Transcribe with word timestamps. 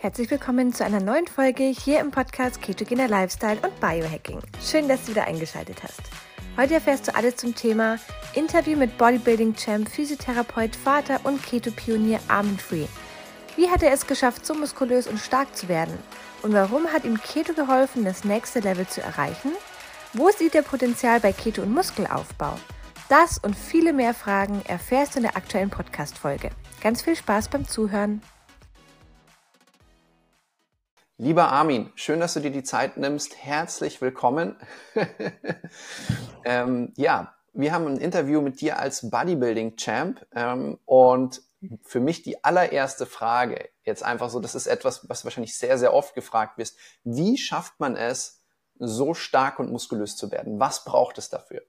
Herzlich 0.00 0.30
willkommen 0.30 0.72
zu 0.72 0.84
einer 0.84 1.00
neuen 1.00 1.26
Folge 1.26 1.64
hier 1.64 1.98
im 1.98 2.12
Podcast 2.12 2.62
Ketogener 2.62 3.08
Lifestyle 3.08 3.58
und 3.62 3.80
Biohacking. 3.80 4.38
Schön, 4.62 4.86
dass 4.86 5.04
du 5.04 5.10
wieder 5.10 5.26
eingeschaltet 5.26 5.82
hast. 5.82 6.00
Heute 6.56 6.74
erfährst 6.74 7.08
du 7.08 7.16
alles 7.16 7.34
zum 7.34 7.52
Thema 7.52 7.98
Interview 8.32 8.78
mit 8.78 8.96
Bodybuilding-Champ, 8.96 9.88
Physiotherapeut, 9.88 10.76
Vater 10.76 11.18
und 11.24 11.44
Keto-Pionier 11.44 12.20
Armin 12.28 12.58
Free. 12.58 12.86
Wie 13.56 13.68
hat 13.68 13.82
er 13.82 13.90
es 13.90 14.06
geschafft, 14.06 14.46
so 14.46 14.54
muskulös 14.54 15.08
und 15.08 15.18
stark 15.18 15.56
zu 15.56 15.66
werden? 15.66 15.98
Und 16.42 16.52
warum 16.52 16.86
hat 16.86 17.04
ihm 17.04 17.20
Keto 17.20 17.52
geholfen, 17.54 18.04
das 18.04 18.22
nächste 18.22 18.60
Level 18.60 18.86
zu 18.86 19.02
erreichen? 19.02 19.50
Wo 20.12 20.30
sieht 20.30 20.54
er 20.54 20.62
Potenzial 20.62 21.18
bei 21.18 21.32
Keto 21.32 21.62
und 21.62 21.74
Muskelaufbau? 21.74 22.54
Das 23.08 23.38
und 23.38 23.56
viele 23.56 23.92
mehr 23.92 24.14
Fragen 24.14 24.62
erfährst 24.68 25.14
du 25.14 25.18
in 25.18 25.24
der 25.24 25.36
aktuellen 25.36 25.70
Podcast-Folge. 25.70 26.50
Ganz 26.82 27.02
viel 27.02 27.16
Spaß 27.16 27.48
beim 27.48 27.66
Zuhören. 27.66 28.22
Lieber 31.20 31.50
Armin, 31.50 31.90
schön, 31.96 32.20
dass 32.20 32.34
du 32.34 32.40
dir 32.40 32.52
die 32.52 32.62
Zeit 32.62 32.96
nimmst. 32.96 33.36
Herzlich 33.36 34.00
willkommen. 34.00 34.54
ähm, 36.44 36.92
ja, 36.96 37.34
wir 37.52 37.72
haben 37.72 37.88
ein 37.88 37.96
Interview 37.96 38.40
mit 38.40 38.60
dir 38.60 38.78
als 38.78 39.10
Bodybuilding-Champ 39.10 40.24
ähm, 40.32 40.78
und 40.84 41.42
für 41.82 41.98
mich 41.98 42.22
die 42.22 42.44
allererste 42.44 43.04
Frage, 43.04 43.68
jetzt 43.82 44.04
einfach 44.04 44.30
so, 44.30 44.38
das 44.38 44.54
ist 44.54 44.68
etwas, 44.68 45.08
was 45.08 45.24
wahrscheinlich 45.24 45.58
sehr, 45.58 45.76
sehr 45.76 45.92
oft 45.92 46.14
gefragt 46.14 46.56
wird. 46.56 46.72
Wie 47.02 47.36
schafft 47.36 47.80
man 47.80 47.96
es, 47.96 48.44
so 48.78 49.12
stark 49.12 49.58
und 49.58 49.72
muskulös 49.72 50.16
zu 50.16 50.30
werden? 50.30 50.60
Was 50.60 50.84
braucht 50.84 51.18
es 51.18 51.30
dafür? 51.30 51.62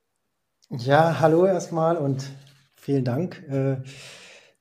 Ja, 0.70 1.22
hallo 1.22 1.48
erstmal 1.48 1.98
und 1.98 2.30
vielen 2.76 3.04
Dank, 3.04 3.44
äh, 3.50 3.78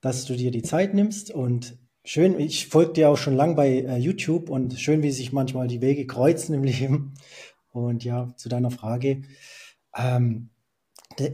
dass 0.01 0.25
du 0.25 0.35
dir 0.35 0.51
die 0.51 0.63
Zeit 0.63 0.95
nimmst 0.95 1.31
und 1.31 1.77
Schön, 2.11 2.41
ich 2.41 2.69
folge 2.69 2.95
dir 2.95 3.11
auch 3.11 3.19
schon 3.19 3.37
lang 3.37 3.55
bei 3.55 3.81
äh, 3.81 3.99
YouTube 3.99 4.49
und 4.49 4.81
schön, 4.81 5.03
wie 5.03 5.11
sich 5.11 5.31
manchmal 5.35 5.69
die 5.69 5.83
Wege 5.83 6.07
kreuzen 6.07 6.55
im 6.55 6.65
Leben. 6.65 7.13
Und 7.71 8.03
ja, 8.03 8.33
zu 8.35 8.49
deiner 8.49 8.71
Frage. 8.71 9.25
Ähm, 9.95 10.49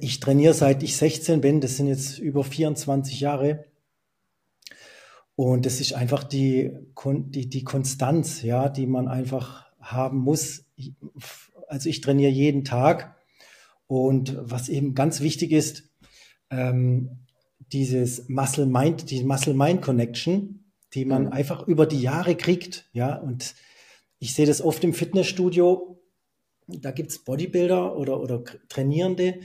ich 0.01 0.19
trainiere 0.19 0.53
seit 0.53 0.83
ich 0.83 0.97
16 0.97 1.41
bin, 1.41 1.61
das 1.61 1.77
sind 1.77 1.87
jetzt 1.87 2.19
über 2.19 2.43
24 2.43 3.21
Jahre. 3.21 3.67
Und 5.37 5.65
das 5.65 5.81
ist 5.81 5.93
einfach 5.93 6.25
die, 6.25 6.73
die, 7.07 7.49
die 7.49 7.63
Konstanz, 7.63 8.43
ja, 8.43 8.69
die 8.69 8.89
man 8.89 9.07
einfach 9.07 9.67
haben 9.79 10.19
muss. 10.19 10.65
Also 11.69 11.89
ich 11.89 12.01
trainiere 12.01 12.33
jeden 12.33 12.65
Tag. 12.65 13.15
Und 13.87 14.37
was 14.41 14.69
eben 14.69 14.97
ganz 14.97 15.21
wichtig 15.21 15.53
ist, 15.53 15.85
ähm, 16.51 17.21
dieses 17.73 18.29
Muscle-Mind, 18.29 19.13
die 19.13 19.23
Muscle-Mind-Connection, 19.23 20.63
die 20.95 21.05
man 21.05 21.25
mhm. 21.25 21.33
einfach 21.33 21.67
über 21.67 21.87
die 21.87 22.01
Jahre 22.01 22.37
kriegt. 22.37 22.89
Ja, 22.93 23.17
und 23.17 23.55
ich 24.19 24.35
sehe 24.35 24.47
das 24.47 24.63
oft 24.63 24.85
im 24.85 24.95
Fitnessstudio. 24.95 26.01
Da 26.67 26.93
gibt 26.93 27.11
es 27.11 27.19
Bodybuilder 27.19 27.97
oder, 27.97 28.21
oder 28.21 28.43
Trainierende, 28.69 29.41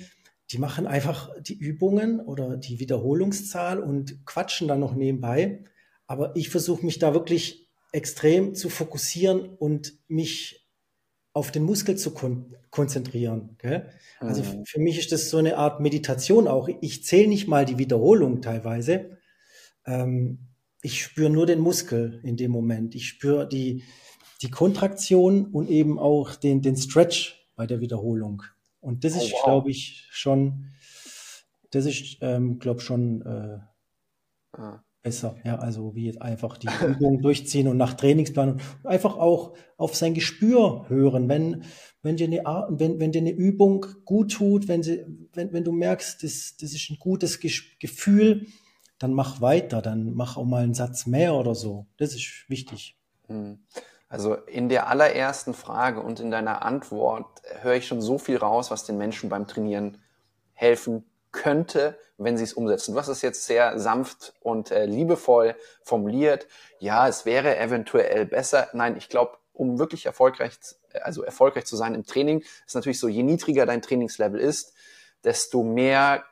die 0.52 0.58
machen 0.58 0.88
einfach 0.88 1.30
die 1.42 1.58
Übungen 1.58 2.20
oder 2.22 2.58
die 2.58 2.80
Wiederholungszahl 2.80 3.80
und 3.80 4.26
quatschen 4.26 4.68
dann 4.68 4.80
noch 4.80 4.96
nebenbei. 4.96 5.66
Aber 6.08 6.36
ich 6.36 6.50
versuche 6.50 6.86
mich 6.86 6.98
da 6.98 7.14
wirklich 7.14 7.70
extrem 7.92 8.56
zu 8.56 8.70
fokussieren 8.70 9.42
und 9.42 9.94
mich 10.08 10.68
auf 11.34 11.52
den 11.52 11.64
Muskel 11.64 11.98
zu 11.98 12.12
kon 12.12 12.56
konzentrieren. 12.72 13.56
Gell? 13.58 13.90
Also 14.20 14.44
mhm. 14.44 14.66
für 14.66 14.80
mich 14.80 15.00
ist 15.00 15.12
das 15.12 15.30
so 15.30 15.38
eine 15.38 15.58
Art 15.58 15.80
Meditation 15.80 16.48
auch. 16.48 16.70
Ich 16.82 17.04
zähle 17.04 17.28
nicht 17.28 17.48
mal 17.48 17.66
die 17.66 17.78
Wiederholung 17.78 18.42
teilweise. 18.42 19.18
Ähm, 19.86 20.49
ich 20.82 21.02
spüre 21.04 21.30
nur 21.30 21.46
den 21.46 21.60
Muskel 21.60 22.22
in 22.24 22.38
dem 22.38 22.52
Moment. 22.52 22.96
Ich 22.96 23.08
spüre 23.08 23.48
die, 23.48 23.84
die 24.42 24.50
Kontraktion 24.50 25.46
und 25.48 25.70
eben 25.70 26.00
auch 26.00 26.36
den, 26.36 26.62
den 26.62 26.78
Stretch 26.78 27.48
bei 27.56 27.68
der 27.68 27.82
Wiederholung. 27.82 28.44
Und 28.80 29.04
das 29.04 29.16
oh, 29.16 29.22
ist, 29.22 29.34
wow. 29.34 29.44
glaube 29.44 29.72
ich, 29.72 30.08
schon, 30.12 30.68
das 31.72 31.86
ist, 31.86 32.18
ähm, 32.22 32.60
glaube 32.60 32.80
schon 32.80 33.22
äh, 33.24 33.60
ah. 34.54 34.82
besser. 35.02 35.36
Ja, 35.44 35.58
also 35.58 35.96
wie 35.96 36.06
jetzt 36.06 36.22
einfach 36.22 36.58
die 36.58 36.70
Übungen 36.88 37.22
durchziehen 37.22 37.68
und 37.68 37.76
nach 37.76 37.96
Trainingsplan 37.96 38.62
einfach 38.86 39.18
auch 39.18 39.54
auf 39.76 39.96
sein 39.96 40.14
Gespür 40.14 40.86
hören. 40.88 41.28
Wenn, 41.28 41.64
wenn 42.02 42.16
dir 42.16 42.28
eine, 42.28 42.68
wenn, 42.70 43.02
wenn 43.02 43.12
dir 43.12 43.20
eine 43.20 43.32
Übung 43.32 43.86
gut 44.06 44.32
tut, 44.32 44.70
wenn, 44.70 44.82
sie, 44.82 45.06
wenn, 45.34 45.52
wenn 45.52 45.66
du 45.66 45.74
merkst, 45.74 46.24
das, 46.24 46.56
das 46.56 46.72
ist 46.72 46.90
ein 46.90 46.98
gutes 46.98 47.42
Gefühl, 47.42 48.48
dann 49.00 49.14
mach 49.14 49.42
weiter, 49.42 49.82
dann 49.82 50.14
mach 50.14 50.38
auch 50.38 50.46
mal 50.46 50.64
einen 50.64 50.74
Satz 50.74 51.06
mehr 51.06 51.34
oder 51.34 51.56
so. 51.56 51.88
Das 51.98 52.14
ist 52.14 52.46
wichtig. 52.48 52.98
Hm. 53.28 53.60
Also 54.10 54.34
in 54.36 54.70
der 54.70 54.88
allerersten 54.88 55.54
Frage 55.54 56.02
und 56.02 56.20
in 56.20 56.32
deiner 56.32 56.64
Antwort 56.64 57.42
höre 57.62 57.76
ich 57.76 57.88
schon 57.88 58.02
so 58.02 58.18
viel 58.18 58.38
raus, 58.38 58.72
was 58.72 58.84
den 58.84 58.98
Menschen 58.98 59.30
beim 59.30 59.48
Trainieren 59.48 60.02
helfen 60.54 61.06
könnte, 61.32 61.98
wenn 62.18 62.38
sie 62.38 62.44
es 62.44 62.54
umsetzen. 62.54 62.94
Du 62.94 63.00
hast 63.00 63.08
es 63.08 63.22
jetzt 63.22 63.46
sehr 63.46 63.80
sanft 63.80 64.34
und 64.42 64.72
äh, 64.72 64.86
liebevoll 64.86 65.56
formuliert. 65.84 66.48
Ja, 66.80 67.08
es 67.08 67.26
wäre 67.26 67.58
eventuell 67.58 68.26
besser. 68.26 68.68
Nein, 68.74 68.98
ich 68.98 69.10
glaube, 69.10 69.38
um 69.54 69.78
wirklich 69.78 70.08
erfolgreich, 70.08 70.54
also 71.02 71.24
erfolgreich 71.24 71.66
zu 71.66 71.76
sein 71.76 71.94
im 71.94 72.06
Training, 72.06 72.44
ist 72.66 72.76
natürlich 72.76 73.00
so, 73.00 73.08
je 73.08 73.24
niedriger 73.24 73.68
dein 73.68 73.84
Trainingslevel 73.84 74.40
ist, 74.40 74.74
desto 75.24 75.64
mehr 75.64 76.24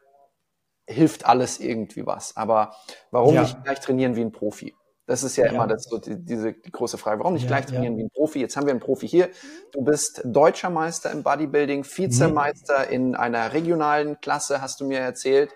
hilft 0.88 1.26
alles 1.26 1.60
irgendwie 1.60 2.06
was. 2.06 2.36
Aber 2.36 2.76
warum 3.12 3.36
ja. 3.36 3.42
nicht 3.42 3.64
gleich 3.64 3.80
trainieren 3.80 4.16
wie 4.16 4.22
ein 4.22 4.32
Profi? 4.32 4.74
Das 5.06 5.24
ist 5.24 5.38
ja, 5.38 5.46
ja. 5.46 5.54
immer 5.54 5.68
das, 5.68 5.84
so 5.84 5.98
die, 5.98 6.18
diese 6.18 6.54
die 6.54 6.72
große 6.72 6.98
Frage. 6.98 7.20
Warum 7.20 7.34
nicht 7.34 7.44
ja, 7.44 7.48
gleich 7.48 7.66
trainieren 7.66 7.98
wie 7.98 8.04
ein 8.04 8.10
Profi? 8.10 8.40
Jetzt 8.40 8.58
haben 8.58 8.66
wir 8.66 8.72
einen 8.72 8.82
Profi 8.82 9.08
hier. 9.08 9.30
Du 9.72 9.82
bist 9.82 10.22
deutscher 10.26 10.70
Meister 10.70 11.12
im 11.12 11.24
Bodybuilding, 11.24 11.86
Vizemeister 11.86 12.88
mhm. 12.88 12.94
in 12.94 13.16
einer 13.16 13.54
regionalen 13.54 14.20
Klasse, 14.20 14.62
hast 14.62 14.82
du 14.82 14.86
mir 14.86 15.00
erzählt. 15.00 15.52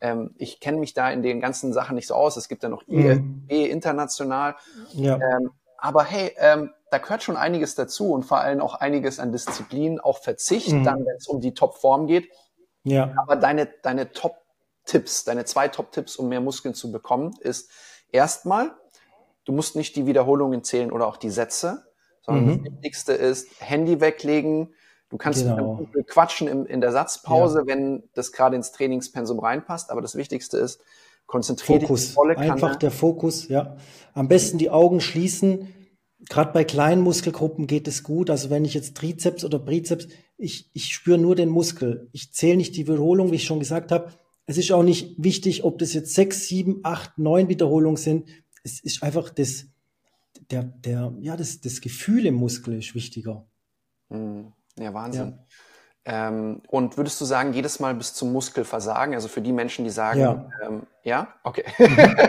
Ähm, 0.00 0.34
ich 0.38 0.58
kenne 0.58 0.78
mich 0.78 0.92
da 0.92 1.10
in 1.10 1.22
den 1.22 1.40
ganzen 1.40 1.72
Sachen 1.72 1.94
nicht 1.94 2.08
so 2.08 2.14
aus. 2.14 2.36
Es 2.36 2.48
gibt 2.48 2.64
ja 2.64 2.68
noch 2.68 2.86
mhm. 2.88 3.44
IFB 3.48 3.70
international. 3.70 4.56
Ähm, 4.96 5.50
aber 5.78 6.02
hey, 6.02 6.32
ähm, 6.38 6.70
da 6.90 6.98
gehört 6.98 7.22
schon 7.22 7.36
einiges 7.36 7.76
dazu 7.76 8.12
und 8.12 8.24
vor 8.24 8.40
allem 8.40 8.60
auch 8.60 8.74
einiges 8.74 9.20
an 9.20 9.30
Disziplin, 9.30 10.00
auch 10.00 10.18
Verzicht, 10.18 10.72
mhm. 10.72 10.84
dann, 10.84 11.06
wenn 11.06 11.16
es 11.16 11.28
um 11.28 11.40
die 11.40 11.54
Topform 11.54 12.08
geht. 12.08 12.28
Ja. 12.82 13.12
Aber 13.16 13.36
deine, 13.36 13.68
deine 13.82 14.12
Top 14.12 14.45
Tipps, 14.86 15.24
deine 15.24 15.44
zwei 15.44 15.68
Top-Tipps, 15.68 16.16
um 16.16 16.28
mehr 16.28 16.40
Muskeln 16.40 16.74
zu 16.74 16.90
bekommen, 16.90 17.34
ist 17.40 17.70
erstmal, 18.12 18.74
du 19.44 19.52
musst 19.52 19.76
nicht 19.76 19.96
die 19.96 20.06
Wiederholungen 20.06 20.64
zählen 20.64 20.90
oder 20.90 21.06
auch 21.06 21.16
die 21.18 21.30
Sätze, 21.30 21.84
sondern 22.22 22.46
mhm. 22.46 22.64
das 22.64 22.72
Wichtigste 22.72 23.12
ist 23.12 23.48
Handy 23.60 24.00
weglegen. 24.00 24.74
Du 25.08 25.16
kannst 25.18 25.44
genau. 25.44 25.86
quatschen 26.08 26.48
in, 26.48 26.66
in 26.66 26.80
der 26.80 26.90
Satzpause, 26.90 27.60
ja. 27.60 27.66
wenn 27.66 28.02
das 28.14 28.32
gerade 28.32 28.56
ins 28.56 28.72
Trainingspensum 28.72 29.38
reinpasst. 29.38 29.90
Aber 29.90 30.00
das 30.00 30.16
Wichtigste 30.16 30.58
ist, 30.58 30.80
konzentriere 31.26 31.80
dich 31.80 32.12
volle 32.12 32.34
Kanne. 32.34 32.52
Einfach 32.52 32.76
der 32.76 32.90
Fokus, 32.90 33.48
ja. 33.48 33.76
Am 34.14 34.26
besten 34.26 34.58
die 34.58 34.70
Augen 34.70 35.00
schließen. 35.00 35.72
Gerade 36.28 36.52
bei 36.52 36.64
kleinen 36.64 37.02
Muskelgruppen 37.02 37.68
geht 37.68 37.86
es 37.86 38.02
gut. 38.02 38.30
Also 38.30 38.50
wenn 38.50 38.64
ich 38.64 38.74
jetzt 38.74 38.96
Trizeps 38.96 39.44
oder 39.44 39.60
Bizeps, 39.60 40.08
ich, 40.38 40.70
ich 40.72 40.86
spüre 40.86 41.18
nur 41.18 41.36
den 41.36 41.50
Muskel. 41.50 42.08
Ich 42.12 42.32
zähle 42.32 42.56
nicht 42.56 42.74
die 42.74 42.88
Wiederholung, 42.88 43.30
wie 43.30 43.36
ich 43.36 43.44
schon 43.44 43.60
gesagt 43.60 43.92
habe. 43.92 44.10
Es 44.46 44.58
ist 44.58 44.70
auch 44.72 44.82
nicht 44.82 45.14
wichtig, 45.18 45.64
ob 45.64 45.78
das 45.78 45.92
jetzt 45.92 46.14
sechs, 46.14 46.46
sieben, 46.46 46.80
acht, 46.84 47.18
neun 47.18 47.48
Wiederholungen 47.48 47.96
sind. 47.96 48.28
Es 48.62 48.80
ist 48.80 49.02
einfach 49.02 49.28
das, 49.30 49.66
der, 50.50 50.62
der, 50.62 51.12
ja, 51.20 51.36
das, 51.36 51.60
das 51.60 51.80
Gefühl 51.80 52.26
im 52.26 52.34
Muskel 52.34 52.78
ist 52.78 52.94
wichtiger. 52.94 53.44
Hm. 54.10 54.52
Ja, 54.78 54.94
Wahnsinn. 54.94 55.38
Ja. 56.06 56.28
Ähm, 56.28 56.62
und 56.68 56.96
würdest 56.96 57.20
du 57.20 57.24
sagen, 57.24 57.52
jedes 57.52 57.80
Mal 57.80 57.94
bis 57.96 58.14
zum 58.14 58.32
Muskelversagen, 58.32 59.14
also 59.14 59.26
für 59.26 59.40
die 59.40 59.52
Menschen, 59.52 59.84
die 59.84 59.90
sagen, 59.90 60.20
ja, 60.20 60.48
ähm, 60.64 60.82
ja? 61.02 61.34
okay. 61.42 61.64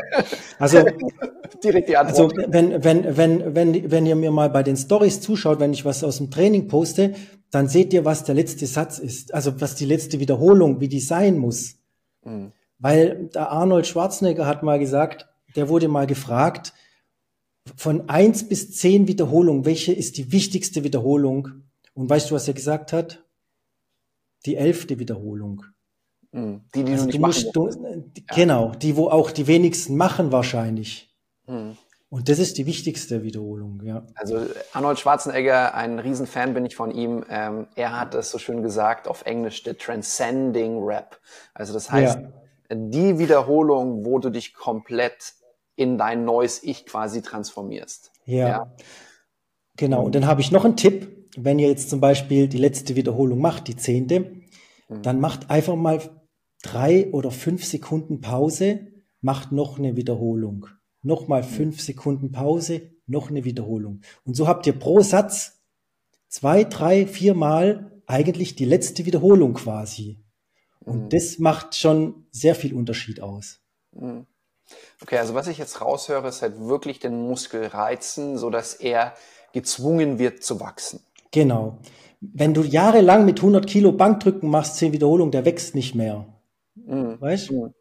also, 0.60 0.84
Direkt 1.64 1.90
die 1.90 1.98
Antwort. 1.98 2.38
also 2.38 2.52
wenn, 2.52 2.84
wenn, 2.84 3.18
wenn, 3.18 3.56
wenn, 3.56 3.92
wenn 3.92 4.06
ihr 4.06 4.16
mir 4.16 4.32
mal 4.32 4.50
bei 4.50 4.64
den 4.64 4.78
Stories 4.78 5.22
zuschaut, 5.22 5.60
wenn 5.60 5.74
ich 5.74 5.86
was 5.86 6.04
aus 6.04 6.18
dem 6.18 6.32
Training 6.32 6.68
poste, 6.68 7.14
dann 7.52 7.68
seht 7.68 7.94
ihr, 7.94 8.04
was 8.04 8.24
der 8.24 8.36
letzte 8.36 8.66
Satz 8.66 9.00
ist, 9.00 9.34
also 9.34 9.62
was 9.62 9.76
die 9.76 9.86
letzte 9.86 10.20
Wiederholung, 10.20 10.80
wie 10.82 10.88
die 10.88 11.00
sein 11.00 11.38
muss. 11.38 11.76
Mhm. 12.28 12.52
Weil 12.80 13.30
der 13.34 13.52
Arnold 13.52 13.88
Schwarzenegger 13.88 14.46
hat 14.46 14.62
mal 14.64 14.78
gesagt, 14.78 15.28
der 15.56 15.70
wurde 15.70 15.88
mal 15.88 16.06
gefragt, 16.06 16.74
von 17.76 18.08
eins 18.10 18.48
bis 18.48 18.72
zehn 18.78 19.08
Wiederholungen, 19.08 19.66
welche 19.66 19.94
ist 19.94 20.18
die 20.18 20.32
wichtigste 20.32 20.84
Wiederholung? 20.84 21.64
Und 21.94 22.10
weißt 22.10 22.30
du, 22.30 22.36
was 22.36 22.48
er 22.48 22.54
gesagt 22.54 22.94
hat? 22.94 23.24
Die 24.46 24.56
elfte 24.56 25.00
Wiederholung. 25.00 25.64
Mhm. 26.32 26.62
Die, 26.76 26.84
die 26.84 26.92
also 26.92 27.06
du 27.06 27.12
nicht 27.12 27.20
musst, 27.20 27.56
du, 27.56 27.70
Genau, 28.36 28.72
die, 28.76 28.96
wo 28.96 29.10
auch 29.10 29.32
die 29.32 29.48
wenigsten 29.48 29.98
machen 29.98 30.32
wahrscheinlich. 30.32 31.14
Mhm. 31.48 31.78
Und 32.10 32.30
das 32.30 32.40
ist 32.40 32.58
die 32.58 32.66
wichtigste 32.66 33.22
Wiederholung, 33.24 33.82
ja. 33.84 34.06
Also 34.16 34.40
Arnold 34.72 34.98
Schwarzenegger, 34.98 35.76
ein 35.76 36.00
Riesenfan 36.00 36.54
bin 36.54 36.66
ich 36.66 36.76
von 36.76 36.92
ihm. 36.92 37.26
Ähm, 37.30 37.68
er 37.76 38.00
hat 38.00 38.16
es 38.16 38.32
so 38.32 38.38
schön 38.38 38.64
gesagt 38.64 39.10
auf 39.10 39.26
Englisch, 39.26 39.64
the 39.66 39.74
transcending 39.74 40.82
rap. 40.84 41.20
Also 41.54 41.74
das 41.74 41.92
heißt, 41.92 42.20
ja. 42.20 42.76
die 42.76 43.20
Wiederholung, 43.20 44.06
wo 44.06 44.20
du 44.20 44.30
dich 44.30 44.54
komplett 44.54 45.34
in 45.76 45.98
dein 45.98 46.24
neues 46.24 46.64
Ich 46.64 46.86
quasi 46.86 47.22
transformierst. 47.22 48.12
Ja. 48.26 48.48
ja. 48.48 48.76
Genau. 49.76 50.04
Und 50.06 50.16
dann 50.16 50.28
habe 50.28 50.40
ich 50.40 50.52
noch 50.52 50.64
einen 50.64 50.78
Tipp. 50.78 51.30
Wenn 51.36 51.60
ihr 51.60 51.68
jetzt 51.68 51.90
zum 51.90 52.00
Beispiel 52.00 52.48
die 52.48 52.58
letzte 52.58 52.96
Wiederholung 52.96 53.40
macht, 53.40 53.68
die 53.68 53.76
zehnte, 53.76 54.22
mhm. 54.88 55.02
dann 55.04 55.20
macht 55.20 55.52
einfach 55.52 55.76
mal 55.76 56.02
drei 56.64 57.12
oder 57.12 57.32
fünf 57.32 57.66
Sekunden 57.66 58.22
Pause, 58.22 58.88
macht 59.22 59.52
noch 59.52 59.78
eine 59.78 59.96
Wiederholung. 59.98 60.68
Nochmal 61.02 61.44
mhm. 61.44 61.48
fünf 61.48 61.82
Sekunden 61.82 62.32
Pause, 62.32 62.92
noch 63.06 63.30
eine 63.30 63.44
Wiederholung. 63.44 64.02
Und 64.26 64.36
so 64.36 64.48
habt 64.48 64.68
ihr 64.68 64.78
pro 64.78 65.02
Satz 65.02 65.62
zwei, 66.28 66.64
drei, 66.64 67.08
vier 67.08 67.34
Mal 67.34 67.92
eigentlich 68.06 68.56
die 68.56 68.66
letzte 68.66 69.06
Wiederholung 69.06 69.54
quasi. 69.54 70.20
Und 70.82 71.06
mhm. 71.06 71.10
das 71.10 71.40
macht 71.40 71.76
schon 71.76 72.26
sehr 72.32 72.56
viel 72.56 72.74
Unterschied 72.74 73.22
aus. 73.22 73.60
Mhm. 73.92 74.26
Okay, 75.02 75.18
also 75.18 75.34
was 75.34 75.48
ich 75.48 75.58
jetzt 75.58 75.82
raushöre, 75.82 76.28
ist 76.28 76.42
halt 76.42 76.60
wirklich 76.60 77.00
den 77.00 77.28
Muskel 77.28 77.68
reizen, 77.68 78.38
so 78.38 78.50
dass 78.50 78.74
er 78.74 79.14
gezwungen 79.54 80.20
wird 80.20 80.44
zu 80.44 80.60
wachsen. 80.60 81.00
Genau. 81.32 81.80
Wenn 82.20 82.54
du 82.54 82.64
jahrelang 82.64 83.26
mit 83.26 83.40
100 83.40 83.68
Kilo 83.68 83.92
Bankdrücken 83.92 84.50
machst, 84.50 84.78
10 84.78 84.92
Wiederholungen, 84.92 85.32
der 85.32 85.46
wächst 85.46 85.76
nicht 85.76 85.96
mehr. 85.96 86.28
Mhm. 86.76 87.20
Weißt 87.20 87.50
du? 87.50 87.74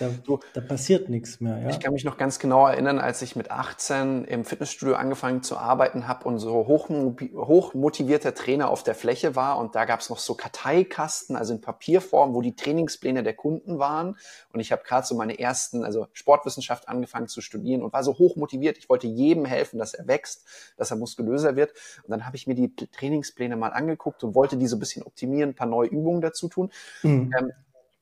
Da, 0.00 0.10
da, 0.54 0.60
passiert 0.60 1.08
nichts 1.08 1.40
mehr. 1.40 1.58
Ja? 1.60 1.70
Ich 1.70 1.78
kann 1.78 1.92
mich 1.92 2.02
noch 2.02 2.16
ganz 2.16 2.40
genau 2.40 2.66
erinnern, 2.66 2.98
als 2.98 3.22
ich 3.22 3.36
mit 3.36 3.52
18 3.52 4.24
im 4.24 4.44
Fitnessstudio 4.44 4.96
angefangen 4.96 5.44
zu 5.44 5.56
arbeiten 5.56 6.08
habe 6.08 6.26
und 6.26 6.40
so 6.40 6.66
hoch, 6.66 6.88
hoch 6.88 7.74
motivierter 7.74 8.34
Trainer 8.34 8.70
auf 8.70 8.82
der 8.82 8.96
Fläche 8.96 9.36
war. 9.36 9.56
Und 9.56 9.76
da 9.76 9.84
gab 9.84 10.00
es 10.00 10.10
noch 10.10 10.18
so 10.18 10.34
Karteikasten, 10.34 11.36
also 11.36 11.54
in 11.54 11.60
Papierform, 11.60 12.34
wo 12.34 12.42
die 12.42 12.56
Trainingspläne 12.56 13.22
der 13.22 13.34
Kunden 13.34 13.78
waren. 13.78 14.16
Und 14.52 14.58
ich 14.58 14.72
habe 14.72 14.82
gerade 14.82 15.06
so 15.06 15.14
meine 15.14 15.38
ersten, 15.38 15.84
also 15.84 16.08
Sportwissenschaft 16.12 16.88
angefangen 16.88 17.28
zu 17.28 17.40
studieren 17.40 17.82
und 17.82 17.92
war 17.92 18.02
so 18.02 18.18
hoch 18.18 18.34
motiviert. 18.34 18.78
Ich 18.78 18.88
wollte 18.88 19.06
jedem 19.06 19.44
helfen, 19.44 19.78
dass 19.78 19.94
er 19.94 20.08
wächst, 20.08 20.44
dass 20.76 20.90
er 20.90 20.96
muskulöser 20.96 21.54
wird. 21.54 21.72
Und 22.02 22.10
dann 22.10 22.26
habe 22.26 22.36
ich 22.36 22.48
mir 22.48 22.56
die 22.56 22.74
Trainingspläne 22.74 23.54
mal 23.54 23.72
angeguckt 23.72 24.24
und 24.24 24.34
wollte 24.34 24.56
die 24.56 24.66
so 24.66 24.74
ein 24.74 24.80
bisschen 24.80 25.04
optimieren, 25.04 25.50
ein 25.50 25.54
paar 25.54 25.68
neue 25.68 25.88
Übungen 25.88 26.20
dazu 26.20 26.48
tun. 26.48 26.72
Mhm. 27.04 27.32
Ähm, 27.38 27.52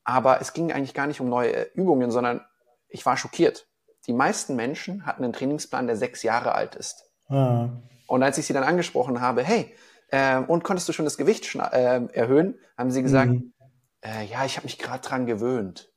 aber 0.07 0.39
es 0.39 0.53
ging 0.53 0.71
eigentlich 0.71 0.93
gar 0.93 1.05
nicht 1.05 1.19
um 1.19 1.27
neue 1.27 1.63
Übungen, 1.73 2.11
sondern 2.11 2.39
ich 2.87 3.05
war 3.05 3.17
schockiert. 3.17 3.67
Die 4.07 4.13
meisten 4.13 4.55
Menschen 4.55 5.05
hatten 5.05 5.21
einen 5.21 5.33
Trainingsplan, 5.33 5.85
der 5.85 5.97
sechs 5.97 6.23
Jahre 6.23 6.55
alt 6.55 6.75
ist. 6.75 7.03
Ah. 7.27 7.67
Und 8.07 8.23
als 8.23 8.37
ich 8.37 8.45
sie 8.47 8.53
dann 8.53 8.63
angesprochen 8.63 9.19
habe, 9.19 9.43
hey, 9.43 9.75
äh, 10.09 10.37
und 10.37 10.63
konntest 10.63 10.87
du 10.87 10.93
schon 10.93 11.03
das 11.03 11.17
Gewicht 11.17 11.53
äh, 11.55 12.05
erhöhen, 12.13 12.57
haben 12.77 12.89
sie 12.89 13.03
gesagt, 13.03 13.31
mhm. 13.31 13.53
äh, 13.99 14.25
ja, 14.25 14.45
ich 14.45 14.55
habe 14.55 14.65
mich 14.65 14.79
gerade 14.79 15.05
dran 15.05 15.25
gewöhnt. 15.25 15.91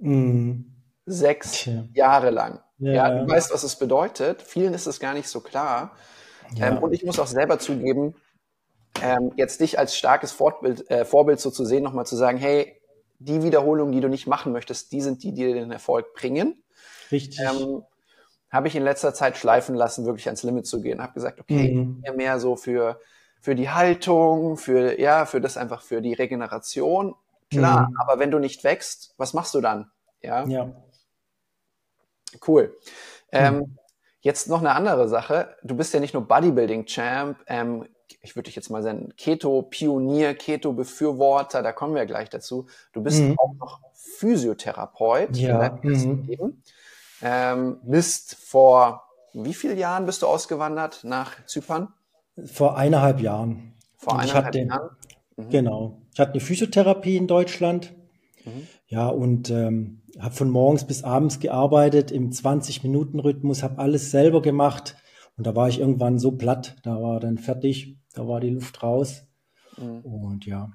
Mhm. 0.00 0.74
Sechs 1.04 1.52
Tja. 1.52 1.84
Jahre 1.92 2.30
lang. 2.30 2.60
Ja. 2.78 2.92
ja. 2.92 3.10
du 3.10 3.30
weißt, 3.30 3.52
was 3.52 3.62
es 3.62 3.76
bedeutet. 3.76 4.40
Vielen 4.40 4.72
ist 4.72 4.86
es 4.86 5.00
gar 5.00 5.12
nicht 5.12 5.28
so 5.28 5.40
klar. 5.40 5.94
Ja. 6.54 6.68
Ähm, 6.68 6.78
und 6.78 6.94
ich 6.94 7.04
muss 7.04 7.18
auch 7.18 7.26
selber 7.26 7.58
zugeben, 7.58 8.14
ähm, 9.02 9.32
jetzt 9.36 9.60
dich 9.60 9.78
als 9.78 9.94
starkes 9.94 10.32
Fortbild, 10.32 10.90
äh, 10.90 11.04
Vorbild 11.04 11.40
so 11.40 11.50
zu 11.50 11.66
sehen, 11.66 11.82
nochmal 11.82 12.06
zu 12.06 12.16
sagen, 12.16 12.38
hey, 12.38 12.79
die 13.20 13.42
Wiederholungen, 13.42 13.92
die 13.92 14.00
du 14.00 14.08
nicht 14.08 14.26
machen 14.26 14.52
möchtest, 14.52 14.92
die 14.92 15.00
sind 15.00 15.22
die, 15.22 15.32
die 15.32 15.44
dir 15.44 15.54
den 15.54 15.70
Erfolg 15.70 16.14
bringen. 16.14 16.62
Richtig. 17.12 17.38
Ähm, 17.40 17.82
habe 18.50 18.66
ich 18.66 18.74
in 18.74 18.82
letzter 18.82 19.14
Zeit 19.14 19.36
schleifen 19.36 19.76
lassen, 19.76 20.06
wirklich 20.06 20.26
ans 20.26 20.42
Limit 20.42 20.66
zu 20.66 20.80
gehen. 20.80 21.00
Habe 21.00 21.12
gesagt, 21.12 21.40
okay, 21.40 21.72
mhm. 21.72 22.00
mehr, 22.00 22.14
mehr 22.14 22.40
so 22.40 22.56
für 22.56 23.00
für 23.40 23.54
die 23.54 23.70
Haltung, 23.70 24.56
für 24.56 25.00
ja, 25.00 25.24
für 25.24 25.40
das 25.40 25.56
einfach 25.56 25.82
für 25.82 26.02
die 26.02 26.12
Regeneration. 26.12 27.14
Klar, 27.50 27.88
mhm. 27.88 27.96
aber 27.98 28.18
wenn 28.18 28.30
du 28.30 28.38
nicht 28.38 28.64
wächst, 28.64 29.14
was 29.16 29.34
machst 29.34 29.54
du 29.54 29.60
dann? 29.60 29.90
Ja. 30.20 30.46
Ja. 30.46 30.72
Cool. 32.46 32.76
Ähm, 33.32 33.56
mhm. 33.56 33.78
Jetzt 34.20 34.48
noch 34.48 34.60
eine 34.60 34.72
andere 34.72 35.08
Sache. 35.08 35.56
Du 35.62 35.74
bist 35.74 35.94
ja 35.94 36.00
nicht 36.00 36.12
nur 36.12 36.28
Bodybuilding-Champ. 36.28 37.38
Ähm, 37.46 37.88
ich 38.22 38.36
würde 38.36 38.44
dich 38.44 38.56
jetzt 38.56 38.70
mal 38.70 38.82
sagen, 38.82 39.12
Keto-Pionier, 39.16 40.34
Keto-Befürworter, 40.34 41.62
da 41.62 41.72
kommen 41.72 41.94
wir 41.94 42.06
gleich 42.06 42.28
dazu. 42.28 42.66
Du 42.92 43.02
bist 43.02 43.22
mhm. 43.22 43.38
auch 43.38 43.54
noch 43.54 43.80
Physiotherapeut. 43.94 45.36
Ja. 45.36 45.78
Mhm. 45.82 46.62
Ähm, 47.22 47.80
bist 47.82 48.36
vor 48.36 49.04
wie 49.32 49.54
vielen 49.54 49.78
Jahren 49.78 50.06
bist 50.06 50.22
du 50.22 50.26
ausgewandert 50.26 51.00
nach 51.04 51.44
Zypern? 51.46 51.88
Vor 52.44 52.76
eineinhalb 52.76 53.20
Jahren. 53.20 53.74
Vor 53.96 54.18
eineinhalb 54.18 54.46
hatte, 54.46 54.60
Jahren? 54.60 54.90
Mhm. 55.36 55.50
Genau. 55.50 56.02
Ich 56.12 56.20
hatte 56.20 56.32
eine 56.32 56.40
Physiotherapie 56.40 57.16
in 57.16 57.26
Deutschland. 57.26 57.94
Mhm. 58.44 58.66
Ja, 58.88 59.08
und 59.08 59.50
ähm, 59.50 60.02
habe 60.18 60.34
von 60.34 60.50
morgens 60.50 60.86
bis 60.86 61.04
abends 61.04 61.38
gearbeitet 61.38 62.10
im 62.10 62.30
20-Minuten-Rhythmus, 62.30 63.62
habe 63.62 63.78
alles 63.78 64.10
selber 64.10 64.42
gemacht. 64.42 64.96
Und 65.36 65.46
da 65.46 65.54
war 65.54 65.68
ich 65.68 65.78
irgendwann 65.78 66.18
so 66.18 66.32
platt, 66.32 66.76
da 66.82 67.00
war 67.00 67.20
dann 67.20 67.38
fertig, 67.38 67.96
da 68.14 68.26
war 68.26 68.40
die 68.40 68.50
Luft 68.50 68.82
raus. 68.82 69.26
Mhm. 69.76 70.00
Und 70.00 70.46
ja, 70.46 70.72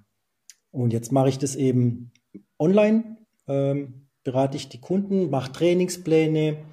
und 0.71 0.91
jetzt 0.91 1.11
mache 1.11 1.29
ich 1.29 1.37
das 1.37 1.55
eben 1.55 2.11
online, 2.59 3.17
ähm, 3.47 4.09
berate 4.23 4.57
ich 4.57 4.67
die 4.67 4.81
Kunden, 4.81 5.29
mache 5.29 5.51
Trainingspläne 5.51 6.65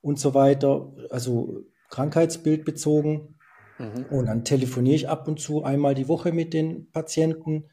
und 0.00 0.18
so 0.18 0.34
weiter, 0.34 0.92
also 1.10 1.62
Krankheitsbild 1.88 2.64
bezogen. 2.64 3.36
Mhm. 3.78 4.06
Und 4.10 4.26
dann 4.26 4.44
telefoniere 4.44 4.96
ich 4.96 5.08
ab 5.08 5.28
und 5.28 5.38
zu 5.38 5.62
einmal 5.62 5.94
die 5.94 6.08
Woche 6.08 6.32
mit 6.32 6.52
den 6.52 6.90
Patienten. 6.90 7.70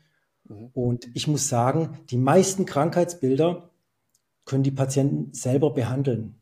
Mhm. 0.47 0.69
Und 0.73 1.09
ich 1.15 1.27
muss 1.27 1.47
sagen, 1.47 1.99
die 2.09 2.17
meisten 2.17 2.65
Krankheitsbilder 2.65 3.71
können 4.45 4.63
die 4.63 4.71
Patienten 4.71 5.33
selber 5.33 5.73
behandeln. 5.73 6.39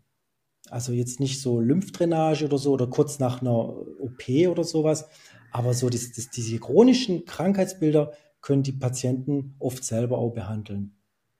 Also 0.69 0.91
jetzt 0.91 1.19
nicht 1.19 1.41
so 1.41 1.59
Lymphdrainage 1.59 2.45
oder 2.45 2.57
so 2.57 2.73
oder 2.73 2.87
kurz 2.87 3.19
nach 3.19 3.41
einer 3.41 3.57
OP 3.57 4.27
oder 4.49 4.63
sowas, 4.63 5.07
aber 5.51 5.73
so 5.73 5.89
das, 5.89 6.11
das, 6.11 6.29
diese 6.29 6.59
chronischen 6.59 7.25
Krankheitsbilder 7.25 8.13
können 8.41 8.63
die 8.63 8.71
Patienten 8.71 9.55
oft 9.59 9.83
selber 9.83 10.17
auch 10.17 10.31
behandeln. 10.31 10.95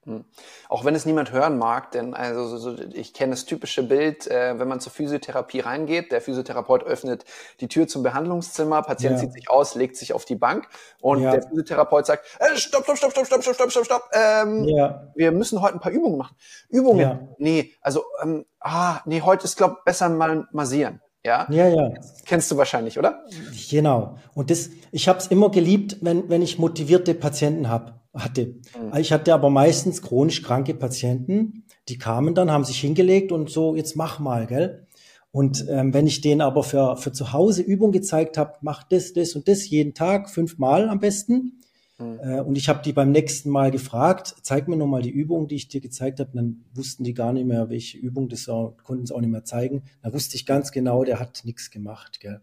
Hm. 0.06 0.24
Auch 0.70 0.86
wenn 0.86 0.94
es 0.94 1.04
niemand 1.04 1.30
hören 1.30 1.58
mag, 1.58 1.90
denn 1.90 2.14
also 2.14 2.56
so, 2.56 2.74
ich 2.94 3.12
kenne 3.12 3.32
das 3.32 3.44
typische 3.44 3.82
Bild, 3.82 4.26
äh, 4.26 4.58
wenn 4.58 4.66
man 4.66 4.80
zur 4.80 4.92
Physiotherapie 4.92 5.60
reingeht, 5.60 6.10
der 6.10 6.22
Physiotherapeut 6.22 6.84
öffnet 6.84 7.26
die 7.60 7.68
Tür 7.68 7.86
zum 7.86 8.02
Behandlungszimmer, 8.02 8.80
Patient 8.80 9.16
ja. 9.16 9.18
zieht 9.18 9.34
sich 9.34 9.50
aus, 9.50 9.74
legt 9.74 9.98
sich 9.98 10.14
auf 10.14 10.24
die 10.24 10.36
Bank 10.36 10.68
und 11.02 11.20
ja. 11.22 11.32
der 11.32 11.42
Physiotherapeut 11.42 12.06
sagt, 12.06 12.24
äh, 12.38 12.56
stopp, 12.56 12.84
stopp, 12.84 12.96
stopp, 12.96 13.12
stopp, 13.12 13.26
stopp, 13.26 13.42
stopp, 13.42 13.54
stopp, 13.54 13.70
stopp, 13.70 13.84
stopp, 13.84 14.10
ähm, 14.14 14.64
ja. 14.64 15.12
wir 15.14 15.32
müssen 15.32 15.60
heute 15.60 15.74
ein 15.74 15.80
paar 15.80 15.92
Übungen 15.92 16.16
machen. 16.16 16.34
Übungen? 16.70 17.00
Ja. 17.00 17.20
Nee, 17.36 17.74
also, 17.82 18.04
ähm, 18.22 18.46
ah, 18.58 19.00
nee, 19.04 19.20
heute 19.20 19.44
ist, 19.44 19.56
glaube 19.56 19.78
besser 19.84 20.08
mal 20.08 20.48
massieren. 20.50 21.02
Ja, 21.24 21.46
ja, 21.50 21.68
ja. 21.68 21.92
kennst 22.24 22.50
du 22.50 22.56
wahrscheinlich, 22.56 22.98
oder? 22.98 23.24
Genau. 23.70 24.16
Und 24.34 24.50
das, 24.50 24.70
ich 24.90 25.06
habe 25.06 25.18
es 25.18 25.26
immer 25.26 25.50
geliebt, 25.50 25.98
wenn, 26.00 26.30
wenn 26.30 26.40
ich 26.40 26.58
motivierte 26.58 27.14
Patienten 27.14 27.68
hab, 27.68 28.00
hatte. 28.14 28.46
Mhm. 28.46 28.96
Ich 28.98 29.12
hatte 29.12 29.34
aber 29.34 29.50
meistens 29.50 30.02
chronisch 30.02 30.42
kranke 30.42 30.74
Patienten, 30.74 31.64
die 31.88 31.98
kamen 31.98 32.34
dann, 32.34 32.50
haben 32.50 32.64
sich 32.64 32.80
hingelegt 32.80 33.32
und 33.32 33.50
so, 33.50 33.76
jetzt 33.76 33.96
mach 33.96 34.18
mal, 34.18 34.46
gell? 34.46 34.86
Und 35.32 35.66
ähm, 35.68 35.94
wenn 35.94 36.08
ich 36.08 36.22
denen 36.22 36.40
aber 36.40 36.64
für, 36.64 36.96
für 36.96 37.12
zu 37.12 37.32
Hause 37.32 37.62
Übung 37.62 37.92
gezeigt 37.92 38.36
habe, 38.36 38.54
mach 38.62 38.82
das, 38.82 39.12
das 39.12 39.34
und 39.34 39.46
das 39.46 39.68
jeden 39.68 39.94
Tag, 39.94 40.28
fünfmal 40.28 40.88
am 40.88 40.98
besten, 40.98 41.59
Mhm. 42.00 42.18
Äh, 42.20 42.40
und 42.40 42.56
ich 42.56 42.68
habe 42.68 42.82
die 42.82 42.92
beim 42.92 43.12
nächsten 43.12 43.50
Mal 43.50 43.70
gefragt, 43.70 44.34
zeig 44.42 44.68
mir 44.68 44.76
nochmal 44.76 45.02
die 45.02 45.10
Übung, 45.10 45.46
die 45.46 45.56
ich 45.56 45.68
dir 45.68 45.80
gezeigt 45.80 46.20
habe. 46.20 46.30
Dann 46.34 46.64
wussten 46.74 47.04
die 47.04 47.14
gar 47.14 47.32
nicht 47.32 47.46
mehr, 47.46 47.68
welche 47.68 47.98
Übung, 47.98 48.28
das 48.28 48.46
konnten 48.46 49.06
sie 49.06 49.14
auch 49.14 49.20
nicht 49.20 49.30
mehr 49.30 49.44
zeigen. 49.44 49.82
Da 50.02 50.12
wusste 50.12 50.36
ich 50.36 50.46
ganz 50.46 50.72
genau, 50.72 51.04
der 51.04 51.20
hat 51.20 51.42
nichts 51.44 51.70
gemacht. 51.70 52.20
Gell? 52.20 52.40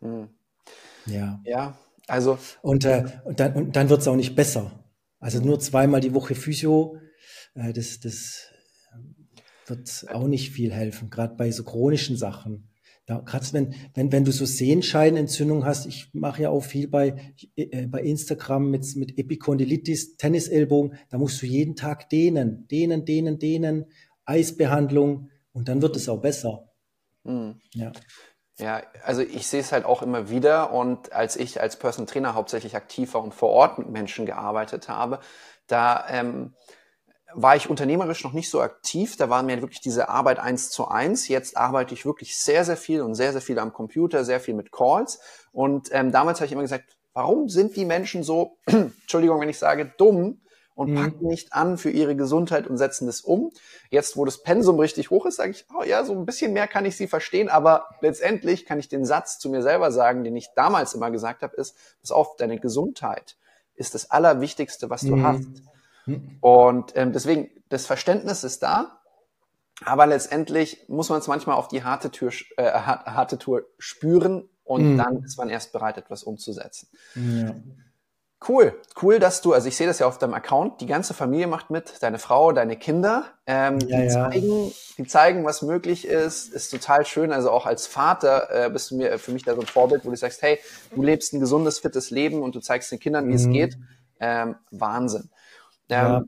Mhm. 0.00 0.28
Ja. 1.06 1.40
Ja, 1.44 1.78
also. 2.06 2.38
Und, 2.62 2.84
äh, 2.84 3.04
und 3.24 3.40
dann, 3.40 3.52
und 3.54 3.76
dann 3.76 3.88
wird 3.88 4.00
es 4.00 4.08
auch 4.08 4.16
nicht 4.16 4.34
besser. 4.34 4.84
Also 5.20 5.40
nur 5.40 5.58
zweimal 5.58 6.00
die 6.00 6.14
Woche 6.14 6.34
Physio, 6.34 6.98
äh, 7.54 7.72
das, 7.72 8.00
das 8.00 8.48
wird 9.66 10.06
auch 10.12 10.26
nicht 10.26 10.50
viel 10.50 10.72
helfen, 10.72 11.10
gerade 11.10 11.34
bei 11.34 11.50
so 11.50 11.64
chronischen 11.64 12.16
Sachen. 12.16 12.68
Ja, 13.08 13.20
gerade 13.20 13.46
wenn, 13.52 13.74
wenn, 13.94 14.12
wenn 14.12 14.24
du 14.26 14.32
so 14.32 14.44
Sehenscheidenentzündung 14.44 15.64
hast, 15.64 15.86
ich 15.86 16.10
mache 16.12 16.42
ja 16.42 16.50
auch 16.50 16.62
viel 16.62 16.88
bei, 16.88 17.34
äh, 17.56 17.86
bei 17.86 18.02
Instagram 18.02 18.70
mit, 18.70 18.84
mit 18.96 19.18
Epikondylitis, 19.18 20.16
Tennisellbogen, 20.18 20.98
da 21.08 21.16
musst 21.16 21.40
du 21.40 21.46
jeden 21.46 21.74
Tag 21.74 22.10
dehnen, 22.10 22.68
dehnen, 22.68 23.06
dehnen, 23.06 23.38
dehnen, 23.38 23.86
Eisbehandlung 24.26 25.30
und 25.52 25.68
dann 25.68 25.80
wird 25.80 25.96
es 25.96 26.10
auch 26.10 26.20
besser. 26.20 26.68
Mhm. 27.24 27.60
Ja. 27.72 27.92
Ja, 28.60 28.82
also 29.04 29.22
ich 29.22 29.46
sehe 29.46 29.60
es 29.60 29.72
halt 29.72 29.84
auch 29.84 30.02
immer 30.02 30.28
wieder 30.28 30.72
und 30.72 31.12
als 31.12 31.36
ich 31.36 31.60
als 31.60 31.78
Personal 31.78 32.12
Trainer 32.12 32.34
hauptsächlich 32.34 32.74
aktiv 32.74 33.14
war 33.14 33.22
und 33.22 33.32
vor 33.32 33.50
Ort 33.50 33.78
mit 33.78 33.88
Menschen 33.88 34.26
gearbeitet 34.26 34.88
habe, 34.88 35.20
da 35.68 36.04
ähm, 36.10 36.54
war 37.34 37.56
ich 37.56 37.68
unternehmerisch 37.68 38.24
noch 38.24 38.32
nicht 38.32 38.50
so 38.50 38.60
aktiv. 38.60 39.16
Da 39.16 39.28
war 39.28 39.42
mir 39.42 39.60
wirklich 39.60 39.80
diese 39.80 40.08
Arbeit 40.08 40.38
eins 40.38 40.70
zu 40.70 40.88
eins. 40.88 41.28
Jetzt 41.28 41.56
arbeite 41.56 41.94
ich 41.94 42.06
wirklich 42.06 42.38
sehr, 42.38 42.64
sehr 42.64 42.76
viel 42.76 43.02
und 43.02 43.14
sehr, 43.14 43.32
sehr 43.32 43.42
viel 43.42 43.58
am 43.58 43.72
Computer, 43.72 44.24
sehr 44.24 44.40
viel 44.40 44.54
mit 44.54 44.72
Calls. 44.72 45.20
Und 45.52 45.88
ähm, 45.92 46.10
damals 46.10 46.38
habe 46.38 46.46
ich 46.46 46.52
immer 46.52 46.62
gesagt, 46.62 46.96
warum 47.12 47.48
sind 47.48 47.76
die 47.76 47.84
Menschen 47.84 48.22
so, 48.22 48.56
Entschuldigung, 48.66 49.40
wenn 49.40 49.48
ich 49.48 49.58
sage, 49.58 49.92
dumm 49.98 50.40
und 50.74 50.92
mhm. 50.92 50.94
packen 50.94 51.26
nicht 51.26 51.52
an 51.52 51.76
für 51.76 51.90
ihre 51.90 52.14
Gesundheit 52.14 52.66
und 52.66 52.78
setzen 52.78 53.06
das 53.06 53.20
um. 53.20 53.50
Jetzt, 53.90 54.16
wo 54.16 54.24
das 54.24 54.42
Pensum 54.42 54.78
richtig 54.78 55.10
hoch 55.10 55.26
ist, 55.26 55.36
sage 55.36 55.50
ich, 55.50 55.66
oh 55.76 55.82
ja, 55.82 56.04
so 56.04 56.12
ein 56.12 56.24
bisschen 56.24 56.52
mehr 56.52 56.68
kann 56.68 56.84
ich 56.84 56.96
sie 56.96 57.08
verstehen, 57.08 57.48
aber 57.48 57.88
letztendlich 58.00 58.64
kann 58.64 58.78
ich 58.78 58.88
den 58.88 59.04
Satz 59.04 59.40
zu 59.40 59.50
mir 59.50 59.62
selber 59.62 59.90
sagen, 59.90 60.22
den 60.22 60.36
ich 60.36 60.50
damals 60.54 60.94
immer 60.94 61.10
gesagt 61.10 61.42
habe, 61.42 61.56
ist, 61.56 61.76
pass 62.00 62.12
auf, 62.12 62.36
deine 62.36 62.60
Gesundheit 62.60 63.36
ist 63.74 63.94
das 63.94 64.10
Allerwichtigste, 64.10 64.88
was 64.88 65.00
du 65.02 65.16
mhm. 65.16 65.26
hast. 65.26 65.48
Mhm. 66.08 66.38
Und 66.40 66.92
ähm, 66.96 67.12
deswegen, 67.12 67.50
das 67.68 67.86
Verständnis 67.86 68.44
ist 68.44 68.62
da, 68.62 69.00
aber 69.84 70.06
letztendlich 70.06 70.84
muss 70.88 71.08
man 71.08 71.20
es 71.20 71.28
manchmal 71.28 71.56
auf 71.56 71.68
die 71.68 71.84
harte, 71.84 72.10
Tür, 72.10 72.32
äh, 72.56 72.70
harte 72.70 73.38
Tour 73.38 73.62
spüren 73.78 74.48
und 74.64 74.94
mhm. 74.94 74.98
dann 74.98 75.22
ist 75.22 75.38
man 75.38 75.48
erst 75.48 75.72
bereit, 75.72 75.96
etwas 75.98 76.24
umzusetzen. 76.24 76.88
Ja. 77.14 77.54
Cool, 78.46 78.72
cool, 79.02 79.18
dass 79.18 79.42
du, 79.42 79.52
also 79.52 79.66
ich 79.66 79.76
sehe 79.76 79.88
das 79.88 79.98
ja 79.98 80.06
auf 80.06 80.18
deinem 80.18 80.34
Account, 80.34 80.80
die 80.80 80.86
ganze 80.86 81.12
Familie 81.12 81.48
macht 81.48 81.70
mit, 81.70 82.00
deine 82.00 82.20
Frau, 82.20 82.52
deine 82.52 82.76
Kinder, 82.76 83.24
ähm, 83.46 83.80
ja, 83.80 83.98
die, 83.98 84.04
ja. 84.04 84.10
Zeigen, 84.10 84.72
die 84.96 85.06
zeigen, 85.06 85.44
was 85.44 85.62
möglich 85.62 86.06
ist, 86.06 86.54
ist 86.54 86.70
total 86.70 87.04
schön. 87.04 87.32
Also 87.32 87.50
auch 87.50 87.66
als 87.66 87.88
Vater 87.88 88.66
äh, 88.66 88.70
bist 88.70 88.92
du 88.92 88.96
mir 88.96 89.18
für 89.18 89.32
mich 89.32 89.42
da 89.42 89.56
so 89.56 89.60
ein 89.60 89.66
Vorbild, 89.66 90.04
wo 90.04 90.10
du 90.10 90.16
sagst, 90.16 90.40
hey, 90.42 90.60
du 90.94 91.02
lebst 91.02 91.32
ein 91.32 91.40
gesundes, 91.40 91.80
fittes 91.80 92.10
Leben 92.10 92.42
und 92.42 92.54
du 92.54 92.60
zeigst 92.60 92.92
den 92.92 93.00
Kindern, 93.00 93.24
wie 93.26 93.30
mhm. 93.30 93.36
es 93.36 93.48
geht. 93.48 93.78
Ähm, 94.20 94.54
Wahnsinn. 94.70 95.30
Ähm, 95.90 95.96
ja 95.96 96.24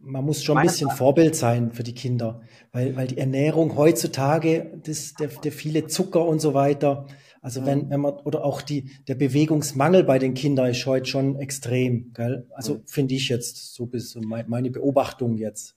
man 0.00 0.24
muss 0.24 0.42
schon 0.42 0.58
ein 0.58 0.66
bisschen 0.66 0.88
Frage. 0.88 0.98
Vorbild 0.98 1.36
sein 1.36 1.72
für 1.72 1.82
die 1.82 1.94
Kinder, 1.94 2.40
weil, 2.72 2.96
weil 2.96 3.06
die 3.06 3.18
Ernährung 3.18 3.76
heutzutage, 3.76 4.80
das, 4.84 5.14
der, 5.14 5.28
der 5.28 5.52
viele 5.52 5.86
Zucker 5.86 6.24
und 6.24 6.40
so 6.40 6.54
weiter, 6.54 7.06
also 7.40 7.66
wenn, 7.66 7.86
mhm. 7.86 7.90
wenn 7.90 8.00
man, 8.00 8.14
oder 8.14 8.44
auch 8.44 8.62
die, 8.62 8.90
der 9.08 9.16
Bewegungsmangel 9.16 10.04
bei 10.04 10.18
den 10.18 10.34
Kindern 10.34 10.70
ist 10.70 10.86
heute 10.86 11.06
schon 11.06 11.36
extrem, 11.36 12.12
gell? 12.14 12.46
Also 12.54 12.74
mhm. 12.74 12.86
finde 12.86 13.14
ich 13.14 13.28
jetzt, 13.28 13.74
so 13.74 13.86
bis 13.86 14.16
meine 14.20 14.70
Beobachtung 14.70 15.36
jetzt. 15.36 15.76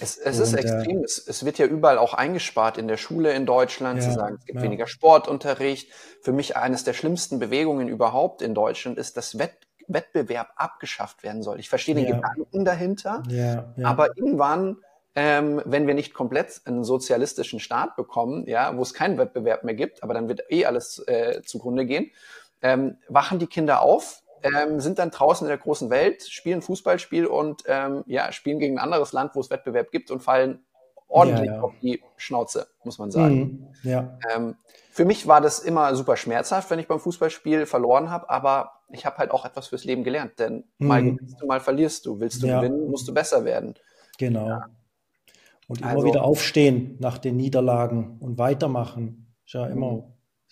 Es, 0.00 0.18
es 0.18 0.40
ist 0.40 0.52
äh, 0.52 0.58
extrem. 0.58 0.98
Äh, 0.98 1.04
es, 1.04 1.18
es, 1.26 1.44
wird 1.44 1.58
ja 1.58 1.66
überall 1.66 1.98
auch 1.98 2.12
eingespart 2.12 2.76
in 2.76 2.88
der 2.88 2.96
Schule 2.96 3.32
in 3.32 3.46
Deutschland. 3.46 4.02
Ja, 4.02 4.08
Sie 4.08 4.14
sagen, 4.14 4.36
es 4.38 4.44
gibt 4.44 4.58
ja. 4.58 4.64
weniger 4.64 4.88
Sportunterricht. 4.88 5.90
Für 6.22 6.32
mich 6.32 6.56
eines 6.56 6.82
der 6.82 6.92
schlimmsten 6.92 7.38
Bewegungen 7.38 7.88
überhaupt 7.88 8.42
in 8.42 8.52
Deutschland 8.52 8.98
ist, 8.98 9.16
dass 9.16 9.38
Wett 9.38 9.65
Wettbewerb 9.88 10.48
abgeschafft 10.56 11.22
werden 11.22 11.42
soll. 11.42 11.58
Ich 11.60 11.68
verstehe 11.68 11.94
den 11.94 12.06
ja. 12.06 12.16
Gedanken 12.16 12.64
dahinter, 12.64 13.22
ja, 13.28 13.72
ja. 13.76 13.88
aber 13.88 14.16
irgendwann, 14.16 14.78
ähm, 15.14 15.62
wenn 15.64 15.86
wir 15.86 15.94
nicht 15.94 16.14
komplett 16.14 16.60
einen 16.64 16.84
sozialistischen 16.84 17.60
Staat 17.60 17.96
bekommen, 17.96 18.46
ja, 18.46 18.76
wo 18.76 18.82
es 18.82 18.94
keinen 18.94 19.18
Wettbewerb 19.18 19.64
mehr 19.64 19.74
gibt, 19.74 20.02
aber 20.02 20.14
dann 20.14 20.28
wird 20.28 20.42
eh 20.50 20.66
alles 20.66 20.98
äh, 21.06 21.42
zugrunde 21.44 21.86
gehen, 21.86 22.10
ähm, 22.62 22.98
wachen 23.08 23.38
die 23.38 23.46
Kinder 23.46 23.80
auf, 23.80 24.22
ähm, 24.42 24.80
sind 24.80 24.98
dann 24.98 25.10
draußen 25.10 25.46
in 25.46 25.48
der 25.48 25.58
großen 25.58 25.90
Welt, 25.90 26.22
spielen 26.24 26.62
Fußballspiel 26.62 27.26
und 27.26 27.62
ähm, 27.66 28.04
ja, 28.06 28.32
spielen 28.32 28.58
gegen 28.58 28.78
ein 28.78 28.84
anderes 28.84 29.12
Land, 29.12 29.34
wo 29.34 29.40
es 29.40 29.50
Wettbewerb 29.50 29.90
gibt 29.90 30.10
und 30.10 30.22
fallen 30.22 30.65
ordentlich 31.08 31.46
ja, 31.46 31.56
ja. 31.56 31.60
auf 31.60 31.72
die 31.80 32.02
Schnauze, 32.16 32.68
muss 32.84 32.98
man 32.98 33.10
sagen. 33.10 33.68
Mhm, 33.82 33.90
ja. 33.90 34.18
Ähm, 34.34 34.56
für 34.90 35.04
mich 35.04 35.26
war 35.26 35.40
das 35.40 35.58
immer 35.58 35.94
super 35.94 36.16
schmerzhaft, 36.16 36.70
wenn 36.70 36.78
ich 36.78 36.88
beim 36.88 37.00
Fußballspiel 37.00 37.66
verloren 37.66 38.10
habe, 38.10 38.30
aber 38.30 38.72
ich 38.90 39.04
habe 39.04 39.18
halt 39.18 39.30
auch 39.30 39.44
etwas 39.44 39.68
fürs 39.68 39.84
Leben 39.84 40.04
gelernt, 40.04 40.38
denn 40.38 40.64
mhm. 40.78 40.86
mal 40.86 41.02
gewinnst 41.02 41.40
du, 41.40 41.46
mal 41.46 41.60
verlierst 41.60 42.06
du. 42.06 42.20
Willst 42.20 42.42
du 42.42 42.46
ja. 42.46 42.60
gewinnen, 42.60 42.90
musst 42.90 43.06
du 43.06 43.14
besser 43.14 43.44
werden. 43.44 43.74
Genau. 44.18 44.48
Ja. 44.48 44.66
Und 45.68 45.80
immer 45.80 45.90
also, 45.90 46.06
wieder 46.06 46.22
aufstehen 46.22 46.96
nach 47.00 47.18
den 47.18 47.36
Niederlagen 47.36 48.18
und 48.20 48.38
weitermachen. 48.38 49.34
Ist 49.44 49.54
ja 49.54 49.66
immer, 49.66 49.92
mhm. 49.92 50.02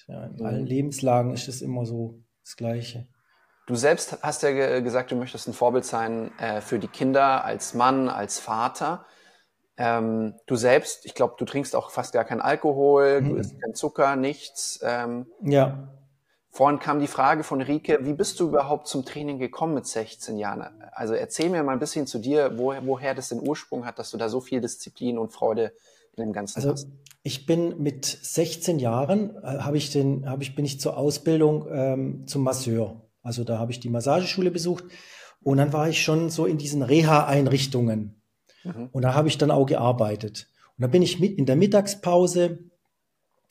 ja 0.08 0.24
in 0.24 0.44
allen 0.44 0.62
mhm. 0.62 0.66
Lebenslagen 0.66 1.32
ist 1.32 1.48
es 1.48 1.62
immer 1.62 1.86
so 1.86 2.20
das 2.42 2.56
Gleiche. 2.56 3.06
Du 3.66 3.76
selbst 3.76 4.18
hast 4.22 4.42
ja 4.42 4.80
gesagt, 4.80 5.10
du 5.10 5.16
möchtest 5.16 5.48
ein 5.48 5.54
Vorbild 5.54 5.86
sein 5.86 6.36
äh, 6.38 6.60
für 6.60 6.78
die 6.78 6.88
Kinder 6.88 7.44
als 7.44 7.72
Mann, 7.72 8.08
als 8.08 8.38
Vater. 8.38 9.06
Ähm, 9.76 10.34
du 10.46 10.56
selbst, 10.56 11.04
ich 11.04 11.14
glaube, 11.14 11.34
du 11.38 11.44
trinkst 11.44 11.74
auch 11.74 11.90
fast 11.90 12.12
gar 12.12 12.24
keinen 12.24 12.40
Alkohol, 12.40 13.20
mhm. 13.20 13.28
du 13.30 13.36
isst 13.36 13.60
keinen 13.60 13.74
Zucker, 13.74 14.16
nichts. 14.16 14.80
Ähm, 14.82 15.26
ja. 15.42 15.88
Vorhin 16.50 16.78
kam 16.78 17.00
die 17.00 17.08
Frage 17.08 17.42
von 17.42 17.60
Rike, 17.60 17.98
wie 18.02 18.12
bist 18.12 18.38
du 18.38 18.46
überhaupt 18.46 18.86
zum 18.86 19.04
Training 19.04 19.40
gekommen 19.40 19.74
mit 19.74 19.86
16 19.86 20.38
Jahren? 20.38 20.80
Also 20.92 21.14
erzähl 21.14 21.50
mir 21.50 21.64
mal 21.64 21.72
ein 21.72 21.80
bisschen 21.80 22.06
zu 22.06 22.20
dir, 22.20 22.56
wo, 22.56 22.72
woher 22.82 23.16
das 23.16 23.30
den 23.30 23.40
Ursprung 23.40 23.84
hat, 23.84 23.98
dass 23.98 24.12
du 24.12 24.18
da 24.18 24.28
so 24.28 24.40
viel 24.40 24.60
Disziplin 24.60 25.18
und 25.18 25.32
Freude 25.32 25.72
in 26.16 26.22
dem 26.22 26.32
Ganzen 26.32 26.58
also, 26.58 26.70
hast. 26.70 26.86
Ich 27.24 27.46
bin 27.46 27.82
mit 27.82 28.04
16 28.04 28.78
Jahren, 28.78 29.36
äh, 29.42 29.58
habe 29.58 29.76
ich 29.76 29.90
den, 29.90 30.28
habe 30.28 30.44
ich, 30.44 30.54
bin 30.54 30.64
ich 30.64 30.78
zur 30.78 30.96
Ausbildung 30.96 31.66
ähm, 31.72 32.26
zum 32.28 32.44
Masseur. 32.44 33.02
Also 33.24 33.42
da 33.42 33.58
habe 33.58 33.72
ich 33.72 33.80
die 33.80 33.88
Massageschule 33.88 34.52
besucht 34.52 34.84
und 35.42 35.56
dann 35.56 35.72
war 35.72 35.88
ich 35.88 36.02
schon 36.04 36.30
so 36.30 36.46
in 36.46 36.58
diesen 36.58 36.82
Reha-Einrichtungen. 36.82 38.22
Mhm. 38.64 38.88
Und 38.92 39.02
da 39.02 39.14
habe 39.14 39.28
ich 39.28 39.38
dann 39.38 39.50
auch 39.50 39.66
gearbeitet. 39.66 40.48
Und 40.76 40.82
da 40.82 40.88
bin 40.88 41.02
ich 41.02 41.20
mit 41.20 41.38
in 41.38 41.46
der 41.46 41.56
Mittagspause 41.56 42.58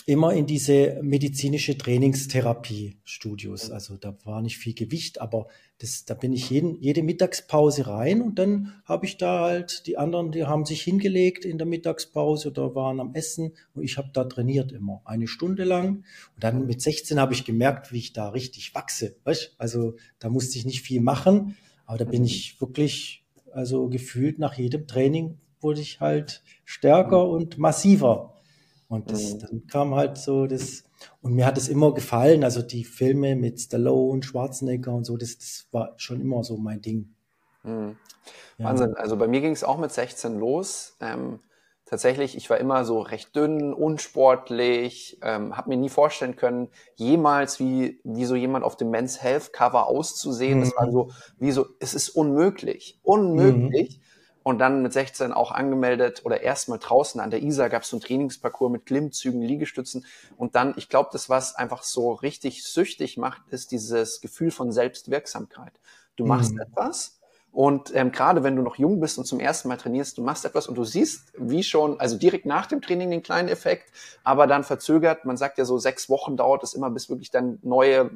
immer 0.05 0.33
in 0.33 0.45
diese 0.45 0.99
medizinische 1.01 1.77
Trainingstherapie-Studios. 1.77 3.71
Also 3.71 3.95
da 3.95 4.17
war 4.25 4.41
nicht 4.41 4.57
viel 4.57 4.73
Gewicht, 4.73 5.21
aber 5.21 5.47
das, 5.79 6.03
da 6.05 6.13
bin 6.13 6.33
ich 6.33 6.49
jeden, 6.49 6.81
jede 6.81 7.03
Mittagspause 7.03 7.87
rein 7.87 8.21
und 8.21 8.37
dann 8.37 8.73
habe 8.85 9.05
ich 9.05 9.17
da 9.17 9.41
halt, 9.41 9.87
die 9.87 9.97
anderen, 9.97 10.31
die 10.31 10.45
haben 10.45 10.65
sich 10.65 10.81
hingelegt 10.81 11.45
in 11.45 11.57
der 11.57 11.67
Mittagspause 11.67 12.49
oder 12.49 12.75
waren 12.75 12.99
am 12.99 13.13
Essen 13.15 13.53
und 13.73 13.83
ich 13.83 13.97
habe 13.97 14.09
da 14.13 14.25
trainiert 14.25 14.71
immer, 14.71 15.01
eine 15.05 15.27
Stunde 15.27 15.63
lang. 15.63 16.03
Und 16.35 16.43
dann 16.43 16.67
mit 16.67 16.81
16 16.81 17.19
habe 17.19 17.33
ich 17.33 17.45
gemerkt, 17.45 17.93
wie 17.93 17.99
ich 17.99 18.13
da 18.13 18.29
richtig 18.29 18.75
wachse. 18.75 19.15
Weißt? 19.23 19.55
Also 19.57 19.95
da 20.19 20.29
musste 20.29 20.57
ich 20.57 20.65
nicht 20.65 20.81
viel 20.81 21.01
machen, 21.01 21.55
aber 21.85 21.97
da 21.97 22.05
bin 22.05 22.21
mhm. 22.21 22.27
ich 22.27 22.59
wirklich, 22.59 23.22
also 23.53 23.87
gefühlt 23.89 24.39
nach 24.39 24.55
jedem 24.55 24.87
Training 24.87 25.37
wurde 25.61 25.81
ich 25.81 26.01
halt 26.01 26.43
stärker 26.65 27.27
und 27.27 27.57
massiver. 27.57 28.33
Und 28.87 29.11
das, 29.11 29.33
mhm. 29.33 29.39
dann 29.39 29.67
kam 29.67 29.95
halt 29.95 30.17
so 30.17 30.45
das, 30.45 30.83
und 31.21 31.33
mir 31.33 31.45
hat 31.45 31.57
es 31.57 31.67
immer 31.67 31.93
gefallen, 31.93 32.43
also 32.43 32.61
die 32.61 32.83
Filme 32.83 33.35
mit 33.35 33.59
Stallone, 33.59 34.21
Schwarzenegger 34.21 34.93
und 34.93 35.05
so, 35.05 35.17
das, 35.17 35.37
das 35.37 35.67
war 35.71 35.93
schon 35.97 36.21
immer 36.21 36.43
so 36.43 36.57
mein 36.57 36.81
Ding. 36.81 37.13
Mhm. 37.63 37.95
Ja. 38.57 38.65
Wahnsinn. 38.65 38.93
Also 38.95 39.17
bei 39.17 39.27
mir 39.27 39.41
ging 39.41 39.51
es 39.51 39.63
auch 39.63 39.79
mit 39.79 39.91
16 39.91 40.37
los. 40.37 40.95
Ähm, 40.99 41.39
tatsächlich, 41.93 42.35
ich 42.35 42.49
war 42.49 42.57
immer 42.57 42.85
so 42.85 43.01
recht 43.01 43.35
dünn, 43.35 43.71
unsportlich, 43.71 45.19
ähm, 45.21 45.55
habe 45.55 45.69
mir 45.69 45.77
nie 45.77 45.89
vorstellen 45.89 46.35
können, 46.35 46.69
jemals 46.95 47.59
wie, 47.59 47.99
wie 48.03 48.25
so 48.25 48.33
jemand 48.33 48.65
auf 48.65 48.75
dem 48.75 48.89
Men's 48.89 49.21
Health 49.21 49.53
Cover 49.53 49.85
auszusehen. 49.85 50.57
Mhm. 50.57 50.63
Das 50.63 50.75
war 50.75 50.91
so, 50.91 51.11
wie 51.37 51.51
so, 51.51 51.67
es 51.79 51.93
ist 51.93 52.09
unmöglich, 52.09 52.99
unmöglich. 53.03 53.97
Mhm 53.97 54.03
und 54.45 54.59
dann 54.59 54.81
mit 54.81 54.91
16 54.91 55.31
auch 55.31 55.51
angemeldet 55.51 56.23
oder 56.25 56.41
erstmal 56.41 56.77
draußen 56.77 57.21
an 57.21 57.31
der 57.31 57.41
Isar 57.41 57.69
gab 57.69 57.83
es 57.83 57.89
so 57.89 57.95
einen 57.95 58.01
Trainingsparcours 58.01 58.73
mit 58.73 58.85
Klimmzügen, 58.85 59.41
Liegestützen 59.41 60.05
und 60.35 60.55
dann, 60.55 60.73
ich 60.75 60.89
glaube, 60.89 61.11
das, 61.13 61.29
was 61.29 61.55
einfach 61.55 61.83
so 61.83 62.11
richtig 62.11 62.65
süchtig 62.65 63.15
macht, 63.15 63.41
ist 63.51 63.71
dieses 63.71 64.19
Gefühl 64.19 64.51
von 64.51 64.73
Selbstwirksamkeit. 64.73 65.71
Du 66.17 66.25
machst 66.25 66.55
mhm. 66.55 66.59
etwas 66.59 67.21
und 67.53 67.95
ähm, 67.95 68.11
gerade 68.11 68.41
wenn 68.43 68.55
du 68.55 68.63
noch 68.63 68.77
jung 68.77 68.99
bist 68.99 69.19
und 69.19 69.25
zum 69.25 69.39
ersten 69.39 69.67
Mal 69.67 69.77
trainierst, 69.77 70.17
du 70.17 70.23
machst 70.23 70.43
etwas 70.43 70.67
und 70.67 70.75
du 70.75 70.83
siehst, 70.83 71.31
wie 71.37 71.61
schon, 71.61 71.99
also 71.99 72.17
direkt 72.17 72.47
nach 72.47 72.65
dem 72.65 72.81
Training 72.81 73.11
den 73.11 73.21
kleinen 73.21 73.47
Effekt, 73.47 73.91
aber 74.23 74.47
dann 74.47 74.63
verzögert, 74.63 75.23
man 75.23 75.37
sagt 75.37 75.59
ja 75.59 75.65
so 75.65 75.77
sechs 75.77 76.09
Wochen 76.09 76.35
dauert 76.35 76.63
es 76.63 76.73
immer, 76.73 76.89
bis 76.89 77.09
wirklich 77.09 77.29
dann 77.29 77.59
neue 77.61 78.09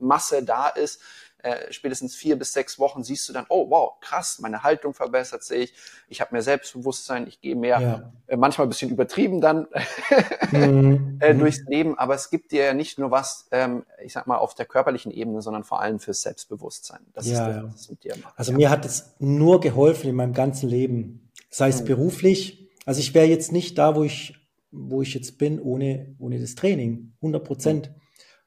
Masse 0.00 0.42
da 0.42 0.66
ist 0.68 1.00
äh, 1.44 1.70
spätestens 1.72 2.16
vier 2.16 2.36
bis 2.36 2.54
sechs 2.54 2.78
Wochen 2.78 3.04
siehst 3.04 3.28
du 3.28 3.34
dann, 3.34 3.44
oh 3.50 3.68
wow, 3.68 4.00
krass, 4.00 4.38
meine 4.40 4.62
Haltung 4.62 4.94
verbessert 4.94 5.44
sich, 5.44 5.74
ich 6.08 6.22
habe 6.22 6.32
mehr 6.32 6.40
Selbstbewusstsein, 6.40 7.26
ich 7.26 7.40
gehe 7.42 7.54
mehr, 7.54 7.80
ja. 7.80 8.12
äh, 8.28 8.36
manchmal 8.36 8.66
ein 8.66 8.70
bisschen 8.70 8.90
übertrieben 8.90 9.42
dann 9.42 9.66
mhm. 10.52 11.18
äh, 11.20 11.34
durchs 11.34 11.60
Leben, 11.66 11.98
aber 11.98 12.14
es 12.14 12.30
gibt 12.30 12.52
dir 12.52 12.64
ja 12.64 12.72
nicht 12.72 12.98
nur 12.98 13.10
was, 13.10 13.46
ähm, 13.50 13.84
ich 14.02 14.14
sag 14.14 14.26
mal, 14.26 14.38
auf 14.38 14.54
der 14.54 14.64
körperlichen 14.64 15.12
Ebene, 15.12 15.42
sondern 15.42 15.64
vor 15.64 15.82
allem 15.82 16.00
fürs 16.00 16.22
Selbstbewusstsein. 16.22 17.00
Das 17.12 17.26
ja, 17.26 17.32
ist 17.32 17.56
das, 17.56 17.64
was 17.64 17.80
es 17.82 17.90
mit 17.90 18.04
dir 18.04 18.16
macht. 18.22 18.32
Also 18.38 18.52
ja. 18.52 18.56
mir 18.56 18.70
hat 18.70 18.86
es 18.86 19.14
nur 19.18 19.60
geholfen 19.60 20.08
in 20.08 20.16
meinem 20.16 20.32
ganzen 20.32 20.68
Leben, 20.68 21.30
sei 21.50 21.68
es 21.68 21.82
mhm. 21.82 21.86
beruflich, 21.86 22.70
also 22.86 23.00
ich 23.00 23.12
wäre 23.12 23.26
jetzt 23.26 23.52
nicht 23.52 23.76
da, 23.76 23.96
wo 23.96 24.02
ich 24.02 24.34
wo 24.76 25.02
ich 25.02 25.14
jetzt 25.14 25.38
bin, 25.38 25.60
ohne, 25.60 26.16
ohne 26.18 26.40
das 26.40 26.56
Training, 26.56 27.12
100 27.20 27.44
Prozent. 27.44 27.92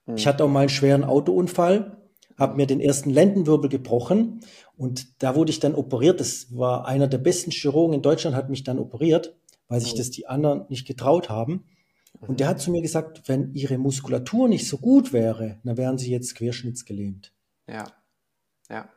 Mhm. 0.06 0.16
Ich 0.16 0.27
hatte 0.27 0.44
auch 0.44 0.50
mal 0.50 0.62
einen 0.62 0.70
schweren 0.70 1.04
Autounfall 1.04 1.98
habe 2.38 2.56
mir 2.56 2.67
den 2.67 2.79
ersten 2.79 3.10
Lendenwirbel 3.10 3.70
gebrochen 3.70 4.41
und 4.77 5.22
da 5.24 5.36
wurde 5.36 5.51
ich 5.51 5.60
dann 5.60 5.75
operiert. 5.75 6.20
Das 6.20 6.56
war 6.56 6.86
einer 6.88 7.08
der 7.08 7.17
besten 7.17 7.51
Chirurgen 7.51 7.94
in 7.94 8.01
Deutschland, 8.01 8.36
hat 8.36 8.50
mich 8.50 8.63
dann 8.63 8.79
operiert, 8.79 9.36
weil 9.67 9.82
sich 9.82 9.94
oh. 9.94 9.98
das 9.98 10.12
die 10.12 10.27
anderen 10.27 10.65
nicht 10.70 10.88
getraut 10.88 11.29
haben. 11.29 11.65
Und 12.20 12.39
der 12.39 12.48
hat 12.48 12.60
zu 12.60 12.72
mir 12.72 12.82
gesagt, 12.82 13.27
wenn 13.27 13.53
ihre 13.53 13.77
Muskulatur 13.77 14.48
nicht 14.48 14.67
so 14.67 14.77
gut 14.77 15.13
wäre, 15.13 15.60
dann 15.63 15.77
wären 15.77 15.98
sie 15.98 16.12
jetzt 16.12 16.36
querschnittsgelähmt. 16.36 17.34
Ja, 17.67 17.86
ja. 18.70 18.89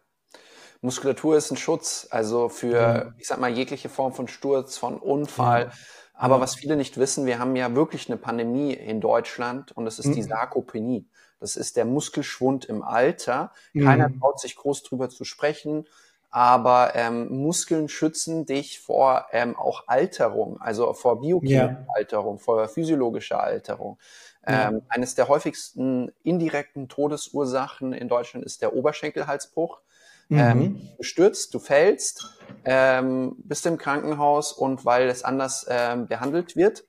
Muskulatur 0.83 1.37
ist 1.37 1.51
ein 1.51 1.59
Schutz, 1.59 2.07
also 2.11 2.49
für, 2.49 2.73
ja. 2.73 3.15
ich 3.19 3.27
sag 3.27 3.39
mal, 3.39 3.53
jegliche 3.53 3.91
Form 3.91 4.15
von 4.15 4.29
Sturz, 4.29 4.79
von 4.79 4.99
Unfall. 4.99 5.65
Ja. 5.65 5.73
Aber 6.15 6.37
ja. 6.37 6.41
was 6.41 6.55
viele 6.55 6.77
nicht 6.77 6.97
wissen, 6.97 7.27
wir 7.27 7.39
haben 7.39 7.57
ja 7.57 7.75
wirklich 7.75 8.09
eine 8.09 8.17
Pandemie 8.17 8.73
in 8.73 9.01
Deutschland 9.01 9.73
und 9.73 9.87
es 9.87 9.99
ist 9.99 10.07
mhm. 10.07 10.15
die 10.15 10.23
Sarkopenie. 10.23 11.07
Das 11.41 11.57
ist 11.57 11.77
der 11.77 11.87
Muskelschwund 11.87 12.67
im 12.67 12.83
Alter. 12.83 13.53
Keiner 13.73 14.11
mhm. 14.11 14.21
traut 14.21 14.39
sich 14.41 14.55
groß 14.57 14.83
drüber 14.83 15.09
zu 15.09 15.25
sprechen. 15.25 15.87
aber 16.33 16.93
ähm, 16.95 17.29
Muskeln 17.29 17.89
schützen 17.89 18.47
dich 18.47 18.79
vor 18.79 19.27
ähm, 19.33 19.57
auch 19.57 19.89
Alterung, 19.89 20.61
also 20.61 20.93
vor 20.93 21.21
biochemischer 21.21 21.71
ja. 21.71 21.87
Alterung, 21.93 22.39
vor 22.39 22.69
physiologischer 22.69 23.43
Alterung. 23.43 23.99
Ja. 24.47 24.69
Ähm, 24.69 24.83
eines 24.89 25.17
der 25.17 25.27
häufigsten 25.27 26.13
indirekten 26.23 26.89
Todesursachen 26.89 27.93
in 27.93 28.09
Deutschland 28.09 28.47
ist 28.47 28.63
der 28.63 28.75
Oberschenkelhalsbruch. 28.77 29.81
Mhm. 30.29 30.39
Ähm, 30.39 30.89
du 30.99 31.03
stürzt, 31.03 31.53
du 31.53 31.59
fällst, 31.59 32.39
ähm, 32.65 33.35
bist 33.39 33.67
im 33.67 33.77
Krankenhaus 33.77 34.53
und 34.53 34.85
weil 34.85 35.09
es 35.09 35.25
anders 35.25 35.67
ähm, 35.69 36.07
behandelt 36.07 36.55
wird, 36.55 36.85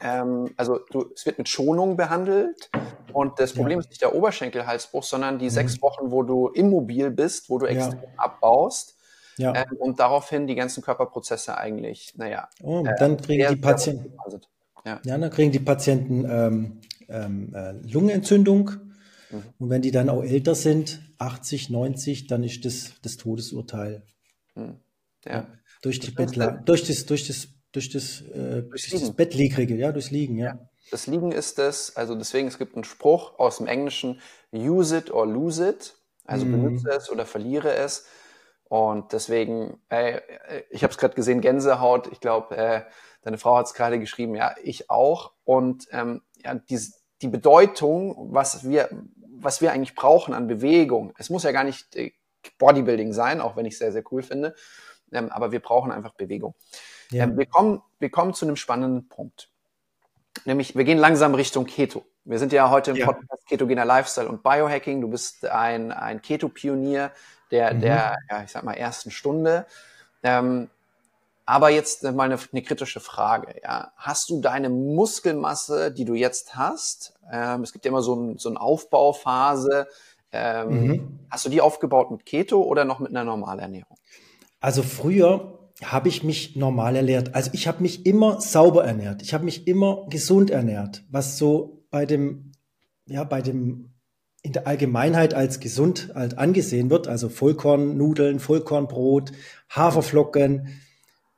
ähm, 0.00 0.52
also 0.56 0.80
du, 0.90 1.10
es 1.14 1.26
wird 1.26 1.38
mit 1.38 1.48
Schonung 1.48 1.96
behandelt 1.96 2.70
und 3.12 3.38
das 3.38 3.52
Problem 3.52 3.78
ja. 3.78 3.80
ist 3.80 3.90
nicht 3.90 4.02
der 4.02 4.14
Oberschenkelhalsbruch, 4.14 5.02
sondern 5.02 5.38
die 5.38 5.46
mhm. 5.46 5.50
sechs 5.50 5.82
Wochen, 5.82 6.10
wo 6.10 6.22
du 6.22 6.48
immobil 6.48 7.10
bist, 7.10 7.50
wo 7.50 7.58
du 7.58 7.66
extrem 7.66 8.00
ja. 8.02 8.08
abbaust. 8.16 8.96
Ja. 9.36 9.54
Ähm, 9.54 9.76
und 9.78 10.00
daraufhin 10.00 10.46
die 10.46 10.54
ganzen 10.54 10.82
Körperprozesse 10.82 11.56
eigentlich, 11.56 12.12
naja. 12.16 12.48
Oh, 12.62 12.84
äh, 12.84 12.94
dann 12.98 13.16
kriegen 13.16 13.48
die 13.48 13.56
Patienten, 13.56 14.12
ja. 14.84 15.00
ja. 15.04 15.18
dann 15.18 15.30
kriegen 15.30 15.50
die 15.50 15.60
Patienten 15.60 16.24
ähm, 16.28 16.80
ähm, 17.08 17.54
äh, 17.54 17.72
Lungenentzündung. 17.90 18.70
Mhm. 19.30 19.42
Und 19.58 19.70
wenn 19.70 19.82
die 19.82 19.92
dann 19.92 20.10
auch 20.10 20.22
älter 20.22 20.54
sind, 20.54 21.00
80, 21.18 21.70
90, 21.70 22.26
dann 22.26 22.42
ist 22.42 22.64
das 22.64 22.92
das 23.02 23.16
Todesurteil. 23.16 24.02
Mhm. 24.54 24.76
Ja. 25.24 25.46
Durch, 25.82 26.00
die 26.00 26.10
Bettla 26.10 26.50
durch 26.50 26.86
das, 26.86 27.06
durch 27.06 27.26
das 27.26 27.48
durch 27.72 27.90
das, 27.90 28.22
äh, 28.22 28.62
durch 28.62 28.90
das 28.90 29.14
Bettliegrige, 29.14 29.76
ja, 29.76 29.92
durchs 29.92 30.10
Liegen, 30.10 30.38
ja. 30.38 30.58
Das 30.90 31.06
Liegen 31.06 31.32
ist 31.32 31.58
es, 31.58 31.96
also 31.96 32.14
deswegen, 32.14 32.48
es 32.48 32.58
gibt 32.58 32.74
einen 32.74 32.84
Spruch 32.84 33.38
aus 33.38 33.58
dem 33.58 33.66
Englischen, 33.66 34.20
use 34.52 34.96
it 34.96 35.10
or 35.10 35.26
lose 35.26 35.68
it, 35.68 35.94
also 36.24 36.46
mm. 36.46 36.52
benutze 36.52 36.90
es 36.90 37.10
oder 37.10 37.26
verliere 37.26 37.74
es. 37.74 38.06
Und 38.64 39.12
deswegen, 39.12 39.80
äh, 39.88 40.20
ich 40.70 40.82
habe 40.84 40.92
es 40.92 40.98
gerade 40.98 41.14
gesehen, 41.14 41.40
Gänsehaut, 41.40 42.06
ich 42.12 42.20
glaube, 42.20 42.56
äh, 42.56 42.82
deine 43.22 43.38
Frau 43.38 43.56
hat 43.56 43.66
es 43.66 43.74
gerade 43.74 43.98
geschrieben, 43.98 44.34
ja, 44.34 44.54
ich 44.62 44.90
auch. 44.90 45.32
Und 45.44 45.88
ähm, 45.90 46.22
ja, 46.44 46.54
die, 46.54 46.80
die 47.20 47.28
Bedeutung, 47.28 48.32
was 48.32 48.68
wir, 48.68 48.88
was 49.16 49.60
wir 49.60 49.72
eigentlich 49.72 49.94
brauchen 49.94 50.34
an 50.34 50.46
Bewegung, 50.46 51.12
es 51.18 51.30
muss 51.30 51.42
ja 51.42 51.52
gar 51.52 51.64
nicht 51.64 51.96
äh, 51.96 52.12
Bodybuilding 52.58 53.12
sein, 53.12 53.40
auch 53.40 53.56
wenn 53.56 53.66
ich 53.66 53.74
es 53.74 53.78
sehr, 53.80 53.92
sehr 53.92 54.04
cool 54.12 54.22
finde, 54.22 54.54
ähm, 55.12 55.30
aber 55.30 55.52
wir 55.52 55.60
brauchen 55.60 55.92
einfach 55.92 56.14
Bewegung. 56.14 56.54
Ja. 57.10 57.24
Ähm, 57.24 57.36
wir, 57.36 57.46
kommen, 57.46 57.82
wir 57.98 58.10
kommen 58.10 58.34
zu 58.34 58.46
einem 58.46 58.56
spannenden 58.56 59.08
Punkt. 59.08 59.50
Nämlich, 60.44 60.76
wir 60.76 60.84
gehen 60.84 60.98
langsam 60.98 61.34
Richtung 61.34 61.66
Keto. 61.66 62.04
Wir 62.24 62.38
sind 62.38 62.52
ja 62.52 62.70
heute 62.70 62.92
im 62.92 62.96
ja. 62.96 63.06
Podcast 63.06 63.46
Ketogener 63.46 63.84
Lifestyle 63.84 64.28
und 64.28 64.42
Biohacking. 64.42 65.00
Du 65.00 65.08
bist 65.08 65.46
ein, 65.46 65.92
ein 65.92 66.22
Keto-Pionier 66.22 67.10
der, 67.50 67.74
mhm. 67.74 67.80
der, 67.80 68.16
ja, 68.30 68.42
ich 68.44 68.50
sag 68.50 68.62
mal, 68.62 68.74
ersten 68.74 69.10
Stunde. 69.10 69.66
Ähm, 70.22 70.70
aber 71.46 71.70
jetzt 71.70 72.04
mal 72.04 72.24
eine, 72.24 72.38
eine, 72.52 72.62
kritische 72.62 73.00
Frage. 73.00 73.60
Ja. 73.62 73.92
Hast 73.96 74.30
du 74.30 74.40
deine 74.40 74.68
Muskelmasse, 74.68 75.90
die 75.90 76.04
du 76.04 76.14
jetzt 76.14 76.54
hast? 76.54 77.14
Ähm, 77.32 77.62
es 77.62 77.72
gibt 77.72 77.84
ja 77.84 77.90
immer 77.90 78.02
so, 78.02 78.14
ein, 78.14 78.38
so 78.38 78.48
eine 78.48 78.60
Aufbauphase. 78.60 79.88
Ähm, 80.32 80.68
mhm. 80.68 81.18
Hast 81.28 81.44
du 81.46 81.48
die 81.50 81.60
aufgebaut 81.60 82.10
mit 82.12 82.24
Keto 82.24 82.62
oder 82.62 82.84
noch 82.84 83.00
mit 83.00 83.10
einer 83.10 83.24
Normalernährung? 83.24 83.96
Also 84.60 84.82
früher 84.82 85.58
habe 85.82 86.08
ich 86.08 86.22
mich 86.22 86.56
normal 86.56 86.96
ernährt. 86.96 87.34
Also 87.34 87.50
ich 87.54 87.66
habe 87.66 87.82
mich 87.82 88.06
immer 88.06 88.40
sauber 88.40 88.84
ernährt. 88.84 89.22
Ich 89.22 89.32
habe 89.34 89.44
mich 89.44 89.66
immer 89.66 90.06
gesund 90.10 90.50
ernährt, 90.50 91.04
was 91.10 91.38
so 91.38 91.84
bei 91.90 92.06
dem, 92.06 92.52
ja, 93.06 93.24
bei 93.24 93.42
dem 93.42 93.90
in 94.42 94.52
der 94.52 94.66
Allgemeinheit 94.66 95.34
als 95.34 95.60
gesund 95.60 96.12
halt 96.14 96.38
angesehen 96.38 96.90
wird. 96.90 97.08
Also 97.08 97.28
Vollkornnudeln, 97.28 98.40
Vollkornbrot, 98.40 99.32
Haferflocken 99.68 100.80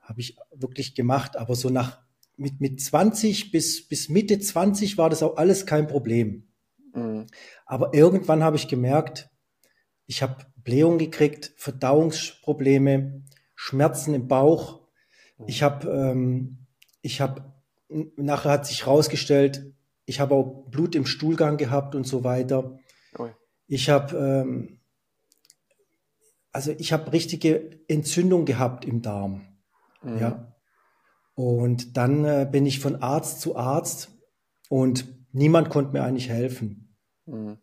habe 0.00 0.20
ich 0.20 0.36
wirklich 0.54 0.94
gemacht. 0.94 1.36
Aber 1.36 1.54
so 1.54 1.68
nach 1.70 2.00
mit, 2.36 2.60
mit 2.60 2.80
20 2.80 3.50
bis, 3.50 3.86
bis 3.88 4.08
Mitte 4.08 4.38
20 4.38 4.98
war 4.98 5.10
das 5.10 5.22
auch 5.22 5.36
alles 5.36 5.66
kein 5.66 5.86
Problem. 5.86 6.48
Mhm. 6.94 7.26
Aber 7.66 7.94
irgendwann 7.94 8.42
habe 8.42 8.56
ich 8.56 8.68
gemerkt, 8.68 9.30
ich 10.06 10.22
habe 10.22 10.36
Blähung 10.56 10.98
gekriegt, 10.98 11.52
Verdauungsprobleme, 11.56 13.22
Schmerzen 13.62 14.12
im 14.12 14.26
Bauch. 14.26 14.80
Ich 15.46 15.62
habe, 15.62 15.88
ähm, 15.88 16.66
ich 17.00 17.20
habe, 17.20 17.52
nachher 18.16 18.50
hat 18.50 18.66
sich 18.66 18.86
herausgestellt, 18.86 19.72
ich 20.04 20.18
habe 20.18 20.34
auch 20.34 20.66
Blut 20.68 20.96
im 20.96 21.06
Stuhlgang 21.06 21.58
gehabt 21.58 21.94
und 21.94 22.04
so 22.04 22.24
weiter. 22.24 22.76
Ich 23.68 23.88
habe, 23.88 24.16
ähm, 24.16 24.80
also 26.50 26.72
ich 26.76 26.92
habe 26.92 27.12
richtige 27.12 27.78
Entzündung 27.86 28.46
gehabt 28.46 28.84
im 28.84 29.00
Darm. 29.00 29.46
Mhm. 30.02 30.18
Ja. 30.18 30.52
Und 31.34 31.96
dann 31.96 32.24
äh, 32.24 32.48
bin 32.50 32.66
ich 32.66 32.80
von 32.80 32.96
Arzt 32.96 33.40
zu 33.40 33.54
Arzt 33.54 34.10
und 34.70 35.06
niemand 35.30 35.70
konnte 35.70 35.92
mir 35.92 36.02
eigentlich 36.02 36.28
helfen. 36.28 36.96
Mhm. 37.26 37.58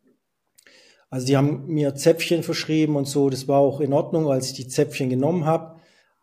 Also 1.09 1.27
die 1.27 1.35
haben 1.35 1.67
mir 1.67 1.93
Zäpfchen 1.95 2.41
verschrieben 2.41 2.95
und 2.95 3.05
so, 3.05 3.29
das 3.29 3.49
war 3.49 3.59
auch 3.59 3.81
in 3.81 3.91
Ordnung, 3.91 4.31
als 4.31 4.47
ich 4.47 4.53
die 4.53 4.67
Zäpfchen 4.69 5.09
genommen 5.09 5.43
habe. 5.43 5.79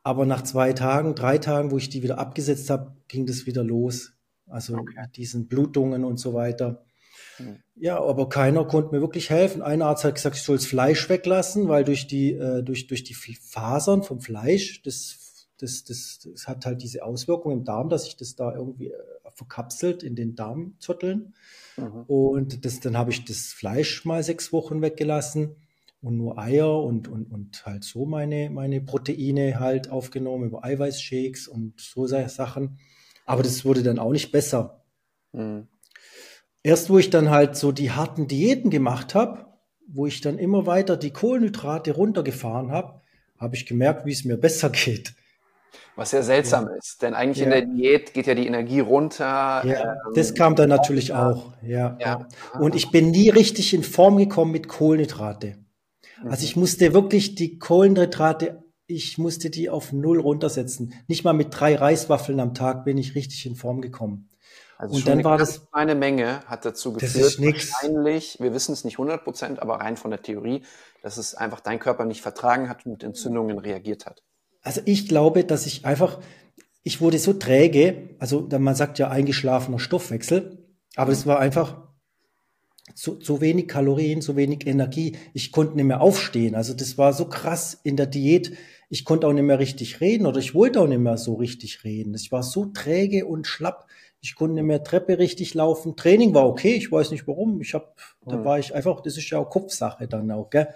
Aber 0.06 0.24
nach 0.24 0.42
zwei 0.42 0.72
Tagen, 0.72 1.16
drei 1.16 1.36
Tagen, 1.36 1.72
wo 1.72 1.78
ich 1.78 1.88
die 1.88 2.04
wieder 2.04 2.20
abgesetzt 2.20 2.70
habe, 2.70 2.94
ging 3.08 3.26
das 3.26 3.44
wieder 3.44 3.64
los. 3.64 4.12
Also 4.46 4.76
okay. 4.76 5.08
diesen 5.16 5.48
Blutungen 5.48 6.04
und 6.04 6.18
so 6.18 6.32
weiter. 6.32 6.84
Hm. 7.38 7.56
Ja, 7.74 8.00
aber 8.00 8.28
keiner 8.28 8.64
konnte 8.68 8.94
mir 8.94 9.00
wirklich 9.00 9.30
helfen. 9.30 9.62
Ein 9.62 9.82
Arzt 9.82 10.04
hat 10.04 10.14
gesagt, 10.14 10.36
ich 10.36 10.42
soll 10.44 10.58
das 10.58 10.66
Fleisch 10.66 11.08
weglassen, 11.08 11.66
weil 11.66 11.82
durch 11.82 12.06
die, 12.06 12.34
äh, 12.34 12.62
durch, 12.62 12.86
durch 12.86 13.02
die 13.02 13.14
Fasern 13.14 14.04
vom 14.04 14.20
Fleisch, 14.20 14.80
das, 14.84 15.48
das, 15.58 15.82
das, 15.82 16.20
das 16.22 16.46
hat 16.46 16.66
halt 16.66 16.82
diese 16.82 17.04
Auswirkung 17.04 17.50
im 17.50 17.64
Darm, 17.64 17.88
dass 17.88 18.04
sich 18.04 18.16
das 18.16 18.36
da 18.36 18.54
irgendwie 18.54 18.92
äh, 18.92 19.30
verkapselt 19.34 20.04
in 20.04 20.14
den 20.14 20.36
Darmzotteln. 20.36 21.34
Mhm. 21.76 22.04
Und 22.06 22.64
das, 22.64 22.78
dann 22.78 22.96
habe 22.96 23.10
ich 23.10 23.24
das 23.24 23.46
Fleisch 23.48 24.04
mal 24.04 24.22
sechs 24.22 24.52
Wochen 24.52 24.82
weggelassen 24.82 25.56
und 26.02 26.16
nur 26.16 26.38
Eier 26.38 26.82
und, 26.82 27.08
und, 27.08 27.30
und 27.30 27.64
halt 27.66 27.84
so 27.84 28.06
meine, 28.06 28.50
meine 28.50 28.80
Proteine 28.80 29.58
halt 29.58 29.90
aufgenommen 29.90 30.44
über 30.44 30.64
Eiweißshakes 30.64 31.48
und 31.48 31.80
so 31.80 32.06
Sachen. 32.06 32.78
Aber 33.24 33.42
das 33.42 33.64
wurde 33.64 33.82
dann 33.82 33.98
auch 33.98 34.12
nicht 34.12 34.30
besser. 34.30 34.84
Mhm. 35.32 35.68
Erst 36.62 36.90
wo 36.90 36.98
ich 36.98 37.10
dann 37.10 37.30
halt 37.30 37.56
so 37.56 37.72
die 37.72 37.92
harten 37.92 38.28
Diäten 38.28 38.70
gemacht 38.70 39.14
habe, 39.14 39.46
wo 39.86 40.06
ich 40.06 40.20
dann 40.20 40.38
immer 40.38 40.66
weiter 40.66 40.96
die 40.96 41.12
Kohlenhydrate 41.12 41.92
runtergefahren 41.92 42.70
habe, 42.70 43.02
habe 43.38 43.54
ich 43.54 43.66
gemerkt, 43.66 44.06
wie 44.06 44.12
es 44.12 44.24
mir 44.24 44.36
besser 44.36 44.70
geht. 44.70 45.14
Was 45.94 46.12
ja 46.12 46.22
seltsam 46.22 46.66
ja. 46.66 46.76
ist, 46.76 47.02
denn 47.02 47.14
eigentlich 47.14 47.38
ja. 47.38 47.44
in 47.44 47.50
der 47.50 47.62
Diät 47.62 48.14
geht 48.14 48.26
ja 48.26 48.34
die 48.34 48.46
Energie 48.46 48.80
runter. 48.80 49.62
Ja, 49.64 49.64
ähm, 49.64 49.98
das 50.14 50.34
kam 50.34 50.54
dann 50.54 50.68
natürlich 50.68 51.14
auch. 51.14 51.54
Ja. 51.62 51.96
ja. 52.00 52.28
Und 52.58 52.74
ich 52.74 52.90
bin 52.90 53.10
nie 53.10 53.30
richtig 53.30 53.72
in 53.72 53.82
Form 53.82 54.18
gekommen 54.18 54.52
mit 54.52 54.68
Kohlenhydrate. 54.68 55.56
Also 56.24 56.44
ich 56.44 56.56
musste 56.56 56.94
wirklich 56.94 57.34
die 57.34 57.58
Kohlenhydrate, 57.58 58.62
ich 58.86 59.18
musste 59.18 59.50
die 59.50 59.68
auf 59.68 59.92
null 59.92 60.20
runtersetzen. 60.20 60.94
Nicht 61.08 61.24
mal 61.24 61.32
mit 61.32 61.48
drei 61.50 61.74
Reiswaffeln 61.74 62.40
am 62.40 62.54
Tag 62.54 62.84
bin 62.84 62.98
ich 62.98 63.14
richtig 63.14 63.44
in 63.46 63.56
Form 63.56 63.80
gekommen. 63.80 64.28
Also 64.78 64.94
und 64.94 65.08
dann 65.08 65.24
war 65.24 65.38
das 65.38 65.68
eine 65.72 65.94
Menge 65.94 66.42
hat 66.46 66.66
dazu 66.66 66.92
geführt, 66.92 67.40
wahrscheinlich, 67.40 68.36
wir 68.40 68.52
wissen 68.52 68.72
es 68.72 68.84
nicht 68.84 68.94
100 68.94 69.24
Prozent, 69.24 69.62
aber 69.62 69.76
rein 69.76 69.96
von 69.96 70.10
der 70.10 70.20
Theorie, 70.20 70.62
dass 71.02 71.16
es 71.16 71.34
einfach 71.34 71.60
dein 71.60 71.78
Körper 71.78 72.04
nicht 72.04 72.20
vertragen 72.20 72.68
hat 72.68 72.84
und 72.84 72.92
mit 72.92 73.02
Entzündungen 73.02 73.58
reagiert 73.58 74.04
hat. 74.04 74.22
Also 74.62 74.82
ich 74.84 75.08
glaube, 75.08 75.44
dass 75.44 75.64
ich 75.64 75.86
einfach, 75.86 76.20
ich 76.82 77.00
wurde 77.00 77.18
so 77.18 77.32
träge, 77.32 78.16
also 78.18 78.46
man 78.58 78.74
sagt 78.74 78.98
ja 78.98 79.08
eingeschlafener 79.08 79.78
Stoffwechsel, 79.78 80.66
aber 80.94 81.12
es 81.12 81.26
war 81.26 81.38
einfach 81.38 81.85
so, 82.94 83.18
so 83.20 83.40
wenig 83.40 83.68
Kalorien, 83.68 84.20
so 84.20 84.36
wenig 84.36 84.66
Energie. 84.66 85.16
Ich 85.34 85.52
konnte 85.52 85.76
nicht 85.76 85.84
mehr 85.84 86.00
aufstehen. 86.00 86.54
Also 86.54 86.74
das 86.74 86.96
war 86.98 87.12
so 87.12 87.26
krass 87.26 87.80
in 87.82 87.96
der 87.96 88.06
Diät. 88.06 88.56
Ich 88.88 89.04
konnte 89.04 89.26
auch 89.26 89.32
nicht 89.32 89.42
mehr 89.42 89.58
richtig 89.58 90.00
reden 90.00 90.26
oder 90.26 90.38
ich 90.38 90.54
wollte 90.54 90.80
auch 90.80 90.86
nicht 90.86 91.00
mehr 91.00 91.16
so 91.16 91.34
richtig 91.34 91.84
reden. 91.84 92.14
Ich 92.14 92.30
war 92.30 92.42
so 92.42 92.66
träge 92.66 93.26
und 93.26 93.46
schlapp. 93.46 93.86
Ich 94.20 94.34
konnte 94.34 94.54
nicht 94.54 94.64
mehr 94.64 94.84
Treppe 94.84 95.18
richtig 95.18 95.54
laufen. 95.54 95.96
Training 95.96 96.34
war 96.34 96.46
okay. 96.48 96.74
Ich 96.74 96.90
weiß 96.90 97.10
nicht 97.10 97.26
warum. 97.26 97.60
Ich 97.60 97.74
habe, 97.74 97.88
da 98.24 98.36
hm. 98.36 98.44
war 98.44 98.58
ich 98.58 98.74
einfach, 98.74 99.00
das 99.00 99.16
ist 99.16 99.28
ja 99.30 99.38
auch 99.38 99.50
Kopfsache 99.50 100.06
dann 100.08 100.30
auch, 100.30 100.50
gell? 100.50 100.68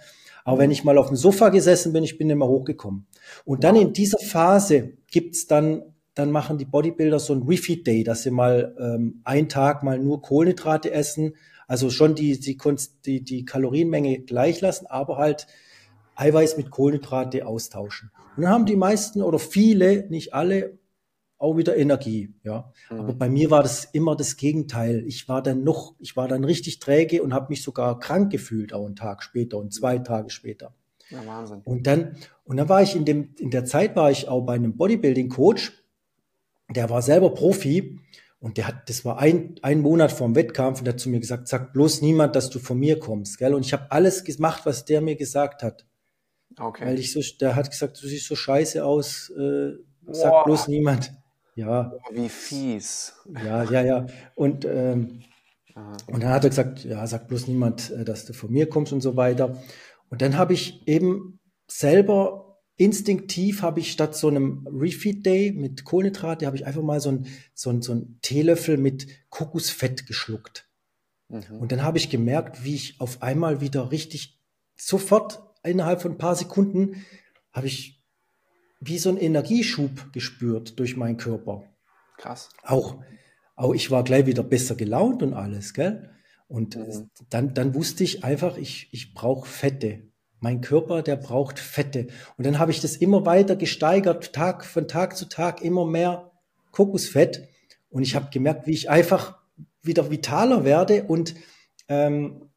Aber 0.44 0.58
wenn 0.58 0.70
ich 0.70 0.84
mal 0.84 0.98
auf 0.98 1.08
dem 1.08 1.16
Sofa 1.16 1.50
gesessen 1.50 1.92
bin, 1.92 2.02
ich 2.02 2.16
bin 2.16 2.26
nicht 2.26 2.36
mehr 2.36 2.48
hochgekommen. 2.48 3.06
Und 3.44 3.62
dann 3.62 3.76
in 3.76 3.92
dieser 3.92 4.18
Phase 4.18 4.94
gibt's 5.10 5.46
dann 5.46 5.82
dann 6.14 6.32
machen 6.32 6.58
die 6.58 6.64
Bodybuilder 6.64 7.18
so 7.18 7.32
ein 7.32 7.44
Refeed 7.44 7.86
Day, 7.86 8.04
dass 8.04 8.22
sie 8.22 8.30
mal 8.30 8.74
ähm, 8.78 9.20
einen 9.24 9.48
Tag 9.48 9.82
mal 9.82 9.98
nur 9.98 10.20
Kohlenhydrate 10.22 10.90
essen, 10.90 11.34
also 11.70 11.88
schon 11.88 12.16
die, 12.16 12.40
die, 12.40 12.58
die, 13.06 13.22
die 13.22 13.44
Kalorienmenge 13.44 14.22
gleich 14.22 14.60
lassen, 14.60 14.86
aber 14.88 15.18
halt 15.18 15.46
Eiweiß 16.16 16.56
mit 16.56 16.72
Kohlenhydrate 16.72 17.46
austauschen. 17.46 18.10
Und 18.36 18.42
dann 18.42 18.50
haben 18.50 18.66
die 18.66 18.74
meisten 18.74 19.22
oder 19.22 19.38
viele, 19.38 20.08
nicht 20.08 20.34
alle, 20.34 20.80
auch 21.38 21.56
wieder 21.56 21.76
Energie, 21.76 22.34
ja. 22.42 22.72
Mhm. 22.90 22.98
Aber 22.98 23.12
bei 23.12 23.28
mir 23.28 23.52
war 23.52 23.62
das 23.62 23.84
immer 23.84 24.16
das 24.16 24.36
Gegenteil. 24.36 25.04
Ich 25.06 25.28
war 25.28 25.44
dann 25.44 25.62
noch, 25.62 25.94
ich 26.00 26.16
war 26.16 26.26
dann 26.26 26.42
richtig 26.42 26.80
träge 26.80 27.22
und 27.22 27.32
habe 27.32 27.46
mich 27.50 27.62
sogar 27.62 28.00
krank 28.00 28.32
gefühlt, 28.32 28.72
auch 28.72 28.84
einen 28.84 28.96
Tag 28.96 29.22
später 29.22 29.56
und 29.56 29.72
zwei 29.72 29.98
Tage 29.98 30.30
später. 30.30 30.74
Ja, 31.08 31.24
Wahnsinn. 31.24 31.60
Und 31.64 31.86
dann, 31.86 32.16
und 32.42 32.56
dann 32.56 32.68
war 32.68 32.82
ich 32.82 32.96
in 32.96 33.04
dem, 33.04 33.36
in 33.38 33.52
der 33.52 33.64
Zeit 33.64 33.94
war 33.94 34.10
ich 34.10 34.26
auch 34.26 34.40
bei 34.40 34.54
einem 34.54 34.76
Bodybuilding-Coach, 34.76 35.72
der 36.74 36.90
war 36.90 37.00
selber 37.00 37.32
Profi 37.32 38.00
und 38.40 38.56
der 38.56 38.66
hat, 38.66 38.88
das 38.88 39.04
war 39.04 39.18
ein, 39.18 39.54
ein 39.62 39.80
Monat 39.80 40.10
vorm 40.10 40.34
Wettkampf 40.34 40.78
und 40.78 40.86
der 40.86 40.94
hat 40.94 41.00
zu 41.00 41.10
mir 41.10 41.20
gesagt, 41.20 41.46
sag 41.46 41.74
bloß 41.74 42.00
niemand, 42.00 42.34
dass 42.34 42.48
du 42.48 42.58
von 42.58 42.78
mir 42.78 42.98
kommst, 42.98 43.38
gell? 43.38 43.54
Und 43.54 43.66
ich 43.66 43.72
habe 43.74 43.90
alles 43.90 44.24
gemacht, 44.24 44.64
was 44.64 44.86
der 44.86 45.02
mir 45.02 45.16
gesagt 45.16 45.62
hat. 45.62 45.86
Okay. 46.58 46.86
Weil 46.86 46.98
ich 46.98 47.12
so, 47.12 47.20
der 47.38 47.54
hat 47.54 47.70
gesagt, 47.70 48.02
du 48.02 48.06
siehst 48.06 48.26
so 48.26 48.34
scheiße 48.34 48.84
aus, 48.84 49.30
äh, 49.30 49.72
sag 50.06 50.30
Boah. 50.30 50.44
bloß 50.44 50.68
niemand. 50.68 51.12
Ja. 51.54 51.92
Wie 52.12 52.30
fies. 52.30 53.14
Ja, 53.44 53.62
ja, 53.64 53.82
ja. 53.82 54.06
Und, 54.34 54.64
ähm, 54.64 55.22
und 56.06 56.22
dann 56.22 56.30
hat 56.30 56.44
er 56.44 56.50
gesagt, 56.50 56.84
ja, 56.84 57.06
sag 57.06 57.28
bloß 57.28 57.46
niemand, 57.46 57.90
äh, 57.90 58.04
dass 58.04 58.24
du 58.24 58.32
von 58.32 58.50
mir 58.50 58.68
kommst 58.68 58.92
und 58.92 59.02
so 59.02 59.16
weiter. 59.16 59.62
Und 60.08 60.22
dann 60.22 60.38
habe 60.38 60.54
ich 60.54 60.86
eben 60.88 61.38
selber 61.66 62.49
instinktiv 62.80 63.60
habe 63.60 63.80
ich 63.80 63.92
statt 63.92 64.16
so 64.16 64.28
einem 64.28 64.66
Refeed 64.66 65.26
Day 65.26 65.52
mit 65.52 65.84
Kohlenhydrate, 65.84 66.46
habe 66.46 66.56
ich 66.56 66.66
einfach 66.66 66.82
mal 66.82 67.00
so 67.00 67.10
ein, 67.10 67.26
so 67.52 67.68
ein, 67.68 67.82
so 67.82 67.92
ein 67.92 68.18
Teelöffel 68.22 68.78
mit 68.78 69.06
Kokosfett 69.28 70.06
geschluckt. 70.06 70.66
Mhm. 71.28 71.58
Und 71.60 71.72
dann 71.72 71.82
habe 71.82 71.98
ich 71.98 72.08
gemerkt, 72.08 72.64
wie 72.64 72.74
ich 72.74 72.98
auf 72.98 73.22
einmal 73.22 73.60
wieder 73.60 73.92
richtig 73.92 74.40
sofort 74.76 75.42
innerhalb 75.62 76.00
von 76.00 76.12
ein 76.12 76.18
paar 76.18 76.36
Sekunden 76.36 77.04
habe 77.52 77.66
ich 77.66 78.02
wie 78.80 78.98
so 78.98 79.10
einen 79.10 79.18
Energieschub 79.18 80.10
gespürt 80.14 80.78
durch 80.78 80.96
meinen 80.96 81.18
Körper. 81.18 81.64
Krass. 82.16 82.48
Auch, 82.62 83.02
auch 83.56 83.74
ich 83.74 83.90
war 83.90 84.04
gleich 84.04 84.24
wieder 84.24 84.42
besser 84.42 84.74
gelaunt 84.74 85.22
und 85.22 85.34
alles, 85.34 85.74
gell? 85.74 86.14
Und 86.48 86.76
mhm. 86.76 87.10
dann, 87.28 87.52
dann 87.52 87.74
wusste 87.74 88.04
ich 88.04 88.24
einfach, 88.24 88.56
ich, 88.56 88.88
ich 88.92 89.12
brauche 89.12 89.46
Fette. 89.46 90.09
Mein 90.40 90.60
Körper, 90.60 91.02
der 91.02 91.16
braucht 91.16 91.58
Fette. 91.58 92.08
Und 92.36 92.46
dann 92.46 92.58
habe 92.58 92.70
ich 92.70 92.80
das 92.80 92.96
immer 92.96 93.26
weiter 93.26 93.56
gesteigert, 93.56 94.32
Tag 94.32 94.64
von 94.64 94.88
Tag 94.88 95.16
zu 95.16 95.28
Tag, 95.28 95.62
immer 95.62 95.84
mehr 95.84 96.30
Kokosfett. 96.72 97.48
Und 97.90 98.02
ich 98.02 98.14
habe 98.14 98.30
gemerkt, 98.30 98.66
wie 98.66 98.72
ich 98.72 98.90
einfach 98.90 99.38
wieder 99.82 100.10
vitaler 100.10 100.64
werde 100.64 101.04
und 101.04 101.34
ähm, 101.88 102.50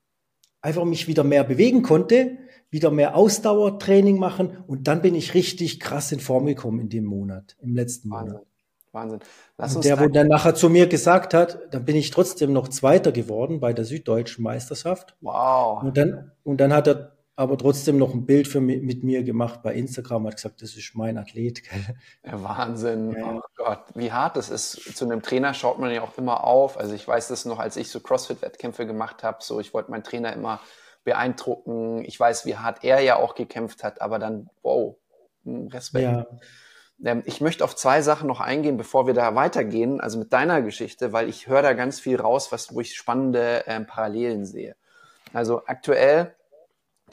einfach 0.62 0.86
mich 0.86 1.08
wieder 1.08 1.24
mehr 1.24 1.44
bewegen 1.44 1.82
konnte 1.82 2.38
wieder 2.74 2.90
mehr 2.90 3.16
Ausdauertraining 3.16 4.18
machen 4.18 4.58
und 4.66 4.88
dann 4.88 5.04
bin 5.04 5.14
ich 5.14 5.36
richtig 5.36 5.80
krass 5.80 6.12
in 6.12 6.20
Form 6.20 6.48
gekommen 6.48 6.80
in 6.80 6.90
dem 6.90 7.06
Monat, 7.06 7.56
im 7.62 7.76
letzten 7.76 8.10
Wahnsinn. 8.10 8.34
Monat. 8.34 8.48
Wahnsinn. 8.92 9.20
Lass 9.58 9.76
und 9.76 9.86
der, 9.86 10.00
wo 10.00 10.08
dann 10.08 10.28
nachher 10.28 10.56
zu 10.56 10.70
mir 10.70 10.88
gesagt 10.88 11.36
hat, 11.36 11.60
dann 11.72 11.86
bin 11.86 11.96
ich 11.96 12.10
trotzdem 12.10 12.52
noch 12.52 12.68
Zweiter 12.68 13.12
geworden 13.12 13.60
bei 13.60 13.74
der 13.74 13.86
Süddeutschen 13.86 14.44
Meisterschaft. 14.44 15.16
Wow. 15.22 15.84
Und 15.84 15.98
dann, 15.98 16.32
und 16.44 16.58
dann 16.58 16.74
hat 16.74 16.88
er 16.88 17.13
aber 17.36 17.58
trotzdem 17.58 17.98
noch 17.98 18.14
ein 18.14 18.26
Bild 18.26 18.48
für 18.48 18.62
mit 18.62 19.04
mir 19.04 19.24
gemacht 19.24 19.64
bei 19.64 19.74
Instagram, 19.74 20.28
hat 20.28 20.36
gesagt, 20.36 20.62
das 20.62 20.76
ist 20.76 20.94
mein 20.94 21.18
Athlet. 21.18 21.64
Wahnsinn. 22.24 23.12
Ja. 23.18 23.36
Oh 23.38 23.42
Gott, 23.56 23.86
wie 23.96 24.12
hart 24.12 24.38
das 24.38 24.50
ist. 24.50 24.96
Zu 24.96 25.06
einem 25.06 25.24
Trainer 25.24 25.54
schaut 25.54 25.80
man 25.80 25.92
ja 25.92 26.04
auch 26.04 26.18
immer 26.18 26.44
auf. 26.44 26.78
Also 26.78 26.94
ich 26.94 27.08
weiß 27.08 27.30
das 27.30 27.46
noch, 27.46 27.58
als 27.58 27.76
ich 27.76 27.90
so 27.90 28.00
CrossFit-Wettkämpfe 28.00 28.86
gemacht 28.86 29.24
habe, 29.24 29.40
so 29.42 29.60
ich 29.60 29.74
wollte 29.74 29.90
meinen 29.90 30.04
Trainer 30.04 30.34
immer 30.34 30.60
beeindrucken. 31.04 32.06
Ich 32.06 32.20
weiß, 32.20 32.46
wie 32.46 32.56
hart 32.56 32.84
er 32.84 33.00
ja 33.02 33.16
auch 33.16 33.34
gekämpft 33.34 33.84
hat, 33.84 34.02
aber 34.02 34.20
dann, 34.20 34.50
wow, 34.62 34.96
hm, 35.44 35.68
Respekt. 35.68 36.04
Ja. 36.04 36.26
Ähm, 37.04 37.24
ich 37.26 37.42
möchte 37.42 37.64
auf 37.64 37.76
zwei 37.76 38.04
Sachen 38.04 38.28
noch 38.28 38.42
eingehen, 38.42 38.78
bevor 38.78 39.08
wir 39.08 39.16
da 39.16 39.34
weitergehen, 39.34 40.00
also 40.00 40.20
mit 40.20 40.32
deiner 40.32 40.62
Geschichte, 40.62 41.14
weil 41.14 41.28
ich 41.30 41.48
höre 41.48 41.64
da 41.64 41.74
ganz 41.74 42.00
viel 42.00 42.22
raus, 42.22 42.52
was, 42.52 42.74
wo 42.74 42.80
ich 42.80 42.96
spannende 42.96 43.64
ähm, 43.66 43.88
Parallelen 43.88 44.46
sehe. 44.46 44.76
Also 45.34 45.64
aktuell 45.66 46.36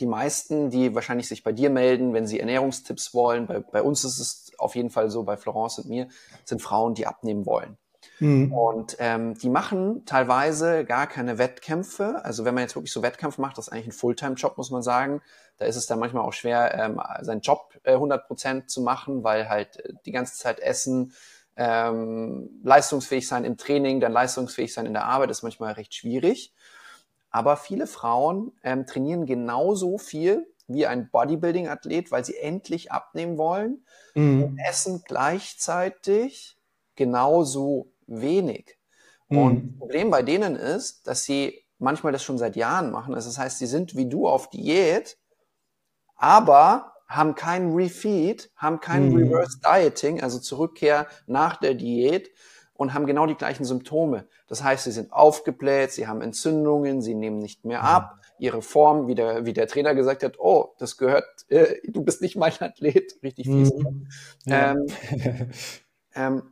die 0.00 0.06
meisten, 0.06 0.70
die 0.70 0.94
wahrscheinlich 0.94 1.28
sich 1.28 1.42
bei 1.42 1.52
dir 1.52 1.70
melden, 1.70 2.12
wenn 2.14 2.26
sie 2.26 2.40
Ernährungstipps 2.40 3.14
wollen, 3.14 3.46
bei, 3.46 3.60
bei 3.60 3.82
uns 3.82 4.04
ist 4.04 4.18
es 4.18 4.52
auf 4.58 4.74
jeden 4.74 4.90
Fall 4.90 5.10
so, 5.10 5.22
bei 5.22 5.36
Florence 5.36 5.78
und 5.78 5.88
mir, 5.88 6.08
sind 6.44 6.62
Frauen, 6.62 6.94
die 6.94 7.06
abnehmen 7.06 7.46
wollen. 7.46 7.76
Mhm. 8.18 8.52
Und 8.52 8.96
ähm, 8.98 9.34
die 9.34 9.48
machen 9.48 10.04
teilweise 10.04 10.84
gar 10.84 11.06
keine 11.06 11.38
Wettkämpfe. 11.38 12.24
Also 12.24 12.44
wenn 12.44 12.54
man 12.54 12.62
jetzt 12.62 12.76
wirklich 12.76 12.92
so 12.92 13.02
Wettkampf 13.02 13.38
macht, 13.38 13.58
das 13.58 13.68
ist 13.68 13.72
eigentlich 13.72 13.88
ein 13.88 13.92
Fulltime-Job, 13.92 14.56
muss 14.56 14.70
man 14.70 14.82
sagen. 14.82 15.22
Da 15.58 15.66
ist 15.66 15.76
es 15.76 15.86
dann 15.86 15.98
manchmal 15.98 16.24
auch 16.24 16.32
schwer, 16.32 16.74
ähm, 16.74 17.00
seinen 17.20 17.40
Job 17.40 17.74
äh, 17.82 17.92
100 17.92 18.26
Prozent 18.26 18.70
zu 18.70 18.82
machen, 18.82 19.24
weil 19.24 19.48
halt 19.48 19.78
äh, 19.78 19.92
die 20.06 20.12
ganze 20.12 20.36
Zeit 20.36 20.60
Essen, 20.60 21.12
ähm, 21.56 22.60
leistungsfähig 22.62 23.26
sein 23.26 23.44
im 23.44 23.56
Training, 23.56 24.00
dann 24.00 24.12
leistungsfähig 24.12 24.72
sein 24.72 24.86
in 24.86 24.94
der 24.94 25.04
Arbeit 25.04 25.30
ist 25.30 25.42
manchmal 25.42 25.72
recht 25.72 25.94
schwierig. 25.94 26.54
Aber 27.30 27.56
viele 27.56 27.86
Frauen 27.86 28.52
ähm, 28.62 28.86
trainieren 28.86 29.26
genauso 29.26 29.98
viel 29.98 30.46
wie 30.66 30.86
ein 30.86 31.10
Bodybuilding-Athlet, 31.10 32.10
weil 32.10 32.24
sie 32.24 32.36
endlich 32.36 32.92
abnehmen 32.92 33.38
wollen 33.38 33.84
mhm. 34.14 34.42
und 34.44 34.58
essen 34.58 35.02
gleichzeitig 35.06 36.56
genauso 36.94 37.92
wenig. 38.06 38.78
Mhm. 39.28 39.38
Und 39.38 39.68
das 39.70 39.78
Problem 39.78 40.10
bei 40.10 40.22
denen 40.22 40.56
ist, 40.56 41.06
dass 41.06 41.24
sie 41.24 41.64
manchmal 41.78 42.12
das 42.12 42.22
schon 42.22 42.38
seit 42.38 42.56
Jahren 42.56 42.90
machen. 42.90 43.14
Also 43.14 43.28
das 43.28 43.38
heißt, 43.38 43.58
sie 43.58 43.66
sind 43.66 43.96
wie 43.96 44.08
du 44.08 44.28
auf 44.28 44.50
Diät, 44.50 45.18
aber 46.16 46.92
haben 47.08 47.34
kein 47.34 47.72
Refeed, 47.72 48.52
haben 48.54 48.78
kein 48.80 49.08
mhm. 49.08 49.16
Reverse 49.16 49.58
Dieting, 49.58 50.22
also 50.22 50.38
Zurückkehr 50.38 51.08
nach 51.26 51.56
der 51.56 51.74
Diät 51.74 52.30
und 52.80 52.94
haben 52.94 53.04
genau 53.04 53.26
die 53.26 53.34
gleichen 53.34 53.66
Symptome. 53.66 54.24
Das 54.46 54.64
heißt, 54.64 54.84
sie 54.84 54.90
sind 54.90 55.12
aufgebläht, 55.12 55.92
sie 55.92 56.06
haben 56.06 56.22
Entzündungen, 56.22 57.02
sie 57.02 57.14
nehmen 57.14 57.38
nicht 57.38 57.66
mehr 57.66 57.82
ab. 57.84 58.16
Ihre 58.38 58.62
Form, 58.62 59.06
wie 59.06 59.14
der, 59.14 59.44
wie 59.44 59.52
der 59.52 59.68
Trainer 59.68 59.94
gesagt 59.94 60.22
hat, 60.22 60.38
oh, 60.38 60.70
das 60.78 60.96
gehört, 60.96 61.26
äh, 61.48 61.74
du 61.86 62.02
bist 62.02 62.22
nicht 62.22 62.36
mein 62.36 62.54
Athlet, 62.58 63.18
richtig 63.22 63.48
fies. 63.48 63.70
Mhm. 63.74 64.08
Ja. 64.46 64.70
Ähm, 64.70 64.86
ähm, 66.14 66.42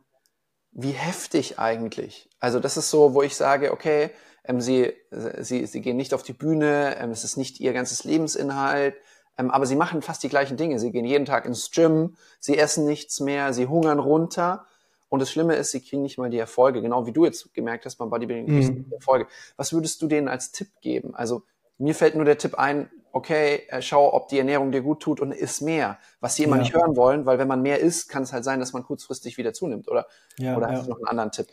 wie 0.71 0.91
heftig 0.91 1.57
eigentlich. 1.57 2.29
Also 2.39 2.59
das 2.59 2.77
ist 2.77 2.91
so, 2.91 3.15
wo 3.15 3.23
ich 3.23 3.35
sage, 3.35 3.73
okay, 3.73 4.11
ähm, 4.43 4.61
sie, 4.61 4.93
sie, 5.39 5.65
sie 5.65 5.81
gehen 5.81 5.97
nicht 5.97 6.13
auf 6.13 6.21
die 6.21 6.33
Bühne, 6.33 6.95
ähm, 6.99 7.09
es 7.09 7.23
ist 7.23 7.37
nicht 7.37 7.59
ihr 7.59 7.73
ganzes 7.73 8.03
Lebensinhalt, 8.03 8.93
ähm, 9.39 9.49
aber 9.49 9.65
sie 9.65 9.75
machen 9.75 10.03
fast 10.03 10.21
die 10.21 10.29
gleichen 10.29 10.57
Dinge. 10.57 10.77
Sie 10.77 10.91
gehen 10.91 11.05
jeden 11.05 11.25
Tag 11.25 11.47
ins 11.47 11.71
Gym, 11.71 12.17
sie 12.39 12.59
essen 12.59 12.85
nichts 12.85 13.19
mehr, 13.19 13.51
sie 13.51 13.65
hungern 13.65 13.97
runter. 13.97 14.67
Und 15.09 15.19
das 15.19 15.31
Schlimme 15.31 15.55
ist, 15.55 15.71
sie 15.71 15.81
kriegen 15.81 16.03
nicht 16.03 16.17
mal 16.17 16.29
die 16.29 16.37
Erfolge, 16.37 16.81
genau 16.81 17.05
wie 17.05 17.11
du 17.11 17.25
jetzt 17.25 17.53
gemerkt 17.53 17.85
hast 17.85 17.95
beim 17.95 18.09
Bodybuilding, 18.09 18.45
mhm. 18.45 18.85
die 18.85 18.93
Erfolge. 18.93 19.27
Was 19.57 19.73
würdest 19.73 20.01
du 20.01 20.07
denen 20.07 20.27
als 20.27 20.51
Tipp 20.51 20.69
geben? 20.81 21.15
Also 21.15 21.43
mir 21.77 21.95
fällt 21.95 22.15
nur 22.15 22.25
der 22.25 22.37
Tipp 22.37 22.55
ein, 22.55 22.89
okay, 23.11 23.63
äh, 23.69 23.81
schau, 23.81 24.13
ob 24.13 24.27
die 24.27 24.37
Ernährung 24.37 24.71
dir 24.71 24.81
gut 24.81 25.01
tut 25.01 25.19
und 25.19 25.31
iss 25.31 25.61
mehr, 25.61 25.97
was 26.19 26.35
sie 26.35 26.43
immer 26.43 26.57
ja. 26.57 26.61
nicht 26.61 26.75
hören 26.75 26.95
wollen, 26.95 27.25
weil 27.25 27.39
wenn 27.39 27.47
man 27.47 27.61
mehr 27.61 27.79
isst, 27.79 28.09
kann 28.09 28.23
es 28.23 28.33
halt 28.33 28.43
sein, 28.43 28.59
dass 28.59 28.73
man 28.73 28.83
kurzfristig 28.83 29.37
wieder 29.37 29.53
zunimmt, 29.53 29.87
oder? 29.87 30.05
Ja, 30.37 30.55
oder 30.55 30.69
hast 30.69 30.85
du 30.85 30.91
noch 30.91 30.97
einen 30.97 31.07
anderen 31.07 31.31
Tipp? 31.31 31.47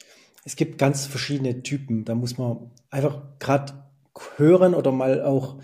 Es 0.45 0.55
gibt 0.55 0.79
ganz 0.79 1.07
verschiedene 1.07 1.63
Typen. 1.63 2.05
Da 2.05 2.15
muss 2.15 2.39
man 2.39 2.71
einfach 2.91 3.21
gerade 3.41 3.73
hören 4.37 4.75
oder 4.75 4.93
mal 4.93 5.23
auch 5.23 5.57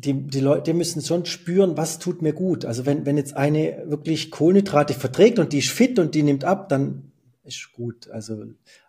die, 0.00 0.14
die 0.14 0.40
Leute 0.40 0.62
die 0.64 0.72
müssen 0.72 1.02
schon 1.02 1.26
spüren, 1.26 1.76
was 1.76 1.98
tut 1.98 2.22
mir 2.22 2.32
gut. 2.32 2.64
Also 2.64 2.86
wenn, 2.86 3.06
wenn 3.06 3.16
jetzt 3.16 3.36
eine 3.36 3.84
wirklich 3.86 4.30
Kohlenhydrate 4.30 4.94
verträgt 4.94 5.38
und 5.38 5.52
die 5.52 5.58
ist 5.58 5.70
fit 5.70 5.98
und 5.98 6.14
die 6.14 6.22
nimmt 6.22 6.44
ab, 6.44 6.68
dann 6.68 7.12
ist 7.44 7.72
gut. 7.72 8.08
Also, 8.10 8.44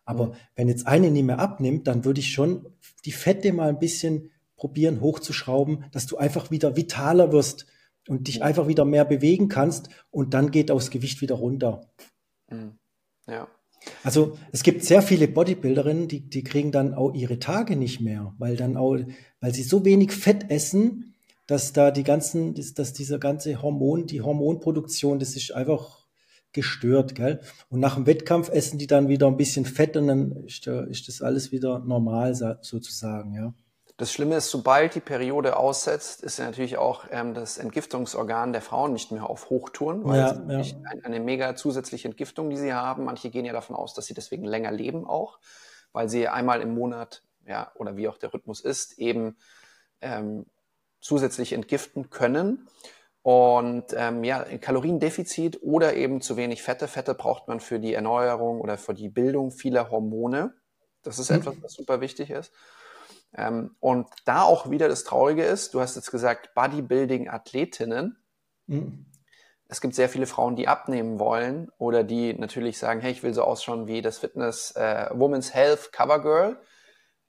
aber 0.06 0.28
mhm. 0.28 0.34
wenn 0.56 0.68
jetzt 0.68 0.88
eine 0.88 1.12
nicht 1.12 1.26
mehr 1.26 1.40
abnimmt, 1.40 1.88
dann 1.88 2.06
würde 2.06 2.20
ich 2.20 2.32
schon 2.32 2.66
die 3.06 3.12
Fette 3.12 3.52
mal 3.54 3.70
ein 3.70 3.80
bisschen 3.80 4.32
probieren 4.56 5.02
hochzuschrauben, 5.02 5.86
dass 5.92 6.06
du 6.06 6.18
einfach 6.18 6.52
wieder 6.52 6.76
vitaler 6.76 7.32
wirst 7.32 7.66
und 8.08 8.28
dich 8.28 8.44
einfach 8.44 8.68
wieder 8.68 8.86
mehr 8.86 9.06
bewegen 9.06 9.50
kannst 9.50 9.90
und 10.12 10.34
dann 10.34 10.52
geht 10.52 10.72
auch 10.72 10.78
das 10.78 10.92
Gewicht 10.92 11.22
wieder 11.22 11.36
runter. 11.36 11.90
Mhm. 12.50 12.78
Ja. 13.28 13.48
Also 14.04 14.38
es 14.52 14.64
gibt 14.64 14.84
sehr 14.84 15.02
viele 15.02 15.28
Bodybuilderinnen, 15.28 16.08
die, 16.08 16.30
die 16.30 16.44
kriegen 16.44 16.72
dann 16.72 16.94
auch 16.94 17.14
ihre 17.14 17.40
Tage 17.40 17.76
nicht 17.76 18.00
mehr, 18.02 18.34
weil 18.38 18.56
dann 18.56 18.78
auch, 18.78 18.98
weil 19.40 19.54
sie 19.54 19.64
so 19.64 19.86
wenig 19.86 20.12
Fett 20.12 20.50
essen, 20.50 21.16
dass 21.48 21.74
da 21.74 21.92
die 21.92 22.04
ganzen, 22.04 22.54
dass, 22.54 22.74
dass 22.74 22.94
dieser 22.94 23.20
ganze 23.20 23.62
Hormon, 23.62 24.08
die 24.08 24.22
Hormonproduktion, 24.22 25.20
das 25.20 25.36
ist 25.36 25.52
einfach 25.54 26.06
gestört, 26.54 27.16
gell? 27.16 27.42
Und 27.70 27.80
nach 27.80 27.96
dem 27.96 28.06
Wettkampf 28.06 28.50
essen 28.50 28.78
die 28.78 28.88
dann 28.88 29.08
wieder 29.08 29.28
ein 29.28 29.38
bisschen 29.38 29.66
Fett 29.66 29.96
und 29.98 30.08
dann 30.08 30.44
ist, 30.46 30.68
ist 30.68 31.08
das 31.08 31.22
alles 31.22 31.52
wieder 31.52 31.80
normal 31.80 32.36
sozusagen, 32.62 33.34
ja. 33.34 33.54
Das 34.02 34.12
Schlimme 34.12 34.38
ist, 34.38 34.50
sobald 34.50 34.96
die 34.96 35.00
Periode 35.00 35.58
aussetzt, 35.58 36.24
ist 36.24 36.40
ja 36.40 36.46
natürlich 36.46 36.78
auch 36.78 37.04
ähm, 37.12 37.36
das 37.36 37.60
Entgiftungsorgan 37.60 38.52
der 38.52 38.64
Frauen 38.64 38.94
nicht 38.94 39.12
mehr 39.12 39.30
auf 39.30 39.52
Hochtouren, 39.52 40.04
weil 40.04 40.20
ja, 40.20 40.34
ja. 40.50 40.64
Eine, 40.90 41.06
eine 41.06 41.20
mega 41.20 41.56
zusätzliche 41.56 42.08
Entgiftung, 42.08 42.50
die 42.50 42.58
sie 42.58 42.74
haben. 42.74 43.06
Manche 43.06 43.30
gehen 43.30 43.46
ja 43.46 43.54
davon 43.54 43.76
aus, 43.76 43.94
dass 43.94 44.08
sie 44.08 44.16
deswegen 44.16 44.44
länger 44.44 44.72
leben 44.72 45.06
auch, 45.06 45.38
weil 45.92 46.10
sie 46.10 46.28
einmal 46.28 46.62
im 46.62 46.74
Monat, 46.74 47.22
ja, 47.46 47.72
oder 47.76 47.96
wie 47.96 48.08
auch 48.08 48.18
der 48.18 48.34
Rhythmus 48.34 48.60
ist, 48.62 48.98
eben 48.98 49.38
ähm, 50.02 50.48
zusätzlich 51.00 51.54
entgiften 51.54 52.10
können. 52.10 52.68
Und 53.22 53.94
ähm, 53.96 54.24
ja, 54.24 54.44
Kaloriendefizit 54.58 55.60
oder 55.62 55.94
eben 55.94 56.22
zu 56.22 56.38
wenig 56.38 56.64
Fette. 56.64 56.88
Fette 56.88 57.14
braucht 57.14 57.48
man 57.48 57.60
für 57.60 57.80
die 57.80 57.94
Erneuerung 57.94 58.62
oder 58.62 58.80
für 58.80 58.96
die 58.96 59.10
Bildung 59.10 59.52
vieler 59.52 59.92
Hormone. 59.92 60.56
Das 61.04 61.20
ist 61.20 61.30
mhm. 61.30 61.38
etwas, 61.38 61.56
was 61.62 61.74
super 61.74 62.02
wichtig 62.02 62.32
ist. 62.32 62.52
Ähm, 63.36 63.76
und 63.80 64.08
da 64.26 64.44
auch 64.44 64.70
wieder 64.70 64.88
das 64.90 65.04
Traurige 65.04 65.44
ist, 65.44 65.74
du 65.74 65.82
hast 65.82 65.96
jetzt 65.96 66.12
gesagt, 66.12 66.54
Bodybuilding-Athletinnen. 66.54 68.18
Mhm. 68.68 69.06
Es 69.68 69.80
gibt 69.80 69.96
sehr 69.96 70.10
viele 70.10 70.26
Frauen, 70.26 70.58
die 70.58 70.68
abnehmen 70.68 71.18
wollen 71.18 71.72
oder 71.78 72.04
die 72.04 72.34
natürlich 72.34 72.78
sagen, 72.78 73.00
hey, 73.00 73.12
ich 73.12 73.24
will 73.24 73.34
so 73.34 73.44
ausschauen 73.44 73.88
wie 73.88 74.02
das 74.02 74.18
Fitness 74.18 74.72
äh, 74.76 75.10
Women's 75.14 75.54
Health 75.54 75.94
Cover 75.94 76.22
Girl, 76.22 76.58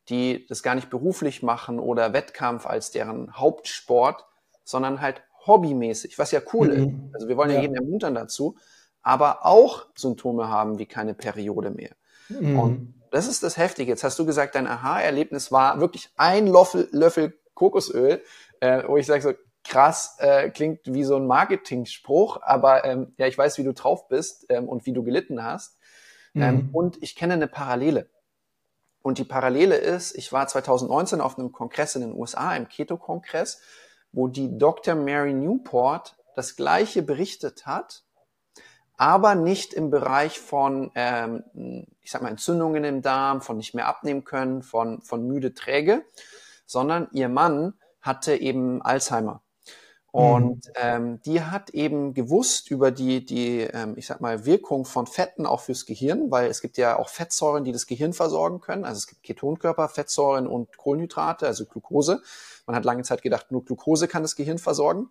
die 0.09 0.47
das 0.49 0.65
gar 0.65 0.75
nicht 0.75 0.91
beruflich 0.91 1.45
machen 1.45 1.79
oder 1.79 2.13
Wettkampf 2.13 2.67
als 2.67 2.91
deren 2.91 3.37
Hauptsport, 3.37 4.27
sondern 4.65 5.01
halt 5.01 5.23
hobbymäßig, 5.47 6.19
was 6.19 6.33
ja 6.33 6.41
cool 6.53 6.69
mhm. 6.69 6.75
ist. 6.75 7.15
Also 7.15 7.29
wir 7.29 7.37
wollen 7.37 7.51
ja. 7.51 7.57
ja 7.57 7.63
jeden 7.63 7.77
ermuntern 7.77 8.17
dazu, 8.17 8.57
aber 9.03 9.47
auch 9.47 9.87
Symptome 9.95 10.49
haben 10.49 10.81
wie 10.81 10.87
keine 10.87 11.15
Periode 11.15 11.71
mehr. 11.71 11.95
Mhm. 12.29 12.59
Und 12.59 13.02
das 13.13 13.29
ist 13.29 13.43
das 13.43 13.57
Heftige. 13.57 13.93
Jetzt 13.93 14.05
hast 14.05 14.19
du 14.19 14.27
gesagt, 14.27 14.55
dein 14.55 14.67
Aha-Erlebnis 14.67 15.53
war 15.53 15.79
wirklich 15.81 16.11
ein 16.17 16.47
Löffel, 16.47 16.89
Löffel 16.93 17.39
Kokosöl, 17.55 18.23
äh, 18.61 18.83
wo 18.87 18.97
ich 18.97 19.07
sage 19.07 19.23
so, 19.23 19.33
krass, 19.65 20.17
äh, 20.19 20.51
klingt 20.51 20.81
wie 20.85 21.05
so 21.05 21.17
ein 21.17 21.27
Marketing-Spruch, 21.27 22.41
aber 22.43 22.85
ähm, 22.85 23.15
ja, 23.19 23.27
ich 23.27 23.39
weiß, 23.39 23.59
wie 23.59 23.65
du 23.65 23.73
drauf 23.73 24.09
bist 24.09 24.47
ähm, 24.49 24.69
und 24.69 24.87
wie 24.87 24.93
du 24.93 25.05
gelitten 25.05 25.45
hast. 25.45 25.79
Ähm, 26.35 26.55
mhm. 26.55 26.71
und 26.73 27.03
ich 27.03 27.15
kenne 27.15 27.35
eine 27.35 27.47
Parallele. 27.47 28.09
Und 29.03 29.19
die 29.19 29.25
Parallele 29.25 29.77
ist, 29.77 30.17
ich 30.17 30.33
war 30.33 30.47
2019 30.47 31.21
auf 31.21 31.39
einem 31.39 31.53
Kongress 31.53 31.95
in 31.95 32.01
den 32.01 32.15
USA, 32.15 32.49
einem 32.49 32.69
Keto-Kongress, 32.69 33.61
wo 34.13 34.29
die 34.29 34.57
Dr. 34.57 34.95
Mary 34.95 35.35
Newport 35.35 36.17
das 36.35 36.57
Gleiche 36.57 37.03
berichtet 37.03 37.67
hat, 37.67 38.05
aber 39.03 39.35
nicht 39.35 39.75
im 39.75 39.91
Bereich 39.91 40.39
von, 40.39 40.93
ähm, 40.95 41.43
ich 42.03 42.13
sag 42.13 42.23
mal, 42.23 42.29
Entzündungen 42.29 42.85
im 42.85 43.03
Darm, 43.03 43.43
von 43.43 43.57
nicht 43.57 43.75
mehr 43.75 43.89
abnehmen 43.89 44.23
können, 44.23 44.63
von, 44.63 45.03
von 45.03 45.27
müde 45.27 45.55
Träge, 45.55 46.05
sondern 46.67 47.09
ihr 47.11 47.29
Mann 47.29 47.75
hatte 48.01 48.37
eben 48.37 48.81
Alzheimer. 48.81 49.43
Und 50.13 50.67
mhm. 50.67 50.73
ähm, 50.77 51.21
die 51.23 51.43
hat 51.43 51.71
eben 51.71 52.15
gewusst 52.15 52.71
über 52.71 52.93
die, 52.93 53.27
die 53.27 53.63
ähm, 53.63 53.95
ich 53.97 54.07
sag 54.07 54.21
mal, 54.21 54.45
Wirkung 54.45 54.85
von 54.85 55.09
Fetten 55.09 55.47
auch 55.47 55.63
fürs 55.63 55.85
Gehirn, 55.85 56.31
weil 56.31 56.49
es 56.49 56.61
gibt 56.61 56.79
ja 56.79 56.97
auch 56.97 57.09
Fettsäuren, 57.09 57.65
die 57.65 57.73
das 57.73 57.89
Gehirn 57.89 58.13
versorgen 58.13 58.61
können. 58.61 58.85
Also 58.85 58.99
es 58.99 59.09
gibt 59.09 59.25
Ketonkörper, 59.25 59.89
Fettsäuren 59.89 60.47
und 60.47 60.77
Kohlenhydrate, 60.77 61.49
also 61.49 61.65
Glucose. 61.65 62.23
Man 62.67 62.77
hat 62.77 62.85
lange 62.85 63.03
Zeit 63.03 63.23
gedacht, 63.23 63.51
nur 63.51 63.65
Glucose 63.65 64.07
kann 64.07 64.23
das 64.23 64.37
Gehirn 64.37 64.59
versorgen. 64.59 65.09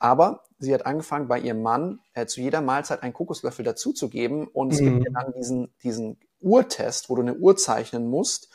Aber 0.00 0.44
sie 0.58 0.74
hat 0.74 0.86
angefangen, 0.86 1.28
bei 1.28 1.38
ihrem 1.38 1.62
Mann 1.62 2.00
äh, 2.14 2.26
zu 2.26 2.40
jeder 2.40 2.62
Mahlzeit 2.62 3.02
einen 3.02 3.12
Kokoslöffel 3.12 3.64
dazuzugeben. 3.64 4.48
Und 4.48 4.72
es 4.72 4.80
mhm. 4.80 4.94
gibt 4.94 5.04
ja 5.04 5.20
dann 5.22 5.32
diesen, 5.34 5.72
diesen 5.84 6.18
Uhrtest, 6.40 7.10
wo 7.10 7.14
du 7.14 7.22
eine 7.22 7.34
Uhr 7.34 7.56
zeichnen 7.56 8.08
musst. 8.08 8.48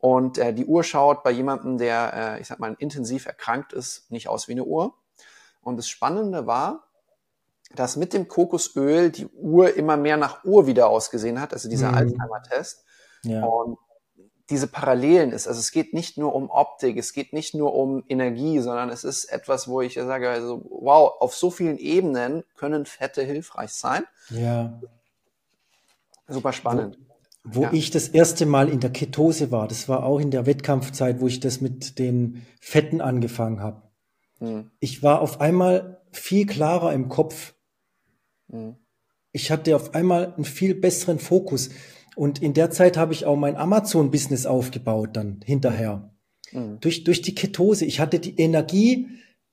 Und 0.00 0.36
äh, 0.38 0.52
die 0.52 0.66
Uhr 0.66 0.82
schaut 0.82 1.22
bei 1.22 1.30
jemandem, 1.30 1.78
der, 1.78 2.12
äh, 2.14 2.40
ich 2.40 2.48
sag 2.48 2.58
mal, 2.58 2.74
intensiv 2.78 3.26
erkrankt 3.26 3.72
ist, 3.72 4.10
nicht 4.10 4.28
aus 4.28 4.48
wie 4.48 4.52
eine 4.52 4.64
Uhr. 4.64 4.94
Und 5.62 5.76
das 5.76 5.88
Spannende 5.88 6.46
war, 6.46 6.88
dass 7.76 7.96
mit 7.96 8.12
dem 8.12 8.26
Kokosöl 8.26 9.10
die 9.10 9.26
Uhr 9.26 9.74
immer 9.76 9.96
mehr 9.96 10.16
nach 10.16 10.44
Uhr 10.44 10.66
wieder 10.66 10.88
ausgesehen 10.88 11.40
hat, 11.40 11.52
also 11.52 11.68
dieser 11.68 11.90
mhm. 11.90 11.98
Alzheimer-Test. 11.98 12.84
Ja. 13.22 13.44
Und 13.44 13.78
diese 14.50 14.66
Parallelen 14.66 15.32
ist. 15.32 15.46
Also 15.46 15.60
es 15.60 15.70
geht 15.70 15.94
nicht 15.94 16.18
nur 16.18 16.34
um 16.34 16.50
Optik, 16.50 16.96
es 16.96 17.12
geht 17.12 17.32
nicht 17.32 17.54
nur 17.54 17.74
um 17.74 18.04
Energie, 18.08 18.58
sondern 18.58 18.90
es 18.90 19.04
ist 19.04 19.24
etwas, 19.26 19.68
wo 19.68 19.80
ich 19.80 19.94
sage, 19.94 20.28
also, 20.28 20.62
wow, 20.68 21.12
auf 21.20 21.34
so 21.34 21.50
vielen 21.50 21.78
Ebenen 21.78 22.42
können 22.56 22.84
Fette 22.84 23.22
hilfreich 23.22 23.70
sein. 23.70 24.04
Ja. 24.30 24.78
Super 26.28 26.52
spannend. 26.52 26.98
Wo, 27.44 27.60
wo 27.60 27.62
ja. 27.62 27.72
ich 27.72 27.90
das 27.90 28.08
erste 28.08 28.44
Mal 28.44 28.68
in 28.68 28.80
der 28.80 28.90
Ketose 28.90 29.50
war, 29.50 29.66
das 29.66 29.88
war 29.88 30.04
auch 30.04 30.18
in 30.18 30.30
der 30.30 30.46
Wettkampfzeit, 30.46 31.20
wo 31.20 31.26
ich 31.26 31.40
das 31.40 31.60
mit 31.60 31.98
den 31.98 32.46
Fetten 32.60 33.00
angefangen 33.00 33.60
habe. 33.60 33.82
Hm. 34.38 34.70
Ich 34.80 35.02
war 35.02 35.20
auf 35.22 35.40
einmal 35.40 36.00
viel 36.12 36.46
klarer 36.46 36.92
im 36.92 37.08
Kopf. 37.08 37.54
Hm. 38.50 38.76
Ich 39.32 39.50
hatte 39.50 39.76
auf 39.76 39.94
einmal 39.94 40.34
einen 40.34 40.44
viel 40.44 40.74
besseren 40.74 41.18
Fokus. 41.18 41.70
Und 42.16 42.42
in 42.42 42.54
der 42.54 42.70
Zeit 42.70 42.96
habe 42.96 43.12
ich 43.12 43.24
auch 43.26 43.36
mein 43.36 43.56
Amazon-Business 43.56 44.46
aufgebaut 44.46 45.10
dann 45.14 45.40
hinterher. 45.44 46.12
Mhm. 46.52 46.78
Durch, 46.80 47.04
durch 47.04 47.22
die 47.22 47.34
Ketose. 47.34 47.84
Ich 47.84 48.00
hatte 48.00 48.18
die 48.18 48.36
Energie, 48.36 49.08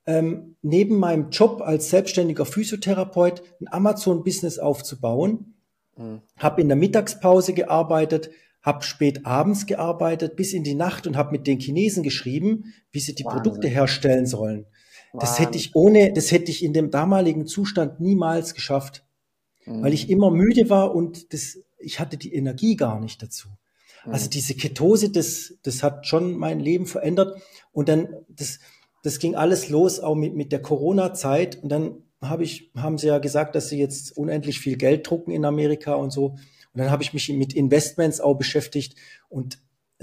ähm, 0.05 0.55
neben 0.61 0.97
meinem 0.97 1.29
Job 1.29 1.61
als 1.61 1.89
selbstständiger 1.89 2.45
Physiotherapeut 2.45 3.43
ein 3.61 3.67
Amazon-Business 3.67 4.57
aufzubauen. 4.57 5.55
Mhm. 5.97 6.21
Habe 6.37 6.61
in 6.61 6.67
der 6.67 6.77
Mittagspause 6.77 7.53
gearbeitet, 7.53 8.29
habe 8.61 8.83
spät 8.83 9.25
abends 9.25 9.65
gearbeitet, 9.65 10.35
bis 10.35 10.53
in 10.53 10.63
die 10.63 10.75
Nacht 10.75 11.07
und 11.07 11.17
habe 11.17 11.31
mit 11.31 11.47
den 11.47 11.59
Chinesen 11.59 12.03
geschrieben, 12.03 12.73
wie 12.91 12.99
sie 12.99 13.15
die 13.15 13.23
Wahnsinn. 13.23 13.43
Produkte 13.43 13.67
herstellen 13.67 14.25
sollen. 14.25 14.65
Wahnsinn. 15.13 15.19
Das 15.19 15.39
hätte 15.39 15.57
ich 15.57 15.75
ohne, 15.75 16.13
das 16.13 16.31
hätte 16.31 16.51
ich 16.51 16.63
in 16.63 16.73
dem 16.73 16.91
damaligen 16.91 17.45
Zustand 17.45 17.99
niemals 17.99 18.53
geschafft, 18.53 19.05
mhm. 19.65 19.83
weil 19.83 19.93
ich 19.93 20.09
immer 20.09 20.31
müde 20.31 20.69
war 20.69 20.95
und 20.95 21.33
das 21.33 21.59
ich 21.79 21.99
hatte 21.99 22.17
die 22.17 22.33
Energie 22.33 22.75
gar 22.75 22.99
nicht 22.99 23.21
dazu. 23.21 23.49
Mhm. 24.05 24.13
Also 24.13 24.29
diese 24.29 24.55
Ketose, 24.55 25.09
das, 25.09 25.55
das 25.63 25.83
hat 25.83 26.07
schon 26.07 26.37
mein 26.37 26.59
Leben 26.59 26.85
verändert. 26.85 27.41
Und 27.71 27.89
dann, 27.89 28.09
das, 28.29 28.59
das 29.03 29.19
ging 29.19 29.35
alles 29.35 29.69
los, 29.69 29.99
auch 29.99 30.15
mit, 30.15 30.35
mit 30.35 30.51
der 30.51 30.61
Corona-Zeit. 30.61 31.61
Und 31.61 31.69
dann 31.69 32.03
habe 32.21 32.43
ich, 32.43 32.71
haben 32.75 32.97
sie 32.97 33.07
ja 33.07 33.19
gesagt, 33.19 33.55
dass 33.55 33.69
sie 33.69 33.79
jetzt 33.79 34.17
unendlich 34.17 34.59
viel 34.59 34.77
Geld 34.77 35.09
drucken 35.09 35.31
in 35.31 35.45
Amerika 35.45 35.93
und 35.93 36.11
so. 36.11 36.35
Und 36.73 36.81
dann 36.81 36.91
habe 36.91 37.03
ich 37.03 37.13
mich 37.13 37.29
mit 37.29 37.53
Investments 37.53 38.19
auch 38.19 38.35
beschäftigt. 38.35 38.95
Und 39.29 39.59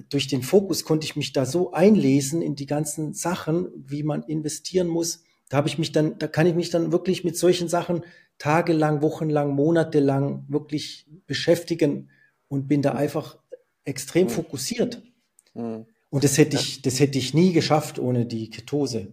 durch 0.08 0.26
den 0.26 0.42
Fokus 0.42 0.84
konnte 0.84 1.04
ich 1.04 1.16
mich 1.16 1.32
da 1.32 1.46
so 1.46 1.72
einlesen 1.72 2.42
in 2.42 2.56
die 2.56 2.66
ganzen 2.66 3.14
Sachen, 3.14 3.68
wie 3.76 4.02
man 4.02 4.22
investieren 4.24 4.88
muss. 4.88 5.22
Da 5.48 5.58
habe 5.58 5.68
ich 5.68 5.78
mich 5.78 5.92
dann, 5.92 6.18
da 6.18 6.26
kann 6.26 6.46
ich 6.46 6.54
mich 6.54 6.70
dann 6.70 6.90
wirklich 6.90 7.22
mit 7.22 7.36
solchen 7.36 7.68
Sachen 7.68 8.02
tagelang, 8.38 9.02
wochenlang, 9.02 9.54
monatelang 9.54 10.44
wirklich 10.48 11.06
beschäftigen 11.26 12.10
und 12.48 12.68
bin 12.68 12.82
da 12.82 12.92
einfach 12.92 13.38
extrem 13.84 14.26
mhm. 14.26 14.30
fokussiert. 14.30 15.02
Mhm. 15.54 15.86
Und 16.10 16.24
das 16.24 16.38
hätte 16.38 16.56
ich, 16.56 16.82
das 16.82 17.00
hätte 17.00 17.18
ich 17.18 17.34
nie 17.34 17.52
geschafft 17.52 17.98
ohne 17.98 18.26
die 18.26 18.50
Ketose. 18.50 19.12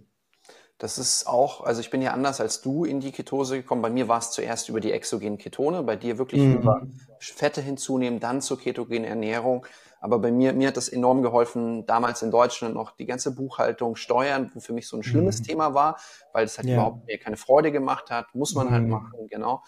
Das 0.78 0.98
ist 0.98 1.28
auch, 1.28 1.62
also 1.62 1.80
ich 1.80 1.92
bin 1.92 2.02
ja 2.02 2.12
anders 2.12 2.42
als 2.42 2.62
du 2.62 2.86
in 2.86 3.00
die 3.02 3.12
Ketose 3.12 3.58
gekommen. 3.58 3.84
Bei 3.84 3.92
mir 3.92 4.08
war 4.08 4.18
es 4.18 4.32
zuerst 4.32 4.68
über 4.68 4.80
die 4.80 4.92
exogenen 4.92 5.38
Ketone, 5.38 5.84
bei 5.84 5.96
dir 5.96 6.18
wirklich 6.18 6.42
mhm. 6.42 6.56
über 6.56 6.88
Fette 7.20 7.62
hinzunehmen, 7.62 8.20
dann 8.20 8.42
zur 8.42 8.60
ketogenen 8.60 9.04
Ernährung. 9.04 9.66
Aber 10.02 10.18
bei 10.18 10.32
mir, 10.32 10.52
mir 10.54 10.68
hat 10.68 10.78
das 10.78 10.90
enorm 10.90 11.22
geholfen, 11.22 11.86
damals 11.86 12.24
in 12.24 12.32
Deutschland 12.32 12.74
noch 12.74 12.92
die 12.92 13.06
ganze 13.06 13.34
Buchhaltung, 13.34 13.96
Steuern, 13.96 14.52
wo 14.54 14.60
für 14.60 14.74
mich 14.74 14.88
so 14.88 14.98
ein 14.98 15.04
schlimmes 15.04 15.40
mhm. 15.40 15.44
Thema 15.44 15.74
war, 15.76 15.98
weil 16.34 16.44
es 16.44 16.58
halt 16.58 16.68
ja. 16.68 16.74
überhaupt 16.74 17.06
mir 17.06 17.20
keine 17.20 17.38
Freude 17.38 17.72
gemacht 17.72 18.10
hat, 18.10 18.34
muss 18.34 18.56
man 18.56 18.72
halt 18.72 18.84
mhm. 18.84 18.94
halt 18.94 19.04
machen, 19.04 19.28
genau. 19.30 19.64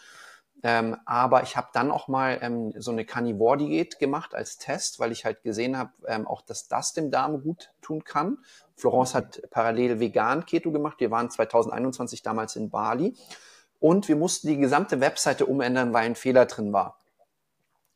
Ähm, 0.64 0.98
aber 1.06 1.44
ich 1.44 1.56
habe 1.56 1.68
dann 1.74 1.92
auch 1.92 2.08
mal 2.08 2.40
ähm, 2.42 2.74
so 2.78 2.92
eine 2.92 3.06
Carnivore-Diät 3.06 4.00
gemacht 4.00 4.34
als 4.34 4.58
Test, 4.58 5.00
weil 5.00 5.12
ich 5.12 5.24
halt 5.24 5.44
gesehen 5.44 5.78
habe, 5.78 5.92
ähm, 6.08 6.26
auch 6.26 6.42
dass 6.42 6.68
das 6.68 6.94
dem 6.94 7.12
Darm 7.12 7.44
gut 7.44 7.72
tun 7.82 8.04
kann. 8.04 8.40
Florence 8.76 9.14
hat 9.14 9.42
parallel 9.52 10.00
vegan 10.00 10.46
Keto 10.46 10.72
gemacht. 10.72 11.00
Wir 11.00 11.12
waren 11.12 11.30
2021 11.30 12.24
damals 12.24 12.56
in 12.56 12.70
Bali 12.70 13.14
und 13.80 14.08
wir 14.08 14.16
mussten 14.16 14.48
die 14.48 14.58
gesamte 14.58 15.02
Webseite 15.02 15.46
umändern, 15.46 15.94
weil 15.94 16.06
ein 16.06 16.16
Fehler 16.16 16.46
drin 16.46 16.72
war. 16.72 16.98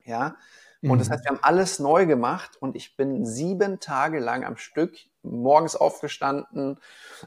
Ja, 0.03 0.35
und 0.83 0.99
das 0.99 1.07
mhm. 1.07 1.13
heißt, 1.13 1.23
wir 1.25 1.29
haben 1.29 1.43
alles 1.43 1.79
neu 1.79 2.05
gemacht 2.05 2.57
und 2.59 2.75
ich 2.75 2.95
bin 2.95 3.25
sieben 3.25 3.79
Tage 3.79 4.19
lang 4.19 4.45
am 4.45 4.57
Stück 4.57 4.93
morgens 5.23 5.75
aufgestanden, 5.75 6.79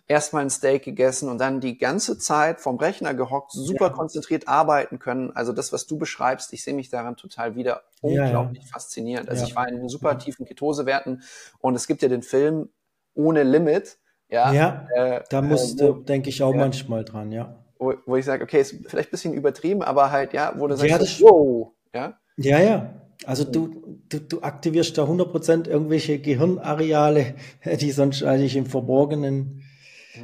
erstmal 0.06 0.42
ein 0.42 0.50
Steak 0.50 0.84
gegessen 0.84 1.28
und 1.28 1.38
dann 1.38 1.60
die 1.60 1.78
ganze 1.78 2.18
Zeit 2.18 2.60
vom 2.60 2.76
Rechner 2.76 3.14
gehockt, 3.14 3.52
super 3.52 3.86
ja. 3.86 3.92
konzentriert 3.92 4.48
arbeiten 4.48 4.98
können. 4.98 5.34
Also 5.34 5.52
das, 5.52 5.72
was 5.72 5.86
du 5.86 5.98
beschreibst, 5.98 6.52
ich 6.52 6.64
sehe 6.64 6.74
mich 6.74 6.90
daran 6.90 7.16
total 7.16 7.56
wieder 7.56 7.82
unglaublich 8.00 8.62
ja, 8.62 8.66
ja. 8.66 8.72
faszinierend. 8.72 9.28
Also 9.28 9.44
ich 9.44 9.54
war 9.54 9.68
in 9.68 9.88
super 9.88 10.18
tiefen 10.18 10.46
Ketosewerten 10.46 11.22
und 11.58 11.74
es 11.74 11.86
gibt 11.86 12.02
ja 12.02 12.08
den 12.08 12.22
Film 12.22 12.70
Ohne 13.14 13.42
Limit. 13.42 13.98
Ja, 14.28 14.52
ja 14.52 14.86
äh, 14.94 15.22
da 15.28 15.42
musste, 15.42 15.86
äh, 15.86 16.04
denke 16.04 16.28
ich 16.28 16.42
auch 16.42 16.54
manchmal 16.54 17.04
dran, 17.04 17.32
ja. 17.32 17.56
Wo, 17.78 17.94
wo 18.06 18.16
ich 18.16 18.24
sage, 18.24 18.44
okay, 18.44 18.60
ist 18.60 18.76
vielleicht 18.86 19.08
ein 19.08 19.10
bisschen 19.10 19.34
übertrieben, 19.34 19.82
aber 19.82 20.10
halt, 20.10 20.32
ja, 20.34 20.52
wo 20.56 20.66
du 20.66 20.76
sagst, 20.76 21.18
so, 21.18 21.26
wow, 21.26 21.72
ja. 21.94 22.18
Ja, 22.36 22.58
ja, 22.60 22.94
also 23.24 23.44
du, 23.44 23.98
du, 24.08 24.20
du 24.20 24.42
aktivierst 24.42 24.96
da 24.96 25.04
100% 25.04 25.68
irgendwelche 25.68 26.18
Gehirnareale, 26.20 27.34
die 27.80 27.90
sonst 27.92 28.22
eigentlich 28.22 28.56
im 28.56 28.66
Verborgenen 28.66 29.62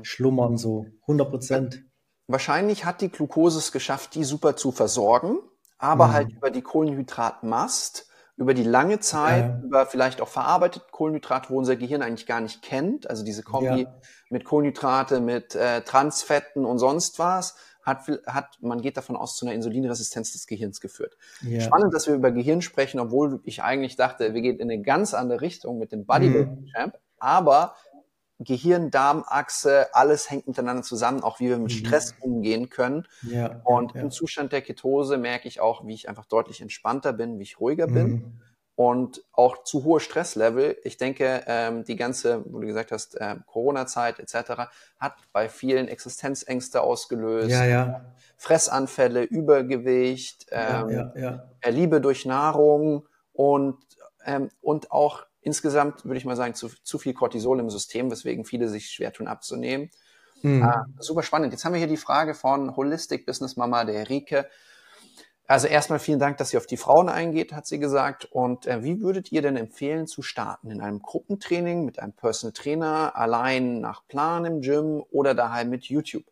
schlummern, 0.03 0.57
so 0.57 0.87
100%. 1.07 1.83
Wahrscheinlich 2.27 2.85
hat 2.85 3.01
die 3.01 3.11
Glucose 3.11 3.59
es 3.59 3.71
geschafft, 3.71 4.15
die 4.15 4.25
super 4.25 4.57
zu 4.57 4.73
versorgen, 4.73 5.39
aber 5.79 6.09
mhm. 6.09 6.13
halt 6.13 6.33
über 6.33 6.51
die 6.51 6.63
Kohlenhydratmast, 6.63 8.09
über 8.37 8.53
die 8.53 8.65
lange 8.65 8.99
Zeit, 8.99 9.45
ja. 9.45 9.61
über 9.65 9.87
vielleicht 9.87 10.21
auch 10.21 10.29
verarbeitete 10.29 10.87
Kohlenhydrate, 10.91 11.51
wo 11.51 11.59
unser 11.59 11.77
Gehirn 11.77 12.03
eigentlich 12.03 12.27
gar 12.27 12.41
nicht 12.41 12.63
kennt, 12.63 13.09
also 13.09 13.25
diese 13.25 13.43
Kombi 13.43 13.83
ja. 13.83 13.95
mit 14.29 14.45
Kohlenhydrate, 14.45 15.21
mit 15.21 15.55
äh, 15.55 15.83
Transfetten 15.83 16.65
und 16.65 16.79
sonst 16.79 17.19
was, 17.19 17.57
hat, 17.87 18.09
hat, 18.27 18.59
man 18.61 18.83
geht 18.83 18.97
davon 18.97 19.17
aus, 19.17 19.37
zu 19.37 19.47
einer 19.47 19.55
Insulinresistenz 19.55 20.33
des 20.33 20.47
Gehirns 20.47 20.81
geführt. 20.81 21.17
Ja. 21.43 21.61
Spannend, 21.61 21.95
dass 21.95 22.07
wir 22.07 22.15
über 22.15 22.33
Gehirn 22.33 22.61
sprechen, 22.61 23.01
obwohl 23.01 23.41
ich 23.45 23.63
eigentlich 23.63 23.97
dachte, 23.97 24.35
wir 24.35 24.43
gehen 24.43 24.59
in 24.59 24.71
eine 24.71 24.83
ganz 24.83 25.15
andere 25.15 25.41
Richtung 25.41 25.79
mit 25.79 25.93
dem 25.93 26.05
Bodybuilding-Champ. 26.05 26.95
Mhm. 26.95 27.01
aber 27.19 27.77
Gehirn-Darm-Achse, 28.39 29.95
alles 29.95 30.31
hängt 30.31 30.47
miteinander 30.47 30.83
zusammen, 30.83 31.23
auch 31.23 31.41
wie 31.41 31.49
wir 31.49 31.57
mit 31.57 31.73
mhm. 31.73 31.87
Stress 31.87 32.15
umgehen 32.21 32.69
können. 32.69 33.07
Ja, 33.23 33.63
und 33.65 33.95
ja. 33.95 34.03
im 34.03 34.11
Zustand 34.11 34.53
der 34.53 34.61
Ketose 34.61 35.17
merke 35.17 35.49
ich 35.49 35.61
auch, 35.61 35.87
wie 35.87 35.95
ich 35.95 36.11
einfach 36.11 36.27
deutlich 36.27 36.61
entspannter 36.61 37.15
bin, 37.15 37.39
wie 37.39 37.45
ich 37.45 37.59
ruhiger 37.61 37.87
mhm. 37.87 37.95
bin 37.95 38.41
und 38.77 39.25
auch 39.33 39.65
zu 39.65 39.85
hohe 39.85 40.01
Stresslevel. 40.01 40.77
Ich 40.85 40.99
denke, 40.99 41.43
ähm, 41.47 41.85
die 41.85 41.97
ganze, 41.97 42.45
wo 42.45 42.61
du 42.61 42.67
gesagt 42.67 42.93
hast, 42.93 43.17
äh, 43.17 43.37
Corona-Zeit 43.47 44.21
etc. 44.21 44.69
hat 44.99 45.15
bei 45.33 45.49
vielen 45.49 45.89
Existenzängste 45.89 46.83
ausgelöst. 46.83 47.51
Ja, 47.51 47.65
ja. 47.65 48.05
Fressanfälle, 48.37 49.23
Übergewicht, 49.23 50.47
ähm, 50.51 50.91
ja, 50.91 51.13
ja, 51.17 51.49
ja. 51.65 51.71
Liebe 51.71 52.03
durch 52.03 52.27
Nahrung 52.27 53.09
und, 53.33 53.79
ähm, 54.27 54.51
und 54.61 54.93
auch 54.93 55.25
insgesamt, 55.41 56.05
würde 56.05 56.19
ich 56.19 56.27
mal 56.27 56.37
sagen, 56.37 56.55
zu, 56.55 56.69
zu 56.83 56.99
viel 56.99 57.15
Cortisol 57.15 57.61
im 57.61 57.71
System, 57.71 58.11
weswegen 58.11 58.45
viele 58.45 58.69
sich 58.69 58.91
schwer 58.91 59.13
tun 59.13 59.27
abzunehmen. 59.27 59.91
Mhm. 60.43 60.63
Äh, 60.63 61.03
super 61.03 61.23
spannend. 61.23 61.53
Jetzt 61.53 61.65
haben 61.65 61.73
wir 61.73 61.79
hier 61.79 61.89
die 61.89 61.97
Frage 61.97 62.35
von 62.35 62.77
Holistic 62.77 63.25
Business 63.25 63.57
Mama, 63.57 63.85
der 63.85 64.11
Rike. 64.11 64.47
Also 65.49 65.69
erstmal 65.69 66.01
vielen 66.01 66.19
Dank, 66.19 66.39
dass 66.39 66.51
sie 66.51 66.57
auf 66.57 66.67
die 66.67 66.77
Frauen 66.77 67.09
eingeht, 67.09 67.53
hat 67.53 67.69
sie 67.69 67.79
gesagt. 67.79 68.25
Und 68.25 68.67
äh, 68.67 68.83
wie 68.83 69.01
würdet 69.01 69.31
ihr 69.31 69.43
denn 69.43 69.57
empfehlen 69.57 70.09
zu 70.09 70.23
starten? 70.23 70.73
In 70.73 70.81
einem 70.81 71.01
Gruppentraining 71.01 71.85
mit 71.85 72.01
einem 72.01 72.15
Personal 72.15 72.53
Trainer, 72.53 73.13
allein 73.15 73.81
nach 73.81 74.05
Plan 74.09 74.45
im 74.45 74.61
Gym 74.61 75.05
oder 75.13 75.35
daheim 75.37 75.71
mit 75.71 75.85
YouTube? 75.85 76.25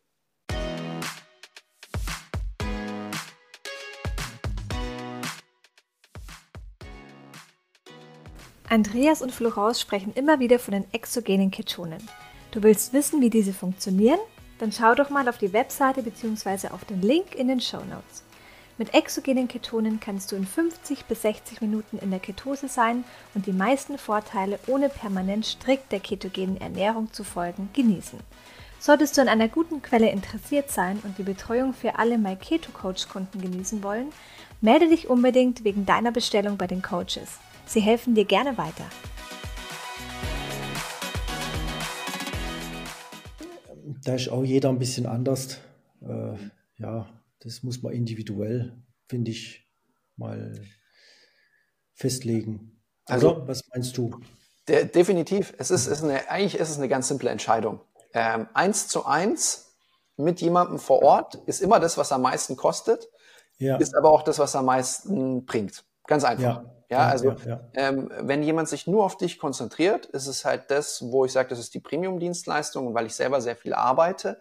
Andreas 8.67 9.21
und 9.21 9.31
Florence 9.31 9.79
sprechen 9.79 10.11
immer 10.13 10.41
wieder 10.41 10.59
von 10.59 10.73
den 10.73 10.93
exogenen 10.93 11.51
Ketonen. 11.51 12.05
Du 12.51 12.63
willst 12.63 12.91
wissen, 12.91 13.21
wie 13.21 13.29
diese 13.29 13.53
funktionieren? 13.53 14.19
Dann 14.59 14.73
schau 14.73 14.93
doch 14.93 15.09
mal 15.09 15.29
auf 15.29 15.37
die 15.37 15.53
Webseite 15.53 16.03
bzw. 16.03 16.69
auf 16.69 16.83
den 16.83 17.01
Link 17.01 17.33
in 17.35 17.47
den 17.47 17.61
Show 17.61 17.77
Notes. 17.77 18.24
Mit 18.77 18.93
exogenen 18.93 19.47
Ketonen 19.47 20.01
kannst 20.01 20.33
du 20.33 20.35
in 20.35 20.45
50 20.45 21.05
bis 21.05 21.21
60 21.21 21.61
Minuten 21.61 21.97
in 21.97 22.11
der 22.11 22.19
Ketose 22.19 22.67
sein 22.67 23.05
und 23.33 23.45
die 23.45 23.53
meisten 23.53 23.97
Vorteile 23.97 24.59
ohne 24.67 24.89
permanent 24.89 25.45
strikt 25.45 25.93
der 25.93 26.01
ketogenen 26.01 26.59
Ernährung 26.59 27.13
zu 27.13 27.23
folgen 27.23 27.69
genießen. 27.71 28.19
Solltest 28.81 29.15
du 29.15 29.21
an 29.21 29.29
einer 29.29 29.47
guten 29.47 29.81
Quelle 29.81 30.09
interessiert 30.09 30.71
sein 30.71 30.99
und 31.03 31.17
die 31.17 31.23
Betreuung 31.23 31.73
für 31.73 31.97
alle 31.97 32.17
My 32.17 32.35
Keto 32.35 32.73
Coach 32.73 33.07
Kunden 33.07 33.39
genießen 33.39 33.81
wollen, 33.81 34.09
melde 34.59 34.89
dich 34.89 35.09
unbedingt 35.09 35.63
wegen 35.63 35.85
deiner 35.85 36.11
Bestellung 36.11 36.57
bei 36.57 36.67
den 36.67 36.81
Coaches. 36.81 37.39
Sie 37.65 37.79
helfen 37.79 38.13
dir 38.13 38.25
gerne 38.25 38.57
weiter. 38.57 38.85
Da 44.03 44.15
ist 44.15 44.27
auch 44.27 44.43
jeder 44.43 44.67
ein 44.67 44.79
bisschen 44.79 45.05
anders. 45.05 45.59
Äh, 46.01 46.35
ja, 46.77 47.07
das 47.45 47.61
muss 47.61 47.83
man 47.83 47.93
individuell, 47.93 48.75
finde 49.07 49.31
ich, 49.31 49.69
mal 50.17 50.59
festlegen. 51.93 52.81
Also, 53.05 53.35
also 53.35 53.47
was 53.47 53.61
meinst 53.69 53.97
du? 53.97 54.19
De 54.67 54.85
definitiv. 54.85 55.53
Es 55.59 55.69
ist, 55.69 55.85
ist 55.85 56.03
eine, 56.03 56.27
eigentlich 56.29 56.59
ist 56.59 56.71
es 56.71 56.77
eine 56.77 56.89
ganz 56.89 57.07
simple 57.07 57.29
Entscheidung. 57.29 57.81
Ähm, 58.13 58.47
eins 58.55 58.87
zu 58.87 59.05
eins 59.05 59.75
mit 60.17 60.41
jemandem 60.41 60.79
vor 60.79 61.03
Ort 61.03 61.35
ist 61.45 61.61
immer 61.61 61.79
das, 61.79 61.97
was 61.99 62.11
am 62.11 62.23
meisten 62.23 62.55
kostet, 62.55 63.07
ja. 63.59 63.77
ist 63.77 63.95
aber 63.95 64.09
auch 64.09 64.23
das, 64.23 64.39
was 64.39 64.55
am 64.55 64.65
meisten 64.65 65.45
bringt. 65.45 65.85
Ganz 66.07 66.23
einfach. 66.23 66.63
Ja, 66.63 66.75
ja 66.89 67.07
also 67.07 67.31
ja, 67.45 67.69
ähm, 67.75 68.11
wenn 68.21 68.41
jemand 68.41 68.69
sich 68.69 68.87
nur 68.87 69.03
auf 69.03 69.17
dich 69.17 69.37
konzentriert, 69.37 70.07
ist 70.07 70.25
es 70.25 70.45
halt 70.45 70.71
das, 70.71 71.03
wo 71.11 71.25
ich 71.25 71.31
sage, 71.31 71.49
das 71.49 71.59
ist 71.59 71.75
die 71.75 71.79
Premium-Dienstleistung 71.79 72.95
weil 72.95 73.05
ich 73.05 73.13
selber 73.13 73.39
sehr 73.39 73.55
viel 73.55 73.73
arbeite, 73.75 74.39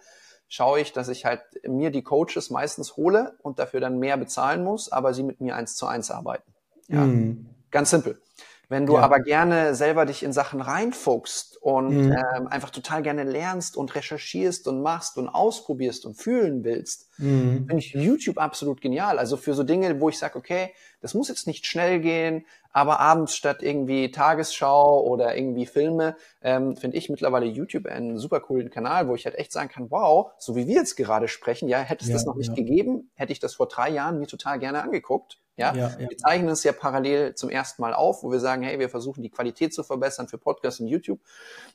schaue 0.55 0.81
ich, 0.81 0.93
dass 0.93 1.09
ich 1.09 1.25
halt 1.25 1.40
mir 1.67 1.90
die 1.90 2.05
Coaches 2.05 2.49
meistens 2.51 2.97
hole 2.97 3.37
und 3.43 3.59
dafür 3.59 3.81
dann 3.81 3.99
mehr 3.99 4.17
bezahlen 4.17 4.62
muss, 4.62 4.90
aber 4.90 5.12
sie 5.12 5.25
mit 5.25 5.40
mir 5.40 5.57
eins 5.57 5.75
zu 5.75 5.87
eins 5.87 6.12
arbeiten. 6.12 6.55
Ja, 6.87 7.01
mhm. 7.01 7.47
ganz 7.73 7.90
simpel. 7.90 8.21
Wenn 8.69 8.87
du 8.87 8.95
ja. 8.95 9.01
aber 9.01 9.19
gerne 9.19 9.75
selber 9.75 10.07
dich 10.07 10.23
in 10.23 10.33
Sachen 10.33 10.61
reinfuchst 10.61 11.59
und 11.61 12.07
mhm. 12.07 12.12
ähm, 12.12 12.47
einfach 12.47 12.71
total 12.71 13.03
gerne 13.03 13.25
lernst 13.25 13.77
und 13.77 13.95
recherchierst 13.97 14.69
und 14.69 14.81
machst 14.81 15.19
und 15.19 15.29
ausprobierst 15.29 16.07
und 16.07 16.14
fühlen 16.14 16.62
willst, 16.62 17.09
mhm. 17.18 17.66
finde 17.66 17.79
ich 17.79 17.92
YouTube 17.92 18.38
absolut 18.38 18.81
genial. 18.81 19.18
Also 19.18 19.37
für 19.37 19.55
so 19.55 19.62
Dinge, 19.62 20.00
wo 20.00 20.09
ich 20.09 20.18
sage, 20.18 20.37
okay, 20.38 20.72
das 21.00 21.14
muss 21.14 21.29
jetzt 21.29 21.46
nicht 21.46 21.66
schnell 21.66 22.00
gehen, 22.00 22.46
aber 22.72 22.98
abends 23.00 23.37
statt 23.37 23.62
irgendwie 23.62 24.11
Tagesschau 24.11 25.03
oder 25.03 25.37
irgendwie 25.37 25.66
Filme, 25.66 26.16
ähm, 26.42 26.77
finde 26.77 26.96
ich 26.96 27.09
mittlerweile 27.09 27.46
YouTube 27.46 27.87
einen 27.87 28.18
super 28.18 28.40
coolen 28.40 28.70
Kanal, 28.70 29.09
wo 29.09 29.14
ich 29.14 29.27
halt 29.27 29.37
echt 29.37 29.53
sagen 29.53 29.68
kann, 29.68 29.90
wow, 29.90 30.33
so 30.38 30.57
wie 30.57 30.66
wir 30.66 30.74
jetzt 30.74 30.96
gerade 30.96 31.29
sprechen, 31.29 31.68
ja, 31.68 31.79
hätte 31.79 32.03
es 32.03 32.09
ja, 32.09 32.14
das 32.14 32.24
noch 32.24 32.37
nicht 32.37 32.48
ja. 32.48 32.55
gegeben, 32.55 33.11
hätte 33.14 33.33
ich 33.33 33.38
das 33.38 33.55
vor 33.55 33.68
drei 33.68 33.90
Jahren 33.90 34.18
mir 34.18 34.27
total 34.27 34.59
gerne 34.59 34.83
angeguckt. 34.83 35.38
Ja? 35.57 35.72
ja, 35.74 35.90
ja. 35.98 36.09
wir 36.11 36.16
zeichnen 36.16 36.50
es 36.50 36.64
ja 36.64 36.72
parallel 36.72 37.35
zum 37.35 37.48
ersten 37.48 37.81
Mal 37.81 37.94
auf, 37.94 38.22
wo 38.22 38.33
wir 38.33 38.40
sagen, 38.40 38.62
hey, 38.62 38.79
wir 38.79 38.88
versuchen 38.88 39.22
die 39.22 39.31
Qualität 39.31 39.72
zu 39.72 39.85
verbessern 39.85 40.27
für 40.27 40.38
Podcasts 40.38 40.81
und 40.81 40.88
YouTube, 40.88 41.20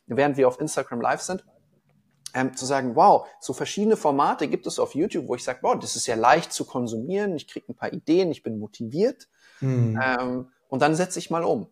während 0.08 0.38
wir 0.38 0.47
auf 0.47 0.60
Instagram 0.60 1.02
live 1.02 1.21
sind. 1.21 1.45
Ähm, 2.34 2.56
zu 2.56 2.65
sagen, 2.65 2.96
wow, 2.96 3.28
so 3.39 3.54
verschiedene 3.54 3.98
Formate 3.98 4.48
gibt 4.48 4.68
es 4.68 4.80
auf 4.80 4.96
YouTube, 4.96 5.28
wo 5.28 5.36
ich 5.36 5.44
sage, 5.44 5.60
wow, 5.62 5.78
das 5.80 5.96
ist 5.96 6.08
ja 6.08 6.15
leicht 6.15 6.54
zu 6.54 6.65
konsumieren, 6.65 7.36
ich 7.36 7.48
kriege 7.48 7.72
ein 7.72 7.76
paar 7.76 7.92
Ideen, 7.92 8.32
ich 8.32 8.44
bin 8.44 8.60
motiviert 8.60 9.28
mhm. 9.62 10.00
ähm, 10.04 10.48
und 10.68 10.82
dann 10.82 10.96
setze 10.96 11.20
ich 11.20 11.30
mal 11.30 11.44
um. 11.44 11.68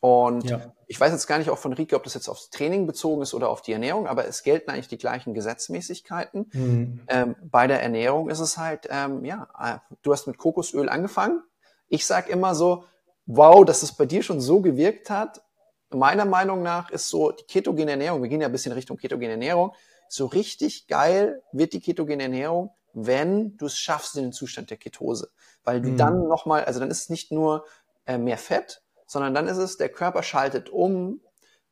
Und 0.00 0.48
ja. 0.48 0.72
ich 0.86 0.98
weiß 0.98 1.12
jetzt 1.12 1.26
gar 1.26 1.38
nicht 1.38 1.50
auch 1.50 1.58
von 1.58 1.74
Rike, 1.74 1.94
ob 1.94 2.04
das 2.04 2.14
jetzt 2.14 2.28
aufs 2.28 2.48
Training 2.48 2.86
bezogen 2.86 3.20
ist 3.20 3.34
oder 3.34 3.50
auf 3.50 3.60
die 3.60 3.72
Ernährung, 3.72 4.06
aber 4.06 4.26
es 4.26 4.42
gelten 4.42 4.70
eigentlich 4.70 4.88
die 4.88 4.96
gleichen 4.96 5.34
Gesetzmäßigkeiten. 5.34 6.50
Mhm. 6.52 7.00
Ähm, 7.06 7.36
bei 7.42 7.66
der 7.66 7.82
Ernährung 7.82 8.30
ist 8.30 8.40
es 8.40 8.56
halt, 8.56 8.88
ähm, 8.90 9.24
ja, 9.26 9.48
äh, 9.58 9.94
du 10.02 10.12
hast 10.12 10.26
mit 10.26 10.38
Kokosöl 10.38 10.88
angefangen. 10.88 11.42
Ich 11.88 12.06
sag 12.06 12.30
immer 12.30 12.54
so, 12.54 12.84
wow, 13.26 13.62
dass 13.64 13.82
es 13.82 13.92
bei 13.92 14.06
dir 14.06 14.22
schon 14.22 14.40
so 14.40 14.60
gewirkt 14.60 15.10
hat. 15.10 15.42
Meiner 15.90 16.24
Meinung 16.24 16.62
nach 16.62 16.90
ist 16.90 17.08
so 17.08 17.32
die 17.32 17.44
ketogene 17.44 17.90
Ernährung, 17.90 18.22
wir 18.22 18.30
gehen 18.30 18.40
ja 18.40 18.46
ein 18.46 18.52
bisschen 18.52 18.72
Richtung 18.72 18.96
ketogene 18.96 19.32
Ernährung, 19.32 19.72
so 20.12 20.26
richtig 20.26 20.88
geil 20.88 21.42
wird 21.52 21.72
die 21.72 21.80
ketogene 21.80 22.24
Ernährung, 22.24 22.74
wenn 22.92 23.56
du 23.56 23.66
es 23.66 23.78
schaffst 23.78 24.16
in 24.16 24.24
den 24.24 24.32
Zustand 24.32 24.70
der 24.70 24.76
Ketose. 24.76 25.30
Weil 25.62 25.80
du 25.80 25.90
mhm. 25.90 25.96
dann 25.96 26.28
nochmal, 26.28 26.64
also 26.64 26.80
dann 26.80 26.90
ist 26.90 27.02
es 27.02 27.08
nicht 27.10 27.30
nur 27.30 27.64
äh, 28.06 28.18
mehr 28.18 28.38
Fett, 28.38 28.82
sondern 29.06 29.34
dann 29.34 29.46
ist 29.46 29.58
es, 29.58 29.76
der 29.76 29.88
Körper 29.88 30.24
schaltet 30.24 30.68
um 30.68 31.20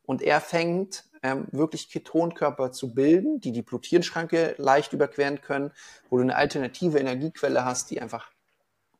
und 0.05 0.21
er 0.21 0.39
fängt 0.39 1.03
ähm, 1.21 1.47
wirklich 1.51 1.89
Ketonkörper 1.89 2.71
zu 2.71 2.93
bilden, 2.93 3.41
die 3.41 3.51
die 3.51 3.61
Blutierschranke 3.61 4.55
leicht 4.57 4.93
überqueren 4.93 5.41
können, 5.41 5.71
wo 6.09 6.15
du 6.15 6.23
eine 6.23 6.37
alternative 6.37 6.97
Energiequelle 6.97 7.65
hast, 7.65 7.91
die 7.91 8.01
einfach 8.01 8.31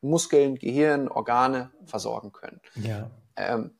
Muskeln, 0.02 0.56
Gehirn, 0.56 1.08
Organe 1.08 1.70
versorgen 1.86 2.32
können. 2.32 2.60
Ja. 2.74 3.10
Ähm, 3.36 3.70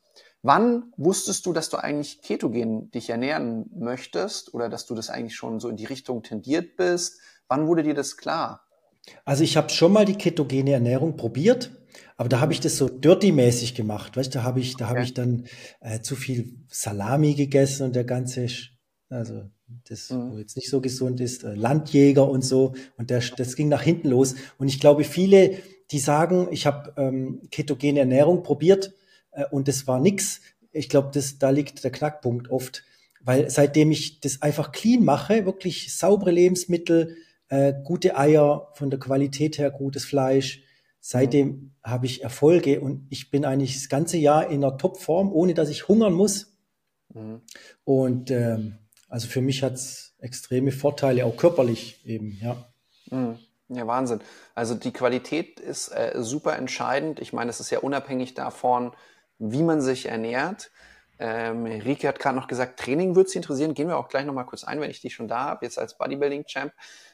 wann 0.43 0.93
wusstest 0.97 1.47
du, 1.47 1.53
dass 1.53 1.69
du 1.69 1.77
eigentlich 1.77 2.23
ketogen 2.23 2.91
dich 2.91 3.11
ernähren 3.11 3.71
möchtest 3.75 4.55
oder 4.55 4.69
dass 4.69 4.87
du 4.87 4.95
das 4.95 5.11
eigentlich 5.11 5.37
schon 5.37 5.61
so 5.61 5.69
in 5.69 5.77
die 5.77 5.87
Richtung 5.87 6.23
tendiert 6.23 6.77
bist? 6.77 7.21
Wann 7.49 7.67
wurde 7.67 7.83
dir 7.83 7.95
das 7.95 8.17
klar? 8.17 8.63
Also 9.25 9.45
ich 9.45 9.57
habe 9.57 9.71
schon 9.71 9.93
mal 9.93 10.05
die 10.05 10.17
ketogene 10.17 10.73
Ernährung 10.73 11.17
probiert 11.17 11.71
aber 12.21 12.29
da 12.29 12.41
habe 12.41 12.53
ich 12.53 12.61
das 12.61 12.77
so 12.77 12.87
dirty-mäßig 12.87 13.75
gemacht, 13.75 14.17
weißt 14.17 14.35
da 14.35 14.43
habe 14.43 14.61
ich, 14.61 14.77
da 14.77 14.89
habe 14.89 15.01
ich 15.01 15.15
dann 15.15 15.47
äh, 15.81 16.01
zu 16.01 16.17
viel 16.17 16.53
Salami 16.69 17.35
gegessen 17.35 17.85
und 17.85 17.97
der 17.97 18.05
ganze, 18.05 18.47
also 19.09 19.45
das, 19.89 20.11
mhm. 20.11 20.33
wo 20.33 20.39
jetzt 20.39 20.55
nicht 20.57 20.69
so 20.69 20.83
gesund 20.83 21.21
ist, 21.21 21.45
äh, 21.45 21.55
Landjäger 21.55 22.29
und 22.29 22.45
so. 22.45 22.75
Und 22.99 23.09
der, 23.09 23.23
das 23.39 23.57
ging 23.57 23.71
nach 23.71 23.81
hinten 23.81 24.09
los. 24.09 24.35
Und 24.59 24.69
ich 24.69 24.81
glaube, 24.81 25.05
viele, 25.05 25.57
die 25.93 25.99
sagen, 25.99 26.49
ich 26.51 26.67
habe 26.67 26.93
ähm, 26.99 27.41
ketogene 27.51 28.01
Ernährung 28.01 28.43
probiert 28.43 28.93
und 29.51 29.69
das 29.69 29.87
war 29.87 30.01
nix. 30.01 30.41
Ich 30.73 30.89
glaube, 30.89 31.11
das, 31.13 31.39
da 31.39 31.51
liegt 31.51 31.83
der 31.83 31.91
Knackpunkt 31.91 32.51
oft. 32.51 32.85
Weil 33.23 33.51
seitdem 33.51 33.91
ich 33.91 34.21
das 34.21 34.41
einfach 34.41 34.73
clean 34.73 35.05
mache, 35.05 35.45
wirklich 35.45 35.95
saubere 35.95 36.31
Lebensmittel, 36.31 37.17
äh, 37.49 37.75
gute 37.85 38.17
Eier, 38.17 38.71
von 38.75 38.91
der 38.91 38.99
Qualität 38.99 39.59
her 39.59 39.71
gutes 39.71 40.05
Fleisch, 40.05 40.63
Seitdem 41.01 41.49
mhm. 41.49 41.73
habe 41.83 42.07
ich 42.07 42.23
Erfolge 42.23 42.81
und 42.81 43.07
ich 43.09 43.31
bin 43.31 43.45
eigentlich 43.45 43.75
das 43.75 43.89
ganze 43.89 44.19
Jahr 44.19 44.49
in 44.49 44.63
einer 44.63 44.77
Topform, 44.77 45.33
ohne 45.33 45.55
dass 45.55 45.71
ich 45.71 45.89
hungern 45.89 46.13
muss. 46.13 46.59
Mhm. 47.15 47.41
Und 47.85 48.31
ähm, 48.31 48.79
also 49.09 49.27
für 49.27 49.41
mich 49.41 49.63
hat 49.63 49.75
es 49.75 50.15
extreme 50.19 50.73
Vorteile, 50.73 51.25
auch 51.25 51.37
körperlich 51.37 52.05
eben, 52.05 52.39
ja. 52.41 52.71
Mhm. 53.11 53.39
Ja, 53.73 53.87
Wahnsinn. 53.87 54.21
Also 54.55 54.75
die 54.75 54.93
Qualität 54.93 55.61
ist 55.61 55.89
äh, 55.89 56.15
super 56.17 56.57
entscheidend. 56.59 57.21
Ich 57.21 57.33
meine, 57.33 57.51
es 57.51 57.61
ist 57.61 57.71
ja 57.71 57.79
unabhängig 57.79 58.35
davon, 58.35 58.93
wie 59.41 59.63
man 59.63 59.81
sich 59.81 60.07
ernährt. 60.07 60.71
Ähm, 61.19 61.67
Rike 61.67 62.09
hat 62.09 62.19
gerade 62.19 62.37
noch 62.37 62.47
gesagt, 62.47 62.79
Training 62.79 63.17
würde 63.17 63.29
sie 63.29 63.39
interessieren. 63.39 63.75
Gehen 63.75 63.89
wir 63.89 63.99
auch 63.99 64.09
gleich 64.09 64.25
nochmal 64.25 64.47
kurz 64.47 64.65
ein, 64.65 64.81
wenn 64.81 64.91
ich 64.91 65.01
die 65.01 65.11
schon 65.11 65.29
da 65.29 65.41
habe, 65.41 65.67
jetzt 65.67 65.79
als 65.79 65.99
Bodybuilding-Champ. 65.99 66.73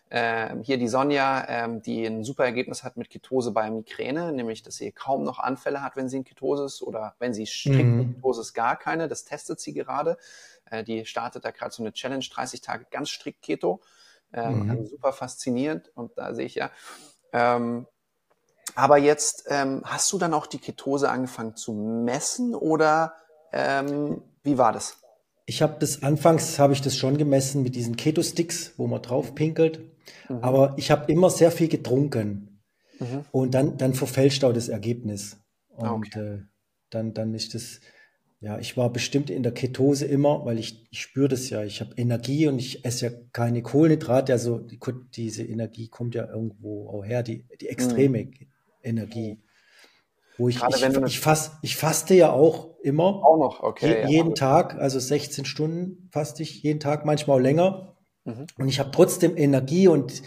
Ähm, 0.09 0.63
hier 0.63 0.79
die 0.79 0.87
Sonja, 0.87 1.45
ähm, 1.49 1.83
die 1.83 2.07
ein 2.07 2.23
super 2.23 2.45
Ergebnis 2.45 2.85
hat 2.85 2.97
mit 2.97 3.11
Ketose 3.11 3.51
bei 3.51 3.69
Migräne, 3.69 4.33
nämlich 4.33 4.63
dass 4.63 4.77
sie 4.77 4.93
kaum 4.93 5.25
noch 5.25 5.41
Anfälle 5.41 5.83
hat, 5.83 5.97
wenn 5.97 6.09
sie 6.09 6.19
in 6.19 6.25
Ketose 6.25 6.65
ist 6.65 6.83
oder 6.83 7.17
wenn 7.19 7.35
sie 7.35 7.47
strikt 7.47 7.85
mhm. 7.85 8.01
in 8.01 8.15
Ketose 8.15 8.43
ist, 8.43 8.55
gar 8.55 8.77
keine. 8.77 9.09
Das 9.09 9.25
testet 9.25 9.59
sie 9.59 9.75
gerade. 9.75 10.17
Äh, 10.71 10.85
die 10.85 11.05
startet 11.07 11.45
da 11.45 11.51
gerade 11.51 11.73
so 11.73 11.83
eine 11.83 11.93
Challenge, 11.93 12.25
30 12.25 12.61
Tage 12.61 12.87
ganz 12.91 13.09
strikt 13.09 13.43
Keto. 13.43 13.81
Ähm, 14.33 14.65
mhm. 14.65 14.71
also 14.71 14.87
super 14.87 15.13
faszinierend 15.13 15.91
und 15.95 16.17
da 16.17 16.35
sehe 16.35 16.47
ich 16.47 16.57
ja. 16.57 16.71
Ähm, 17.33 17.87
aber 18.77 18.99
jetzt 18.99 19.47
ähm, 19.49 19.81
hast 19.85 20.13
du 20.13 20.19
dann 20.19 20.35
auch 20.35 20.47
die 20.47 20.59
Ketose 20.59 21.11
angefangen 21.11 21.57
zu 21.57 21.73
messen 21.73 22.55
oder 22.55 23.15
ähm, 23.53 24.23
wie 24.43 24.59
war 24.59 24.73
das? 24.73 24.99
Ich 25.47 25.63
habe 25.63 25.77
das 25.81 26.03
anfangs 26.03 26.59
habe 26.59 26.75
ich 26.75 26.83
das 26.83 26.97
schon 26.97 27.17
gemessen 27.17 27.63
mit 27.63 27.75
diesen 27.75 27.97
Keto 27.97 28.23
Sticks, 28.23 28.75
wo 28.77 28.87
man 28.87 29.01
drauf 29.01 29.35
pinkelt. 29.35 29.81
Mhm. 30.29 30.39
Aber 30.43 30.75
ich 30.77 30.91
habe 30.91 31.11
immer 31.11 31.31
sehr 31.31 31.51
viel 31.51 31.69
getrunken 31.69 32.61
mhm. 32.99 33.25
und 33.33 33.55
dann 33.55 33.79
dann 33.79 33.95
verfälscht 33.95 34.45
auch 34.45 34.53
das 34.53 34.69
Ergebnis 34.69 35.39
und 35.69 36.09
okay. 36.09 36.35
äh, 36.35 36.39
dann 36.91 37.15
dann 37.15 37.35
ist 37.35 37.55
das 37.55 37.81
ja, 38.41 38.59
ich 38.59 38.77
war 38.77 38.93
bestimmt 38.93 39.31
in 39.31 39.43
der 39.43 39.53
Ketose 39.53 40.05
immer, 40.05 40.45
weil 40.45 40.59
ich, 40.59 40.87
ich 40.91 41.01
spüre 41.01 41.29
das 41.29 41.49
ja. 41.49 41.65
Ich 41.65 41.81
habe 41.81 41.95
Energie 41.97 42.47
und 42.47 42.59
ich 42.59 42.85
esse 42.85 43.07
ja 43.07 43.13
keine 43.33 43.63
Kohlenhydrate. 43.63 44.33
Also 44.33 44.59
die, 44.59 44.79
diese 45.15 45.43
Energie 45.43 45.89
kommt 45.89 46.15
ja 46.15 46.29
irgendwo 46.29 46.91
auch 46.91 47.03
her, 47.03 47.23
die, 47.23 47.47
die 47.59 47.69
extreme 47.69 48.25
mhm. 48.25 48.35
Energie. 48.87 49.43
Wo 50.39 50.49
ich, 50.49 50.59
Gerade 50.59 50.77
ich, 50.77 51.07
ich, 51.07 51.21
fast, 51.21 51.55
ich 51.63 51.77
faste 51.77 52.15
ja 52.15 52.31
auch 52.31 52.79
immer. 52.83 53.25
Auch 53.25 53.39
noch, 53.39 53.63
okay. 53.63 53.87
Je, 53.87 54.01
ja. 54.03 54.09
Jeden 54.09 54.35
Tag, 54.35 54.75
also 54.75 54.99
16 54.99 55.45
Stunden 55.45 56.09
faste 56.11 56.43
ich 56.43 56.63
jeden 56.63 56.81
Tag, 56.81 57.05
manchmal 57.05 57.39
auch 57.39 57.43
länger. 57.43 57.97
Mhm. 58.25 58.47
Und 58.59 58.69
ich 58.69 58.79
habe 58.79 58.91
trotzdem 58.91 59.37
Energie 59.37 59.89
und 59.89 60.23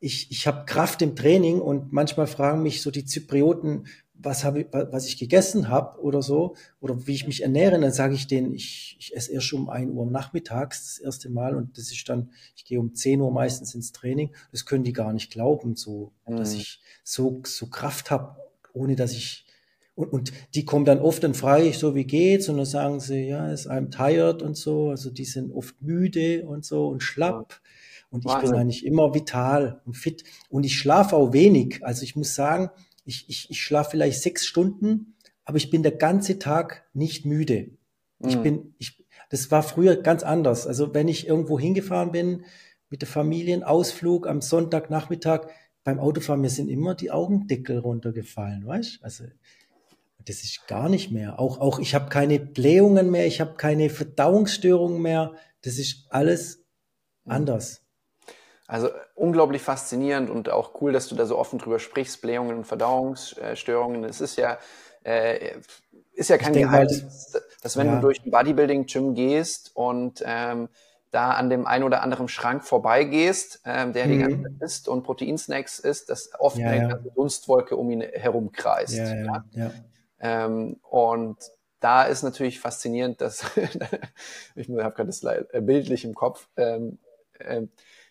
ich, 0.00 0.30
ich 0.30 0.46
habe 0.46 0.64
Kraft 0.64 1.02
im 1.02 1.14
Training 1.14 1.60
und 1.60 1.92
manchmal 1.92 2.26
fragen 2.26 2.62
mich 2.62 2.80
so 2.80 2.90
die 2.90 3.04
Zyprioten, 3.04 3.86
was 4.22 4.44
habe 4.44 4.60
ich, 4.60 4.66
was 4.70 5.06
ich 5.06 5.18
gegessen 5.18 5.68
habe 5.68 6.00
oder 6.00 6.22
so, 6.22 6.54
oder 6.80 7.06
wie 7.06 7.14
ich 7.14 7.26
mich 7.26 7.42
ernähre, 7.42 7.80
dann 7.80 7.92
sage 7.92 8.14
ich 8.14 8.26
denen, 8.26 8.54
ich, 8.54 8.96
ich 8.98 9.16
esse 9.16 9.32
erst 9.32 9.52
um 9.52 9.68
ein 9.68 9.90
Uhr 9.90 10.06
nachmittags 10.06 10.84
das 10.84 10.98
erste 10.98 11.30
Mal 11.30 11.56
und 11.56 11.76
das 11.78 11.90
ist 11.90 12.08
dann, 12.08 12.30
ich 12.56 12.64
gehe 12.64 12.80
um 12.80 12.94
10 12.94 13.20
Uhr 13.20 13.32
meistens 13.32 13.74
ins 13.74 13.92
Training. 13.92 14.34
Das 14.52 14.66
können 14.66 14.84
die 14.84 14.92
gar 14.92 15.12
nicht 15.12 15.32
glauben, 15.32 15.76
so, 15.76 16.12
mhm. 16.26 16.36
dass 16.36 16.54
ich 16.54 16.80
so, 17.04 17.42
so 17.44 17.66
Kraft 17.66 18.10
habe, 18.10 18.36
ohne 18.72 18.96
dass 18.96 19.12
ich 19.12 19.46
und, 19.96 20.12
und 20.12 20.32
die 20.54 20.64
kommen 20.64 20.86
dann 20.86 21.00
oft 21.00 21.22
dann 21.24 21.34
frage 21.34 21.64
ich 21.64 21.78
so, 21.78 21.94
wie 21.94 22.06
geht's? 22.06 22.48
Und 22.48 22.56
dann 22.56 22.64
sagen 22.64 23.00
sie, 23.00 23.28
ja, 23.28 23.52
ist 23.52 23.70
I'm 23.70 23.90
tired 23.90 24.40
und 24.40 24.56
so. 24.56 24.88
Also 24.88 25.10
die 25.10 25.26
sind 25.26 25.52
oft 25.52 25.82
müde 25.82 26.46
und 26.46 26.64
so 26.64 26.88
und 26.88 27.02
schlapp. 27.02 27.60
Und 28.10 28.24
ich 28.24 28.30
Wahnsinn. 28.30 28.50
bin 28.50 28.60
eigentlich 28.60 28.86
immer 28.86 29.14
vital 29.14 29.82
und 29.84 29.96
fit. 29.96 30.24
Und 30.48 30.64
ich 30.64 30.76
schlafe 30.76 31.16
auch 31.16 31.32
wenig. 31.32 31.84
Also 31.84 32.02
ich 32.02 32.16
muss 32.16 32.34
sagen, 32.34 32.70
ich, 33.10 33.28
ich, 33.28 33.50
ich 33.50 33.60
schlafe 33.60 33.90
vielleicht 33.90 34.22
sechs 34.22 34.46
Stunden, 34.46 35.16
aber 35.44 35.56
ich 35.56 35.68
bin 35.68 35.82
der 35.82 35.92
ganze 35.92 36.38
Tag 36.38 36.88
nicht 36.94 37.26
müde. 37.26 37.70
Mhm. 38.20 38.28
Ich 38.28 38.36
bin, 38.36 38.74
ich, 38.78 39.04
das 39.30 39.50
war 39.50 39.64
früher 39.64 39.96
ganz 39.96 40.22
anders. 40.22 40.66
Also 40.66 40.94
wenn 40.94 41.08
ich 41.08 41.26
irgendwo 41.26 41.58
hingefahren 41.58 42.12
bin 42.12 42.44
mit 42.88 43.02
der 43.02 43.08
Familienausflug 43.08 44.28
am 44.28 44.40
Sonntagnachmittag, 44.40 45.48
beim 45.82 45.98
Autofahren, 45.98 46.40
mir 46.40 46.50
sind 46.50 46.68
immer 46.68 46.94
die 46.94 47.10
Augendeckel 47.10 47.78
runtergefallen, 47.78 48.66
weißt? 48.66 49.00
Also 49.02 49.24
das 50.24 50.42
ist 50.44 50.68
gar 50.68 50.88
nicht 50.88 51.10
mehr. 51.10 51.40
Auch, 51.40 51.58
auch 51.58 51.80
ich 51.80 51.94
habe 51.94 52.10
keine 52.10 52.38
Blähungen 52.38 53.10
mehr, 53.10 53.26
ich 53.26 53.40
habe 53.40 53.54
keine 53.54 53.90
Verdauungsstörungen 53.90 55.02
mehr. 55.02 55.32
Das 55.62 55.78
ist 55.78 56.06
alles 56.10 56.64
mhm. 57.24 57.32
anders. 57.32 57.82
Also 58.70 58.88
unglaublich 59.16 59.62
faszinierend 59.62 60.30
und 60.30 60.48
auch 60.48 60.80
cool, 60.80 60.92
dass 60.92 61.08
du 61.08 61.16
da 61.16 61.26
so 61.26 61.36
offen 61.36 61.58
drüber 61.58 61.80
sprichst, 61.80 62.22
Blähungen 62.22 62.56
und 62.56 62.64
Verdauungsstörungen. 62.66 64.04
Es 64.04 64.20
ist 64.20 64.36
ja, 64.36 64.58
äh, 65.02 65.56
ist 66.12 66.30
ja 66.30 66.38
kein 66.38 66.52
Geheimnis, 66.52 67.36
dass 67.64 67.76
wenn 67.76 67.88
ja. 67.88 67.96
du 67.96 68.00
durch 68.00 68.24
ein 68.24 68.30
Bodybuilding-Gym 68.30 69.14
gehst 69.14 69.72
und 69.74 70.22
ähm, 70.24 70.68
da 71.10 71.32
an 71.32 71.50
dem 71.50 71.66
einen 71.66 71.82
oder 71.82 72.04
anderen 72.04 72.28
Schrank 72.28 72.62
vorbeigehst, 72.62 73.60
ähm, 73.64 73.92
der 73.92 74.06
mhm. 74.06 74.10
die 74.12 74.18
ganze 74.18 74.42
Zeit 74.44 74.52
isst 74.60 74.88
und 74.88 75.02
Proteinsnacks 75.02 75.80
isst, 75.80 76.08
dass 76.08 76.30
oft 76.38 76.58
ja, 76.58 76.68
eine 76.68 76.86
ganze 76.90 77.10
Dunstwolke 77.10 77.74
um 77.74 77.90
ihn 77.90 78.02
herum 78.02 78.52
kreist. 78.52 78.94
Ja, 78.94 79.44
ja, 79.50 79.72
ähm, 80.20 80.76
und 80.88 81.38
da 81.80 82.04
ist 82.04 82.22
natürlich 82.22 82.60
faszinierend, 82.60 83.20
dass 83.20 83.44
ich 84.54 84.68
habe 84.68 84.92
gerade 84.92 85.06
das 85.06 85.24
äh, 85.24 85.60
bildlich 85.60 86.04
im 86.04 86.14
Kopf. 86.14 86.46
Ähm, 86.56 87.00
äh, 87.40 87.62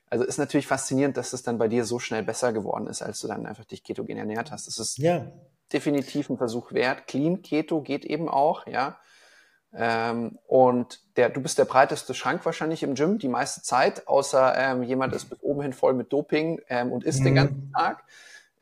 also 0.09 0.25
ist 0.25 0.37
natürlich 0.37 0.67
faszinierend, 0.67 1.17
dass 1.17 1.33
es 1.33 1.43
dann 1.43 1.57
bei 1.57 1.67
dir 1.67 1.85
so 1.85 1.99
schnell 1.99 2.23
besser 2.23 2.51
geworden 2.53 2.87
ist, 2.87 3.01
als 3.01 3.19
du 3.19 3.27
dann 3.27 3.45
einfach 3.45 3.65
dich 3.65 3.83
ketogen 3.83 4.17
ernährt 4.17 4.51
hast. 4.51 4.67
Das 4.67 4.79
ist 4.79 4.97
ja. 4.97 5.27
definitiv 5.71 6.29
ein 6.29 6.37
Versuch 6.37 6.73
wert. 6.73 7.07
Clean 7.07 7.41
Keto 7.41 7.81
geht 7.81 8.05
eben 8.05 8.27
auch, 8.27 8.65
ja. 8.65 8.97
Ähm, 9.71 10.39
und 10.47 10.99
der, 11.15 11.29
du 11.29 11.41
bist 11.41 11.59
der 11.59 11.65
breiteste 11.65 12.15
Schrank 12.15 12.43
wahrscheinlich 12.43 12.81
im 12.81 12.95
Gym 12.95 13.19
die 13.19 13.27
meiste 13.27 13.61
Zeit, 13.61 14.07
außer 14.07 14.55
ähm, 14.57 14.81
jemand 14.81 15.13
ist 15.13 15.29
bis 15.29 15.43
oben 15.43 15.61
hin 15.61 15.73
voll 15.73 15.93
mit 15.93 16.11
Doping 16.11 16.59
ähm, 16.69 16.91
und 16.91 17.03
isst 17.03 17.19
mhm. 17.19 17.25
den 17.25 17.35
ganzen 17.35 17.71
Tag. 17.71 18.03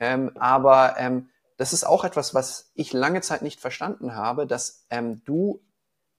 Ähm, 0.02 0.32
aber 0.36 0.95
ähm, 0.98 1.30
das 1.56 1.72
ist 1.72 1.86
auch 1.86 2.04
etwas, 2.04 2.34
was 2.34 2.72
ich 2.76 2.91
lange 2.91 3.22
Zeit 3.22 3.41
nicht 3.41 3.62
verstanden 3.62 4.16
habe, 4.16 4.48
dass 4.48 4.86
ähm, 4.89 5.22
du 5.24 5.62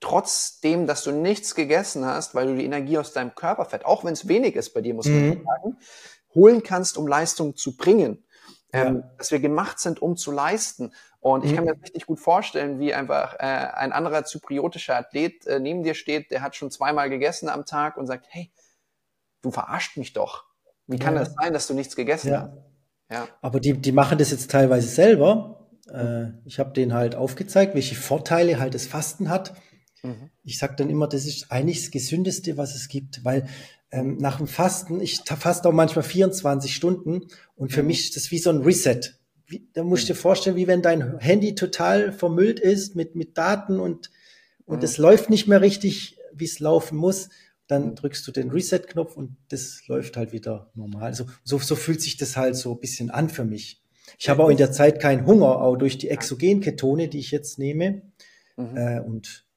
trotzdem, 0.01 0.86
dass 0.86 1.05
du 1.05 1.11
nichts 1.11 1.55
gegessen 1.55 2.05
hast, 2.05 2.34
weil 2.34 2.46
du 2.46 2.57
die 2.57 2.64
Energie 2.64 2.99
aus 2.99 3.12
deinem 3.12 3.34
Körperfett, 3.34 3.84
auch 3.84 4.05
wenn 4.05 4.12
es 4.12 4.28
wenig 4.28 4.55
ist 4.57 4.74
bei 4.74 4.80
dir, 4.80 4.94
muss 4.94 5.07
man 5.07 5.28
mhm. 5.28 5.44
sagen, 5.44 5.78
holen 6.34 6.62
kannst, 6.62 6.99
um 6.99 7.07
Leistung 7.07 7.57
zu 7.57 7.76
bringen. 7.76 8.24
Ja. 8.72 8.84
Ähm, 8.84 9.05
dass 9.16 9.30
wir 9.30 9.40
gemacht 9.40 9.80
sind, 9.80 10.03
um 10.03 10.16
zu 10.18 10.30
leisten. 10.30 10.92
Und 11.20 11.44
ich 11.44 11.53
mhm. 11.53 11.57
kann 11.57 11.64
mir 11.64 11.82
richtig 11.82 12.05
gut 12.05 12.20
vorstellen, 12.20 12.78
wie 12.78 12.92
einfach 12.92 13.34
äh, 13.34 13.38
ein 13.38 13.92
anderer 13.92 14.24
zypriotischer 14.24 14.94
Athlet 14.94 15.46
äh, 15.46 15.59
neben 15.59 15.82
dir 15.82 15.94
steht, 15.94 16.30
der 16.30 16.42
hat 16.42 16.55
schon 16.55 16.70
zweimal 16.70 17.09
gegessen 17.09 17.49
am 17.49 17.64
Tag 17.64 17.96
und 17.96 18.07
sagt, 18.07 18.26
hey, 18.28 18.53
du 19.40 19.51
verarscht 19.51 19.96
mich 19.96 20.12
doch. 20.12 20.44
Wie 20.86 20.99
kann 20.99 21.14
ja. 21.14 21.20
das 21.20 21.34
sein, 21.34 21.53
dass 21.53 21.66
du 21.66 21.74
nichts 21.74 21.96
gegessen 21.96 22.28
ja. 22.28 22.42
hast? 22.42 22.53
Ja. 23.11 23.28
Aber 23.40 23.59
die, 23.59 23.72
die 23.72 23.92
machen 23.92 24.18
das 24.18 24.30
jetzt 24.30 24.51
teilweise 24.51 24.88
selber. 24.88 25.66
Äh, 25.90 26.26
ich 26.44 26.59
habe 26.59 26.72
denen 26.72 26.92
halt 26.92 27.14
aufgezeigt, 27.14 27.74
welche 27.74 27.94
Vorteile 27.94 28.59
halt 28.59 28.74
das 28.74 28.86
Fasten 28.86 29.30
hat. 29.30 29.55
Mhm. 30.03 30.30
Ich 30.44 30.59
sage 30.59 30.76
dann 30.76 30.90
immer, 30.90 31.09
das 31.09 31.26
ist 31.26 31.51
eigentlich 31.51 31.82
das 31.82 31.90
Gesündeste, 31.90 32.57
was 32.57 32.74
es 32.74 32.88
gibt, 32.88 33.24
weil 33.24 33.49
ähm, 33.90 34.18
nach 34.18 34.38
dem 34.38 34.46
Fasten, 34.46 35.01
ich 35.01 35.20
faste 35.24 35.68
auch 35.68 35.72
manchmal 35.72 36.03
24 36.03 36.74
Stunden 36.74 37.26
und 37.57 37.72
für 37.72 37.82
mhm. 37.82 37.88
mich 37.88 38.05
ist 38.05 38.16
das 38.16 38.30
wie 38.30 38.38
so 38.38 38.51
ein 38.51 38.62
Reset. 38.62 39.01
Wie, 39.46 39.66
da 39.72 39.82
musst 39.82 40.05
du 40.05 40.12
dir 40.12 40.18
mhm. 40.18 40.22
vorstellen, 40.22 40.57
wie 40.57 40.66
wenn 40.66 40.82
dein 40.82 41.18
Handy 41.18 41.55
total 41.55 42.12
vermüllt 42.12 42.61
ist 42.61 42.96
mit, 42.96 43.14
mit 43.14 43.38
Daten 43.38 43.80
und, 43.80 44.11
und 44.66 44.84
es 44.84 44.99
läuft 44.99 45.30
nicht 45.30 45.49
mehr 45.49 45.62
richtig, 45.62 46.18
wie 46.34 46.44
es 46.44 46.61
laufen 46.61 46.99
muss. 46.99 47.30
Dann 47.66 47.94
drückst 47.94 48.26
du 48.26 48.32
den 48.32 48.51
Reset-Knopf 48.51 49.16
und 49.16 49.36
das 49.49 49.86
läuft 49.88 50.16
halt 50.16 50.32
wieder 50.32 50.70
normal. 50.74 51.14
So, 51.14 51.26
so, 51.44 51.59
so 51.59 51.76
fühlt 51.76 52.01
sich 52.01 52.16
das 52.16 52.36
halt 52.36 52.57
so 52.57 52.72
ein 52.72 52.80
bisschen 52.80 53.11
an 53.11 53.28
für 53.28 53.44
mich. 53.44 53.82
Ich 54.18 54.28
habe 54.28 54.42
auch 54.42 54.49
in 54.49 54.57
der 54.57 54.72
Zeit 54.72 55.01
keinen 55.01 55.26
Hunger, 55.26 55.61
auch 55.61 55.76
durch 55.76 55.99
die 55.99 56.09
Exogenketone, 56.09 57.09
die 57.09 57.18
ich 57.18 57.30
jetzt 57.30 57.59
nehme. 57.59 58.03
Mhm. 58.57 58.76
Äh, 58.76 59.01
und 59.01 59.47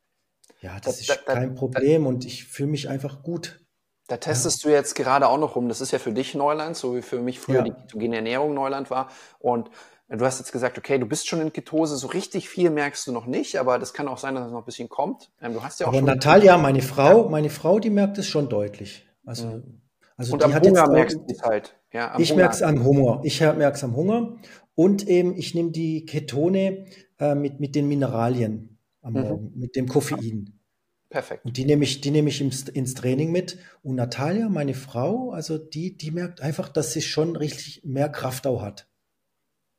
ja, 0.61 0.79
das 0.79 0.97
da, 0.97 1.13
ist 1.13 1.23
da, 1.25 1.33
kein 1.33 1.55
Problem 1.55 2.03
da, 2.03 2.09
und 2.09 2.25
ich 2.25 2.45
fühle 2.45 2.69
mich 2.69 2.87
einfach 2.87 3.23
gut. 3.23 3.59
Da 4.07 4.17
testest 4.17 4.63
ja. 4.63 4.69
du 4.69 4.75
jetzt 4.75 4.95
gerade 4.95 5.27
auch 5.27 5.37
noch 5.37 5.55
rum. 5.55 5.69
Das 5.69 5.81
ist 5.81 5.91
ja 5.91 5.99
für 5.99 6.11
dich 6.11 6.35
Neuland, 6.35 6.75
so 6.75 6.95
wie 6.95 7.01
für 7.01 7.19
mich 7.19 7.39
früher 7.39 7.57
ja. 7.57 7.63
die 7.63 7.71
ketogene 7.71 8.17
Ernährung 8.17 8.53
Neuland 8.53 8.89
war. 8.89 9.09
Und 9.39 9.69
du 10.09 10.25
hast 10.25 10.39
jetzt 10.39 10.51
gesagt, 10.51 10.77
okay, 10.77 10.99
du 10.99 11.05
bist 11.05 11.27
schon 11.27 11.41
in 11.41 11.53
Ketose, 11.53 11.95
so 11.95 12.07
richtig 12.07 12.49
viel 12.49 12.69
merkst 12.69 13.07
du 13.07 13.11
noch 13.11 13.25
nicht, 13.25 13.57
aber 13.57 13.79
das 13.79 13.93
kann 13.93 14.07
auch 14.07 14.17
sein, 14.17 14.35
dass 14.35 14.47
es 14.47 14.51
noch 14.51 14.59
ein 14.59 14.65
bisschen 14.65 14.89
kommt. 14.89 15.31
Ähm, 15.41 15.53
du 15.53 15.63
hast 15.63 15.79
ja 15.79 15.87
auch 15.87 15.89
aber 15.89 15.99
schon 15.99 16.05
Natalia, 16.05 16.57
meine 16.57 16.81
Frau, 16.81 17.29
meine 17.29 17.49
Frau, 17.49 17.79
die 17.79 17.89
merkt 17.89 18.17
es 18.17 18.27
schon 18.27 18.49
deutlich. 18.49 19.07
Also, 19.25 19.47
mhm. 19.47 19.81
also 20.17 20.33
und 20.33 20.41
die 20.41 20.45
am 20.45 20.53
hat 20.53 20.67
Hunger 20.67 20.81
jetzt 20.81 20.91
merkst 20.91 21.17
du 21.17 21.33
es 21.33 21.41
halt. 21.41 21.77
Ja, 21.93 22.19
ich 22.19 22.35
merke 22.35 22.53
es 22.53 22.61
am 22.61 22.83
Hunger. 22.83 23.21
Ich 23.23 23.39
merke 23.39 23.75
es 23.75 23.83
am 23.83 23.95
Hunger. 23.95 24.37
Und 24.75 25.07
eben, 25.07 25.35
ich 25.37 25.55
nehme 25.55 25.71
die 25.71 26.05
Ketone 26.05 26.85
äh, 27.19 27.35
mit, 27.35 27.59
mit 27.59 27.75
den 27.75 27.87
Mineralien 27.87 28.70
am 29.01 29.13
mhm. 29.13 29.21
Morgen 29.21 29.51
mit 29.55 29.75
dem 29.75 29.87
Koffein. 29.87 30.59
Perfekt. 31.09 31.45
Und 31.45 31.57
die 31.57 31.65
nehme 31.65 31.83
ich, 31.83 31.99
die 31.99 32.09
nehme 32.09 32.29
ich 32.29 32.39
ins, 32.39 32.93
Training 32.93 33.31
mit. 33.31 33.57
Und 33.83 33.95
Natalia, 33.95 34.47
meine 34.47 34.73
Frau, 34.73 35.31
also 35.31 35.57
die, 35.57 35.97
die 35.97 36.09
merkt 36.09 36.41
einfach, 36.41 36.69
dass 36.69 36.93
sie 36.93 37.01
schon 37.01 37.35
richtig 37.35 37.83
mehr 37.83 38.07
Kraft 38.07 38.47
auch 38.47 38.61
hat. 38.61 38.87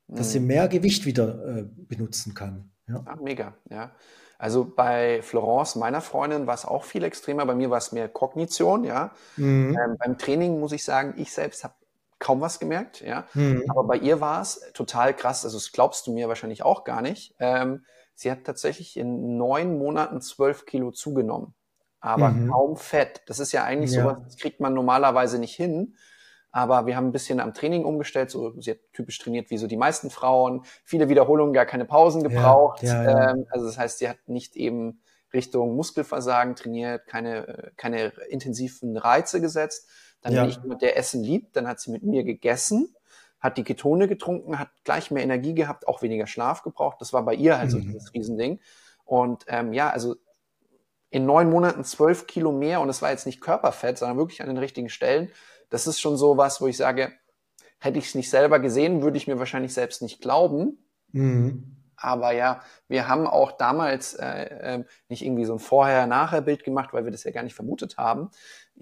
Dass 0.07 0.27
mhm. 0.27 0.31
sie 0.31 0.39
mehr 0.41 0.67
Gewicht 0.67 1.05
wieder 1.05 1.57
äh, 1.57 1.65
benutzen 1.75 2.35
kann. 2.35 2.71
Ja. 2.87 3.01
Ah, 3.05 3.15
mega, 3.15 3.55
ja. 3.69 3.95
Also 4.37 4.65
bei 4.65 5.21
Florence, 5.23 5.75
meiner 5.75 6.01
Freundin, 6.01 6.45
war 6.45 6.53
es 6.53 6.65
auch 6.65 6.83
viel 6.83 7.03
extremer. 7.03 7.45
Bei 7.45 7.55
mir 7.55 7.69
war 7.69 7.77
es 7.77 7.93
mehr 7.93 8.09
Kognition, 8.09 8.83
ja. 8.83 9.11
Mhm. 9.37 9.77
Ähm, 9.81 9.97
beim 9.97 10.17
Training 10.17 10.59
muss 10.59 10.71
ich 10.71 10.83
sagen, 10.83 11.15
ich 11.17 11.31
selbst 11.31 11.63
habe 11.63 11.73
kaum 12.19 12.41
was 12.41 12.59
gemerkt, 12.59 13.01
ja. 13.01 13.25
Mhm. 13.33 13.63
Aber 13.69 13.85
bei 13.85 13.97
ihr 13.97 14.21
war 14.21 14.41
es 14.41 14.71
total 14.73 15.15
krass. 15.15 15.45
Also 15.45 15.57
das 15.57 15.71
glaubst 15.71 16.05
du 16.05 16.13
mir 16.13 16.27
wahrscheinlich 16.27 16.63
auch 16.63 16.83
gar 16.83 17.01
nicht. 17.01 17.35
Ähm, 17.39 17.85
Sie 18.15 18.31
hat 18.31 18.43
tatsächlich 18.43 18.97
in 18.97 19.37
neun 19.37 19.77
Monaten 19.77 20.21
zwölf 20.21 20.65
Kilo 20.65 20.91
zugenommen, 20.91 21.53
aber 21.99 22.29
mhm. 22.29 22.49
kaum 22.49 22.77
Fett. 22.77 23.21
Das 23.27 23.39
ist 23.39 23.51
ja 23.51 23.63
eigentlich 23.63 23.91
ja. 23.91 24.03
sowas, 24.03 24.17
das 24.25 24.37
kriegt 24.37 24.59
man 24.59 24.73
normalerweise 24.73 25.39
nicht 25.39 25.55
hin. 25.55 25.95
Aber 26.55 26.85
wir 26.85 26.95
haben 26.95 27.07
ein 27.07 27.11
bisschen 27.11 27.39
am 27.39 27.55
Training 27.55 27.83
umgestellt. 27.83 28.29
So, 28.29 28.53
sie 28.61 28.71
hat 28.71 28.77
typisch 28.93 29.17
trainiert 29.17 29.49
wie 29.49 29.57
so 29.57 29.65
die 29.65 29.75
meisten 29.75 30.11
Frauen. 30.11 30.61
Viele 30.83 31.09
Wiederholungen, 31.09 31.51
gar 31.51 31.65
keine 31.65 31.85
Pausen 31.85 32.21
gebraucht. 32.21 32.83
Ja, 32.83 33.03
ja, 33.03 33.31
ähm, 33.31 33.47
also 33.49 33.65
das 33.65 33.79
heißt, 33.79 33.97
sie 33.97 34.07
hat 34.07 34.19
nicht 34.27 34.55
eben 34.55 35.01
Richtung 35.33 35.75
Muskelversagen 35.75 36.55
trainiert, 36.55 37.07
keine, 37.07 37.71
keine 37.75 38.13
intensiven 38.29 38.95
Reize 38.97 39.41
gesetzt. 39.41 39.89
Dann 40.21 40.35
bin 40.35 40.45
ich 40.45 40.57
jemand, 40.57 40.83
der 40.83 40.95
Essen 40.95 41.23
liebt. 41.23 41.55
Dann 41.55 41.67
hat 41.67 41.79
sie 41.79 41.89
mit 41.89 42.03
mir 42.03 42.23
gegessen, 42.23 42.95
hat 43.43 43.57
die 43.57 43.65
Ketone 43.65 44.07
getrunken, 44.07 44.57
hat 44.57 44.69
gleich 44.85 45.11
mehr 45.11 45.21
Energie 45.21 45.53
gehabt, 45.53 45.85
auch 45.87 46.01
weniger 46.01 46.27
Schlaf 46.27 46.63
gebraucht. 46.63 47.01
Das 47.01 47.11
war 47.11 47.23
bei 47.23 47.35
ihr 47.35 47.57
halt 47.57 47.67
mhm. 47.67 47.71
so 47.71 47.79
dieses 47.79 48.13
Riesending. 48.13 48.61
Und 49.03 49.43
ähm, 49.47 49.73
ja, 49.73 49.89
also 49.89 50.15
in 51.09 51.25
neun 51.25 51.49
Monaten 51.49 51.83
zwölf 51.83 52.25
Kilo 52.25 52.53
mehr 52.53 52.79
und 52.79 52.89
es 52.89 53.01
war 53.01 53.11
jetzt 53.11 53.25
nicht 53.25 53.41
Körperfett, 53.41 53.97
sondern 53.97 54.17
wirklich 54.17 54.41
an 54.41 54.47
den 54.47 54.57
richtigen 54.57 54.89
Stellen. 54.89 55.29
Das 55.69 55.85
ist 55.87 55.99
schon 55.99 56.15
so 56.15 56.37
was, 56.37 56.61
wo 56.61 56.67
ich 56.67 56.77
sage, 56.77 57.11
hätte 57.79 57.99
ich 57.99 58.05
es 58.05 58.15
nicht 58.15 58.29
selber 58.29 58.59
gesehen, 58.59 59.03
würde 59.03 59.17
ich 59.17 59.27
mir 59.27 59.37
wahrscheinlich 59.37 59.73
selbst 59.73 60.01
nicht 60.01 60.21
glauben. 60.21 60.79
Mhm. 61.11 61.75
Aber 61.97 62.31
ja, 62.31 62.61
wir 62.87 63.07
haben 63.09 63.27
auch 63.27 63.51
damals 63.51 64.13
äh, 64.13 64.25
äh, 64.25 64.83
nicht 65.09 65.23
irgendwie 65.23 65.45
so 65.45 65.53
ein 65.53 65.59
Vorher-Nachher-Bild 65.59 66.63
gemacht, 66.63 66.93
weil 66.93 67.03
wir 67.03 67.11
das 67.11 67.25
ja 67.25 67.31
gar 67.31 67.43
nicht 67.43 67.55
vermutet 67.55 67.97
haben. 67.97 68.29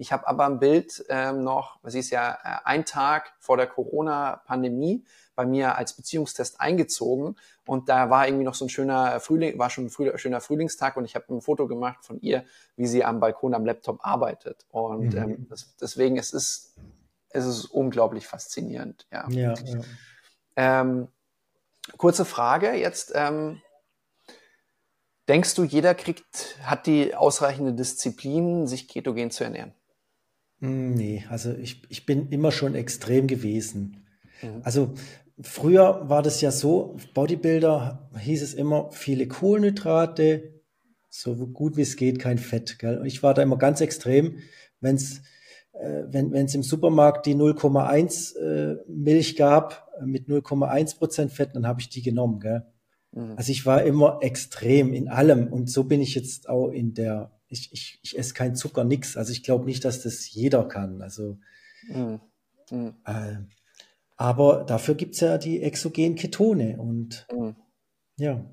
Ich 0.02 0.10
habe 0.10 0.26
aber 0.26 0.46
ein 0.46 0.58
Bild 0.58 1.04
ähm, 1.08 1.44
noch, 1.44 1.78
was 1.82 1.94
ist 1.94 2.10
ja 2.10 2.32
äh, 2.42 2.58
ein 2.64 2.84
Tag 2.84 3.34
vor 3.38 3.56
der 3.56 3.68
Corona-Pandemie 3.68 5.04
bei 5.36 5.46
mir 5.46 5.76
als 5.76 5.92
Beziehungstest 5.92 6.60
eingezogen 6.60 7.36
und 7.66 7.88
da 7.88 8.10
war 8.10 8.26
irgendwie 8.26 8.42
noch 8.42 8.56
so 8.56 8.64
ein 8.64 8.68
schöner 8.68 9.20
Frühling, 9.20 9.60
war 9.60 9.70
schon 9.70 9.84
ein 9.84 9.90
früh, 9.90 10.10
schöner 10.18 10.40
Frühlingstag 10.40 10.96
und 10.96 11.04
ich 11.04 11.14
habe 11.14 11.32
ein 11.32 11.40
Foto 11.40 11.68
gemacht 11.68 12.04
von 12.04 12.20
ihr, 12.20 12.44
wie 12.74 12.88
sie 12.88 13.04
am 13.04 13.20
Balkon 13.20 13.54
am 13.54 13.64
Laptop 13.64 14.04
arbeitet 14.04 14.66
und 14.70 15.14
mhm. 15.14 15.16
ähm, 15.16 15.46
das, 15.48 15.76
deswegen 15.80 16.18
es 16.18 16.32
ist 16.32 16.74
es 17.28 17.46
ist 17.46 17.66
unglaublich 17.66 18.26
faszinierend. 18.26 19.06
Ja. 19.12 19.28
ja, 19.30 19.54
ja. 19.54 19.80
Ähm, 20.56 21.06
kurze 21.96 22.24
Frage 22.24 22.72
jetzt. 22.72 23.12
Ähm, 23.14 23.62
denkst 25.28 25.54
du, 25.54 25.62
jeder 25.62 25.94
kriegt, 25.94 26.58
hat 26.64 26.88
die 26.88 27.14
ausreichende 27.14 27.72
Disziplin, 27.72 28.66
sich 28.66 28.88
ketogen 28.88 29.30
zu 29.30 29.44
ernähren? 29.44 29.72
Hm, 30.62 30.94
nee, 30.94 31.24
also 31.28 31.52
ich, 31.52 31.82
ich 31.88 32.06
bin 32.06 32.28
immer 32.30 32.52
schon 32.52 32.74
extrem 32.74 33.26
gewesen. 33.26 33.98
Mhm. 34.42 34.60
Also 34.62 34.94
früher 35.40 36.08
war 36.08 36.22
das 36.22 36.40
ja 36.40 36.52
so, 36.52 36.96
Bodybuilder 37.14 38.08
hieß 38.18 38.42
es 38.42 38.54
immer, 38.54 38.90
viele 38.92 39.26
Kohlenhydrate, 39.26 40.54
so 41.10 41.34
gut 41.34 41.76
wie 41.76 41.82
es 41.82 41.96
geht, 41.96 42.18
kein 42.18 42.38
Fett. 42.38 42.78
Gell? 42.78 42.98
Und 42.98 43.06
ich 43.06 43.22
war 43.22 43.34
da 43.34 43.42
immer 43.42 43.58
ganz 43.58 43.80
extrem, 43.80 44.38
wenn 44.80 44.94
es 44.94 45.22
äh, 45.72 46.04
wenn 46.08 46.32
es 46.34 46.54
im 46.54 46.62
Supermarkt 46.62 47.26
die 47.26 47.34
0,1 47.34 48.36
äh, 48.36 48.76
Milch 48.86 49.36
gab 49.36 49.88
äh, 50.00 50.06
mit 50.06 50.28
0,1 50.28 50.98
Prozent 50.98 51.32
Fett, 51.32 51.50
dann 51.54 51.66
habe 51.66 51.80
ich 51.80 51.88
die 51.88 52.02
genommen. 52.02 52.40
Gell? 52.40 52.66
Mhm. 53.12 53.34
Also 53.36 53.50
ich 53.50 53.66
war 53.66 53.82
immer 53.82 54.18
extrem 54.20 54.92
in 54.92 55.08
allem 55.08 55.48
und 55.48 55.70
so 55.70 55.84
bin 55.84 56.00
ich 56.00 56.14
jetzt 56.14 56.48
auch 56.48 56.68
in 56.68 56.94
der, 56.94 57.32
ich, 57.52 57.72
ich, 57.72 57.98
ich 58.02 58.18
esse 58.18 58.34
kein 58.34 58.56
Zucker, 58.56 58.84
nix. 58.84 59.16
Also 59.16 59.32
ich 59.32 59.42
glaube 59.42 59.66
nicht, 59.66 59.84
dass 59.84 60.02
das 60.02 60.32
jeder 60.32 60.64
kann. 60.64 61.02
Also 61.02 61.38
mhm. 61.88 62.20
Mhm. 62.70 62.94
Äh, 63.04 63.36
aber 64.16 64.64
dafür 64.64 64.94
gibt's 64.94 65.20
ja 65.20 65.38
die 65.38 65.62
exogenen 65.62 66.14
Ketone 66.14 66.78
und 66.78 67.26
mhm. 67.32 67.56
ja. 68.16 68.44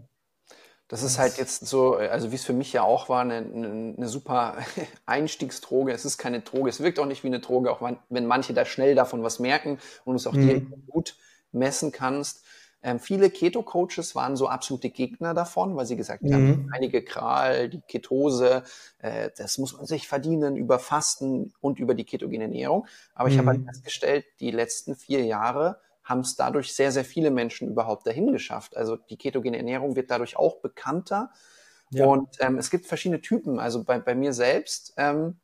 Das 0.88 1.04
ist 1.04 1.20
halt 1.20 1.38
jetzt 1.38 1.68
so, 1.68 1.98
also 1.98 2.32
wie 2.32 2.36
es 2.36 2.44
für 2.44 2.54
mich 2.54 2.74
ja 2.74 2.82
auch 2.82 3.10
war, 3.10 3.22
eine, 3.22 3.38
eine, 3.38 3.94
eine 3.96 4.08
super 4.08 4.58
Einstiegsdroge. 5.06 5.92
Es 5.94 6.04
ist 6.04 6.18
keine 6.18 6.42
Droge, 6.42 6.70
es 6.70 6.80
wirkt 6.80 7.00
auch 7.00 7.06
nicht 7.06 7.24
wie 7.24 7.28
eine 7.28 7.40
Droge, 7.40 7.72
auch 7.72 7.88
wenn 8.10 8.26
manche 8.26 8.54
da 8.54 8.66
schnell 8.66 8.96
davon 8.96 9.22
was 9.22 9.40
merken 9.40 9.78
und 10.04 10.16
es 10.16 10.26
auch 10.26 10.34
mhm. 10.34 10.48
dir 10.48 10.62
gut 10.88 11.16
messen 11.52 11.92
kannst. 11.92 12.44
Ähm, 12.82 13.00
viele 13.00 13.30
Keto-Coaches 13.30 14.16
waren 14.16 14.38
so 14.38 14.48
absolute 14.48 14.90
Gegner 14.90 15.34
davon, 15.34 15.76
weil 15.76 15.86
sie 15.86 15.98
gesagt 15.98 16.24
mhm. 16.24 16.34
haben, 16.34 16.70
einige 16.74 17.04
Kral, 17.04 17.70
die 17.70 17.82
Ketose, 17.82 18.64
äh, 19.00 19.32
das 19.38 19.58
muss 19.58 19.76
man 19.76 19.86
sich 19.86 20.08
verdienen 20.08 20.56
über 20.56 20.80
Fasten 20.80 21.54
und 21.60 21.80
über 21.80 21.94
die 21.94 22.06
ketogene 22.06 22.46
Ernährung. 22.46 22.88
Aber 23.14 23.28
mhm. 23.28 23.34
ich 23.34 23.38
habe 23.40 23.50
halt 23.50 23.66
festgestellt, 23.66 24.26
die 24.40 24.52
letzten 24.52 24.96
vier 24.96 25.26
Jahre 25.26 25.82
haben 26.04 26.22
es 26.22 26.36
dadurch 26.36 26.74
sehr, 26.74 26.92
sehr 26.92 27.06
viele 27.06 27.32
Menschen 27.32 27.70
überhaupt 27.70 28.08
dahin 28.08 28.32
geschafft. 28.32 28.76
Also 28.76 28.96
die 28.96 29.18
ketogene 29.18 29.58
Ernährung 29.58 29.96
wird 29.96 30.10
dadurch 30.10 30.38
auch 30.38 30.58
bekannter. 30.62 31.32
Ja. 31.92 32.06
Und 32.06 32.30
ähm, 32.40 32.58
es 32.58 32.72
gibt 32.72 32.86
verschiedene 32.86 33.22
Typen. 33.22 33.60
Also 33.60 33.84
bei, 33.84 34.00
bei 34.00 34.16
mir 34.16 34.34
selbst, 34.34 34.94
ähm, 34.98 35.40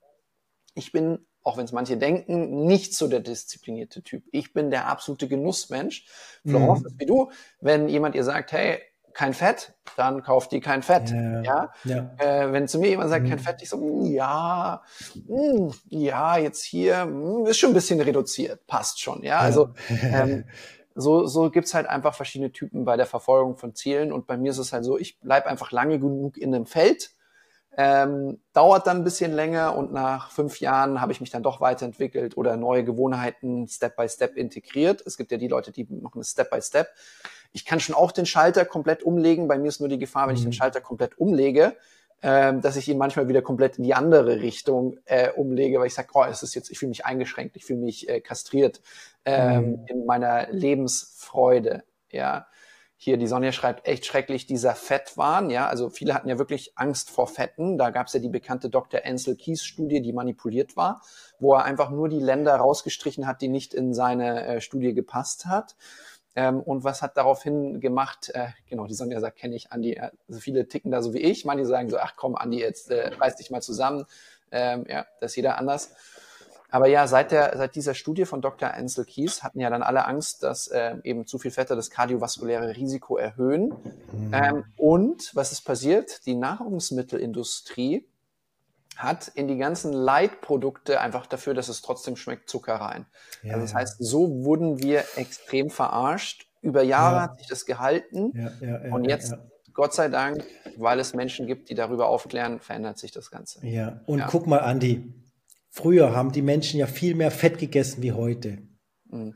ich 0.73 0.91
bin, 0.91 1.25
auch 1.45 1.57
wenn 1.57 1.65
es 1.65 1.71
manche 1.71 1.95
denken, 1.95 2.65
nicht 2.65 2.95
so 2.95 3.07
der 3.07 3.19
disziplinierte 3.19 4.01
Typ. 4.01 4.23
Ich 4.31 4.51
bin 4.51 4.71
der 4.71 4.87
absolute 4.87 5.27
Genussmensch. 5.27 6.05
Florence, 6.45 6.83
mhm. 6.83 6.95
wie 6.97 7.05
du, 7.05 7.31
wenn 7.61 7.87
jemand 7.87 8.15
ihr 8.15 8.23
sagt, 8.23 8.51
hey, 8.51 8.79
kein 9.13 9.33
Fett, 9.33 9.73
dann 9.95 10.23
kauft 10.23 10.51
die 10.51 10.59
kein 10.59 10.81
Fett. 10.81 11.11
Ja, 11.11 11.41
ja? 11.43 11.73
ja. 11.85 12.11
Äh, 12.17 12.51
wenn 12.51 12.67
zu 12.67 12.79
mir 12.79 12.89
jemand 12.89 13.11
sagt, 13.11 13.25
mhm. 13.25 13.29
kein 13.29 13.39
Fett, 13.39 13.61
ich 13.61 13.69
so, 13.69 13.77
hm, 13.77 14.05
ja, 14.05 14.81
mh, 15.27 15.37
hm, 15.37 15.73
ja, 15.89 16.37
jetzt 16.37 16.63
hier 16.63 17.05
mh, 17.05 17.37
hm, 17.37 17.45
ist 17.45 17.59
schon 17.59 17.69
ein 17.69 17.75
bisschen 17.75 18.01
reduziert, 18.01 18.65
passt 18.65 18.99
schon. 18.99 19.23
Ja, 19.23 19.37
also 19.37 19.69
ähm, 20.01 20.45
so, 20.95 21.27
so 21.27 21.51
gibt's 21.51 21.75
halt 21.75 21.87
einfach 21.87 22.15
verschiedene 22.15 22.51
Typen 22.51 22.85
bei 22.85 22.97
der 22.97 23.05
Verfolgung 23.05 23.55
von 23.55 23.75
Zielen. 23.75 24.11
Und 24.11 24.25
bei 24.25 24.35
mir 24.35 24.49
ist 24.49 24.57
es 24.57 24.73
halt 24.73 24.83
so, 24.83 24.97
ich 24.97 25.19
bleib 25.19 25.45
einfach 25.45 25.71
lange 25.71 25.99
genug 25.99 26.37
in 26.37 26.55
einem 26.55 26.65
Feld. 26.65 27.11
Ähm, 27.77 28.39
dauert 28.53 28.87
dann 28.87 28.97
ein 28.97 29.03
bisschen 29.03 29.33
länger 29.33 29.75
und 29.75 29.91
nach 29.91 30.31
fünf 30.31 30.61
Jahren 30.61 31.01
habe 31.01 31.11
ich 31.11 31.19
mich 31.19 31.29
dann 31.29 31.43
doch 31.43 31.59
weiterentwickelt 31.59 32.37
oder 32.37 32.55
neue 32.55 32.85
Gewohnheiten 32.85 33.67
Step 33.67 33.97
by 33.97 34.07
Step 34.07 34.37
integriert. 34.37 35.03
Es 35.05 35.17
gibt 35.17 35.31
ja 35.31 35.37
die 35.37 35.49
Leute, 35.49 35.73
die 35.73 35.85
machen 35.89 36.21
es 36.21 36.31
Step 36.31 36.51
by 36.51 36.61
Step. 36.61 36.87
Ich 37.51 37.65
kann 37.65 37.81
schon 37.81 37.93
auch 37.93 38.13
den 38.13 38.25
Schalter 38.25 38.63
komplett 38.63 39.03
umlegen. 39.03 39.49
Bei 39.49 39.57
mir 39.57 39.67
ist 39.67 39.81
nur 39.81 39.89
die 39.89 39.99
Gefahr, 39.99 40.27
wenn 40.27 40.35
ich 40.35 40.41
den 40.41 40.49
mhm. 40.49 40.53
Schalter 40.53 40.79
komplett 40.79 41.17
umlege, 41.17 41.75
ähm, 42.21 42.61
dass 42.61 42.77
ich 42.77 42.87
ihn 42.87 42.97
manchmal 42.97 43.27
wieder 43.27 43.41
komplett 43.41 43.77
in 43.77 43.83
die 43.83 43.93
andere 43.93 44.39
Richtung 44.39 44.97
äh, 45.03 45.31
umlege, 45.31 45.79
weil 45.79 45.87
ich 45.87 45.93
sage, 45.93 46.07
oh, 46.13 46.23
es 46.23 46.43
ist 46.43 46.55
jetzt, 46.55 46.71
ich 46.71 46.79
fühle 46.79 46.89
mich 46.89 47.05
eingeschränkt, 47.05 47.57
ich 47.57 47.65
fühle 47.65 47.79
mich 47.79 48.07
äh, 48.07 48.21
kastriert 48.21 48.81
ähm, 49.25 49.71
mhm. 49.71 49.85
in 49.87 50.05
meiner 50.05 50.49
Lebensfreude. 50.49 51.83
Ja, 52.09 52.47
hier 52.97 53.17
die 53.17 53.27
Sonja 53.27 53.51
schreibt 53.51 53.87
echt 53.87 54.05
schrecklich 54.05 54.45
dieser 54.45 54.73
Fettwahn. 54.73 55.49
Ja, 55.49 55.67
also 55.67 55.89
viele 55.89 56.13
hatten 56.13 56.29
ja 56.29 56.37
wirklich 56.37 56.73
Angst 56.75 57.09
vor 57.09 57.27
Fetten. 57.27 57.77
Da 57.77 57.89
gab 57.89 58.07
es 58.07 58.13
ja 58.13 58.19
die 58.19 58.29
bekannte 58.29 58.69
Dr. 58.69 59.01
Ansel 59.03 59.35
Keys 59.35 59.63
Studie, 59.63 60.01
die 60.01 60.13
manipuliert 60.13 60.77
war, 60.77 61.01
wo 61.39 61.53
er 61.53 61.65
einfach 61.65 61.89
nur 61.89 62.07
die 62.07 62.19
Länder 62.19 62.55
rausgestrichen 62.55 63.27
hat, 63.27 63.41
die 63.41 63.49
nicht 63.49 63.73
in 63.73 63.93
seine 63.93 64.45
äh, 64.45 64.61
Studie 64.61 64.93
gepasst 64.93 65.45
hat. 65.45 65.75
Ähm, 66.35 66.61
und 66.61 66.83
was 66.83 67.01
hat 67.01 67.17
daraufhin 67.17 67.79
gemacht? 67.79 68.29
Äh, 68.33 68.47
genau, 68.69 68.87
die 68.87 68.93
Sonja 68.93 69.19
sagt, 69.19 69.37
kenne 69.37 69.55
ich, 69.55 69.71
Andi. 69.71 69.99
Also 70.27 70.39
viele 70.39 70.67
ticken 70.67 70.91
da 70.91 71.01
so 71.01 71.13
wie 71.13 71.21
ich. 71.21 71.45
Manche 71.45 71.65
sagen 71.65 71.89
so, 71.89 71.97
ach 71.97 72.15
komm, 72.15 72.35
Andi, 72.35 72.59
jetzt 72.59 72.91
äh, 72.91 73.07
reiß 73.07 73.35
dich 73.35 73.51
mal 73.51 73.61
zusammen. 73.61 74.05
Ähm, 74.51 74.85
ja, 74.89 75.05
das 75.19 75.31
ist 75.31 75.35
jeder 75.35 75.57
anders. 75.57 75.93
Aber 76.75 76.87
ja, 76.87 77.07
seit, 77.07 77.31
der, 77.31 77.53
seit 77.55 77.73
dieser 77.77 77.93
Studie 77.93 78.25
von 78.25 78.41
Dr. 78.41 78.73
Ansel 78.73 79.05
Keys 79.05 79.43
hatten 79.43 79.61
ja 79.61 79.69
dann 79.69 79.81
alle 79.81 80.05
Angst, 80.05 80.43
dass 80.43 80.67
äh, 80.67 80.97
eben 81.05 81.25
zu 81.25 81.39
viel 81.39 81.51
Fette 81.51 81.73
das 81.73 81.89
kardiovaskuläre 81.89 82.75
Risiko 82.75 83.15
erhöhen. 83.15 83.69
Mhm. 84.11 84.33
Ähm, 84.33 84.63
und 84.75 85.33
was 85.33 85.53
ist 85.53 85.61
passiert? 85.61 86.25
Die 86.25 86.35
Nahrungsmittelindustrie 86.35 88.05
hat 88.97 89.29
in 89.35 89.47
die 89.47 89.55
ganzen 89.55 89.93
Leitprodukte 89.93 90.99
einfach 90.99 91.27
dafür, 91.27 91.53
dass 91.53 91.69
es 91.69 91.81
trotzdem 91.81 92.17
schmeckt, 92.17 92.49
Zucker 92.49 92.75
rein. 92.75 93.05
Ja, 93.41 93.53
also 93.53 93.63
das 93.63 93.73
heißt, 93.73 93.95
so 93.99 94.43
wurden 94.43 94.83
wir 94.83 95.05
extrem 95.15 95.69
verarscht. 95.69 96.45
Über 96.61 96.83
Jahre 96.83 97.15
ja. 97.15 97.21
hat 97.21 97.37
sich 97.37 97.47
das 97.47 97.65
gehalten. 97.65 98.33
Ja, 98.59 98.93
und 98.93 99.05
jetzt, 99.05 99.33
Gott 99.73 99.93
sei 99.93 100.09
Dank, 100.09 100.43
weil 100.75 100.99
es 100.99 101.13
Menschen 101.13 101.47
gibt, 101.47 101.69
die 101.69 101.75
darüber 101.75 102.09
aufklären, 102.09 102.59
verändert 102.59 102.97
sich 102.97 103.13
das 103.13 103.31
Ganze. 103.31 103.65
Ja, 103.65 104.01
und 104.07 104.25
guck 104.27 104.45
mal, 104.45 104.59
Andi, 104.59 105.13
früher 105.75 106.15
haben 106.15 106.31
die 106.31 106.41
Menschen 106.41 106.79
ja 106.79 106.87
viel 106.87 107.15
mehr 107.15 107.31
Fett 107.31 107.57
gegessen 107.57 108.01
wie 108.01 108.13
heute. 108.13 108.59
Mhm. 109.11 109.35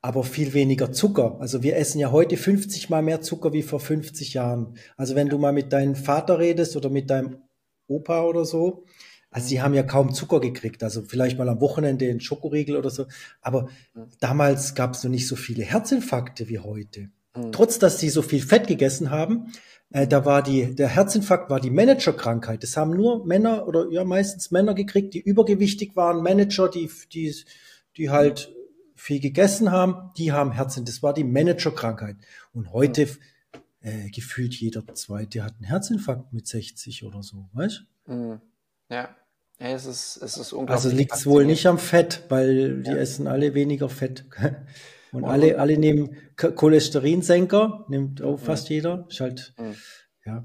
Aber 0.00 0.22
viel 0.22 0.54
weniger 0.54 0.92
Zucker. 0.92 1.40
Also 1.40 1.64
wir 1.64 1.76
essen 1.76 1.98
ja 1.98 2.12
heute 2.12 2.36
50 2.36 2.88
mal 2.88 3.02
mehr 3.02 3.20
Zucker 3.20 3.52
wie 3.52 3.62
vor 3.62 3.80
50 3.80 4.34
Jahren. 4.34 4.78
Also 4.96 5.16
wenn 5.16 5.28
du 5.28 5.36
mal 5.36 5.52
mit 5.52 5.72
deinem 5.72 5.96
Vater 5.96 6.38
redest 6.38 6.76
oder 6.76 6.90
mit 6.90 7.10
deinem 7.10 7.42
Opa 7.88 8.22
oder 8.22 8.44
so. 8.44 8.84
Also 9.30 9.48
die 9.48 9.60
haben 9.60 9.74
ja 9.74 9.82
kaum 9.82 10.14
Zucker 10.14 10.40
gekriegt, 10.40 10.82
also 10.82 11.02
vielleicht 11.02 11.36
mal 11.36 11.48
am 11.48 11.60
Wochenende 11.60 12.08
einen 12.08 12.20
Schokoriegel 12.20 12.76
oder 12.76 12.88
so. 12.88 13.06
Aber 13.42 13.68
damals 14.20 14.74
gab 14.74 14.94
es 14.94 15.02
noch 15.02 15.10
nicht 15.10 15.26
so 15.26 15.36
viele 15.36 15.64
Herzinfarkte 15.64 16.48
wie 16.48 16.60
heute. 16.60 17.10
Mhm. 17.36 17.52
Trotz, 17.52 17.78
dass 17.78 17.98
sie 17.98 18.10
so 18.10 18.22
viel 18.22 18.42
Fett 18.42 18.66
gegessen 18.66 19.10
haben, 19.10 19.52
äh, 19.90 20.06
da 20.06 20.24
war 20.24 20.42
die, 20.42 20.74
der 20.74 20.88
Herzinfarkt 20.88 21.50
war 21.50 21.60
die 21.60 21.70
Managerkrankheit. 21.70 22.62
Das 22.62 22.76
haben 22.76 22.90
nur 22.90 23.26
Männer 23.26 23.66
oder 23.66 23.88
ja 23.90 24.04
meistens 24.04 24.50
Männer 24.50 24.74
gekriegt, 24.74 25.14
die 25.14 25.20
übergewichtig 25.20 25.96
waren, 25.96 26.22
Manager, 26.22 26.68
die, 26.68 26.90
die, 27.12 27.34
die 27.96 28.10
halt 28.10 28.52
viel 28.94 29.20
gegessen 29.20 29.70
haben, 29.70 30.10
die 30.16 30.32
haben 30.32 30.52
Herzinfarkt. 30.52 30.88
Das 30.88 31.02
war 31.02 31.14
die 31.14 31.24
Managerkrankheit. 31.24 32.16
Und 32.52 32.72
heute 32.72 33.06
mhm 33.06 33.16
äh, 33.80 34.10
gefühlt 34.10 34.54
jeder 34.54 34.86
Zweite 34.94 35.44
hat 35.44 35.54
einen 35.56 35.64
Herzinfarkt 35.64 36.32
mit 36.32 36.46
60 36.46 37.04
oder 37.04 37.22
so, 37.22 37.48
weißt 37.52 37.84
du? 38.06 38.12
Mhm. 38.12 38.40
Ja. 38.90 39.08
ja. 39.60 39.66
es 39.68 39.86
ist, 39.86 40.16
es 40.16 40.36
ist 40.36 40.52
unglaublich. 40.52 40.84
Also 40.84 40.96
liegt 40.96 41.14
es 41.14 41.26
wohl 41.26 41.46
nicht 41.46 41.66
am 41.66 41.78
Fett, 41.78 42.24
weil 42.28 42.82
die 42.82 42.90
ja. 42.90 42.96
essen 42.96 43.26
alle 43.26 43.54
weniger 43.54 43.88
Fett. 43.88 44.24
Und, 45.12 45.24
Und 45.24 45.30
alle, 45.30 45.58
alle 45.58 45.78
nehmen 45.78 46.16
Cholesterinsenker, 46.36 47.86
nimmt 47.88 48.22
auch 48.22 48.38
mhm. 48.38 48.44
fast 48.44 48.68
jeder. 48.68 49.06
Ist 49.08 49.20
halt, 49.20 49.54
mhm. 49.58 49.76
ja. 50.24 50.44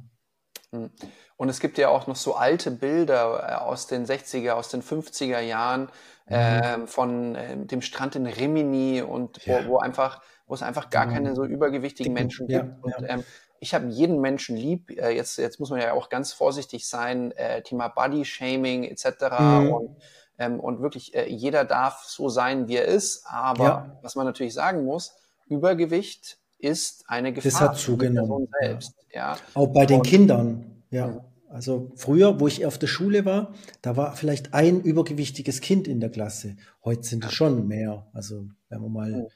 Hm. 0.72 0.90
Und 1.36 1.50
es 1.50 1.60
gibt 1.60 1.78
ja 1.78 1.90
auch 1.90 2.08
noch 2.08 2.16
so 2.16 2.36
alte 2.36 2.72
Bilder 2.72 3.48
äh, 3.50 3.54
aus 3.56 3.88
den 3.88 4.06
60er, 4.06 4.52
aus 4.52 4.70
den 4.70 4.82
50er 4.82 5.40
Jahren 5.40 5.90
mhm. 6.28 6.36
äh, 6.36 6.88
von 6.88 7.36
äh, 7.36 7.66
dem 7.66 7.82
Strand 7.82 8.16
in 8.16 8.26
Rimini 8.26 9.02
und 9.02 9.46
wo, 9.46 9.68
wo, 9.68 9.78
einfach, 9.78 10.22
wo 10.48 10.54
es 10.54 10.64
einfach 10.64 10.90
gar 10.90 11.08
keine 11.08 11.36
so 11.36 11.44
übergewichtigen 11.44 12.14
Menschen 12.14 12.48
gibt. 12.48 12.64
Ja, 12.64 12.78
und 12.82 13.06
ähm, 13.08 13.24
ich 13.60 13.74
habe 13.74 13.88
jeden 13.88 14.20
Menschen 14.20 14.58
lieb. 14.58 14.92
Äh, 14.92 15.12
jetzt, 15.12 15.38
jetzt 15.38 15.60
muss 15.60 15.70
man 15.70 15.80
ja 15.80 15.94
auch 15.94 16.10
ganz 16.10 16.34
vorsichtig 16.34 16.88
sein, 16.88 17.32
äh, 17.32 17.62
Thema 17.62 17.88
Body 17.88 18.26
Shaming 18.26 18.84
etc. 18.84 19.40
Mhm. 19.40 19.72
Und, 19.72 19.98
ähm, 20.38 20.60
und 20.60 20.82
wirklich 20.82 21.14
äh, 21.16 21.30
jeder 21.30 21.66
darf 21.66 22.04
so 22.04 22.30
sein, 22.30 22.68
wie 22.68 22.78
er 22.78 22.86
ist. 22.86 23.26
Aber 23.28 23.64
ja. 23.64 24.00
was 24.02 24.16
man 24.16 24.26
natürlich 24.26 24.54
sagen 24.54 24.86
muss, 24.86 25.14
Übergewicht 25.48 26.38
ist 26.58 27.04
eine 27.08 27.34
Gefahr 27.34 27.52
das 27.52 27.62
hat 27.62 27.78
zugenommen. 27.78 28.48
selbst. 28.62 28.96
Ja. 29.14 29.38
Auch 29.54 29.68
bei 29.68 29.86
den 29.86 29.98
und, 29.98 30.08
Kindern. 30.08 30.84
Ja. 30.90 31.26
Also 31.50 31.92
früher, 31.96 32.40
wo 32.40 32.48
ich 32.48 32.66
auf 32.66 32.80
der 32.80 32.88
Schule 32.88 33.26
war, 33.26 33.54
da 33.84 33.96
war 33.96 34.16
vielleicht 34.16 34.56
ein 34.56 34.82
übergewichtiges 34.82 35.62
Kind 35.62 35.88
in 35.88 36.00
der 36.00 36.10
Klasse. 36.10 36.56
Heute 36.84 37.04
sind 37.04 37.26
es 37.26 37.34
schon 37.34 37.68
mehr. 37.68 38.08
Also 38.14 38.48
wenn 38.70 38.82
man 38.82 38.92
mal 38.92 39.12
mhm. 39.12 39.28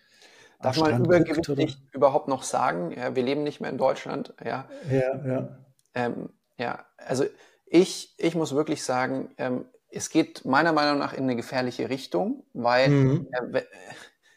Darf 0.62 0.80
man 0.80 1.06
übergewichtig 1.06 1.78
überhaupt 1.92 2.28
noch 2.28 2.42
sagen? 2.42 2.92
Ja, 2.92 3.16
wir 3.16 3.22
leben 3.22 3.44
nicht 3.44 3.62
mehr 3.62 3.70
in 3.70 3.78
Deutschland. 3.78 4.34
Ja, 4.44 4.68
ja. 4.90 5.26
Ja, 5.26 5.58
ähm, 5.94 6.30
ja. 6.58 6.84
also 6.98 7.26
ich, 7.68 8.16
ich 8.18 8.34
muss 8.34 8.56
wirklich 8.56 8.84
sagen, 8.84 9.30
ähm, 9.38 9.66
es 9.90 10.10
geht 10.10 10.46
meiner 10.46 10.74
Meinung 10.74 11.00
nach 11.00 11.14
in 11.14 11.24
eine 11.24 11.36
gefährliche 11.36 11.90
Richtung, 11.90 12.44
weil 12.54 12.90
mhm. 12.90 13.28
äh, 13.52 13.62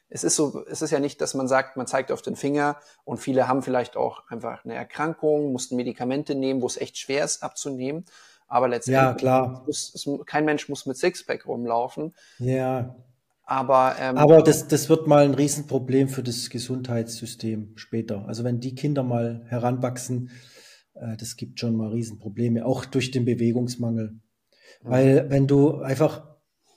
es 0.09 0.25
ist 0.25 0.37
so, 0.37 0.65
es 0.67 0.83
ist 0.83 0.91
ja 0.91 0.99
nicht, 0.99 1.21
dass 1.21 1.35
man 1.35 1.49
sagt, 1.49 1.77
man 1.77 1.87
zeigt 1.87 2.11
auf 2.11 2.23
den 2.23 2.37
Finger 2.37 2.77
und 3.05 3.19
viele 3.19 3.47
haben 3.47 3.63
vielleicht 3.63 3.97
auch 3.97 4.29
einfach 4.29 4.65
eine 4.65 4.75
Erkrankung, 4.75 5.53
mussten 5.53 5.77
Medikamente 5.77 6.35
nehmen, 6.35 6.63
wo 6.63 6.67
es 6.67 6.77
echt 6.77 6.99
schwer 6.99 7.25
ist 7.25 7.43
abzunehmen. 7.43 8.05
Aber 8.49 8.67
letztendlich, 8.67 9.03
ja, 9.03 9.15
klar. 9.15 9.63
Muss, 9.65 10.09
kein 10.27 10.45
Mensch 10.45 10.69
muss 10.69 10.85
mit 10.85 10.97
Sixpack 10.97 11.47
rumlaufen. 11.47 12.15
Ja. 12.39 12.97
Aber, 13.45 13.97
ähm, 14.01 14.17
Aber 14.17 14.43
das, 14.43 14.67
das 14.67 14.89
wird 14.89 15.07
mal 15.07 15.25
ein 15.25 15.35
Riesenproblem 15.35 16.09
für 16.09 16.25
das 16.25 16.51
Gesundheitssystem 16.51 17.73
später. 17.77 18.27
Also 18.27 18.43
wenn 18.43 18.59
die 18.59 18.75
Kinder 18.75 19.05
mal 19.05 19.45
heranwachsen, 19.47 20.31
äh, 20.95 21.17
das 21.17 21.37
gibt 21.37 21.61
schon 21.61 21.77
mal 21.77 21.91
Riesenprobleme, 21.91 22.67
auch 22.67 22.85
durch 22.85 23.13
den 23.13 23.25
Bewegungsmangel. 23.25 24.21
Mhm. 24.83 24.91
Weil 24.91 25.31
wenn 25.31 25.47
du 25.47 25.77
einfach, 25.77 26.27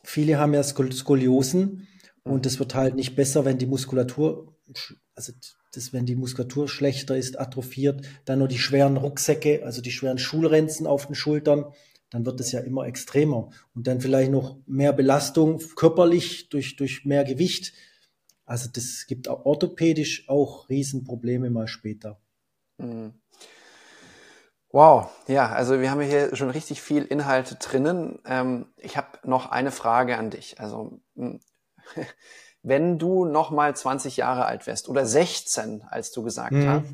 viele 0.04 0.38
haben 0.38 0.54
ja 0.54 0.64
Skoliosen 0.64 1.88
und 2.24 2.38
mhm. 2.38 2.42
das 2.42 2.60
wird 2.60 2.76
halt 2.76 2.96
nicht 2.96 3.16
besser, 3.16 3.46
wenn 3.46 3.58
die 3.58 3.66
Muskulatur, 3.66 4.56
also 5.16 5.34
das, 5.74 5.94
wenn 5.94 6.06
die 6.06 6.16
Muskulatur 6.16 6.68
schlechter 6.68 7.18
ist, 7.18 7.40
atrophiert, 7.40 8.06
dann 8.26 8.40
nur 8.40 8.48
die 8.48 8.60
schweren 8.60 8.98
Rucksäcke, 8.98 9.66
also 9.66 9.82
die 9.82 9.92
schweren 9.92 10.18
Schulrenzen 10.18 10.88
auf 10.88 11.08
den 11.08 11.16
Schultern 11.16 11.66
dann 12.14 12.28
wird 12.28 12.40
es 12.40 12.52
ja 12.52 12.60
immer 12.60 12.86
extremer. 12.86 13.50
Und 13.74 13.88
dann 13.88 14.00
vielleicht 14.00 14.30
noch 14.30 14.60
mehr 14.68 14.94
Belastung 14.94 15.58
körperlich 15.76 16.48
durch, 16.50 16.76
durch 16.76 17.06
mehr 17.06 17.24
Gewicht. 17.24 17.74
Also 18.46 18.70
das 18.72 19.08
gibt 19.08 19.28
auch 19.28 19.46
orthopädisch 19.46 20.30
auch 20.30 20.70
Riesenprobleme 20.70 21.50
mal 21.50 21.68
später. 21.68 22.22
Mhm. 22.78 23.14
Wow, 24.74 25.12
ja, 25.28 25.50
also 25.50 25.82
wir 25.82 25.92
haben 25.92 26.02
hier 26.02 26.36
schon 26.36 26.50
richtig 26.50 26.82
viel 26.82 27.04
Inhalt 27.04 27.58
drinnen. 27.60 28.18
Ähm, 28.26 28.66
ich 28.78 28.98
habe 28.98 29.20
noch 29.24 29.52
eine 29.52 29.70
Frage 29.70 30.18
an 30.18 30.32
dich. 30.32 30.60
Also 30.60 31.00
hm, 31.16 31.40
wenn 32.64 32.98
du 32.98 33.26
noch 33.26 33.52
mal 33.52 33.76
20 33.76 34.18
Jahre 34.18 34.46
alt 34.46 34.66
wärst 34.66 34.90
oder 34.90 35.06
16, 35.06 35.84
als 35.88 36.12
du 36.12 36.24
gesagt 36.24 36.54
mhm. 36.54 36.68
hast, 36.68 36.86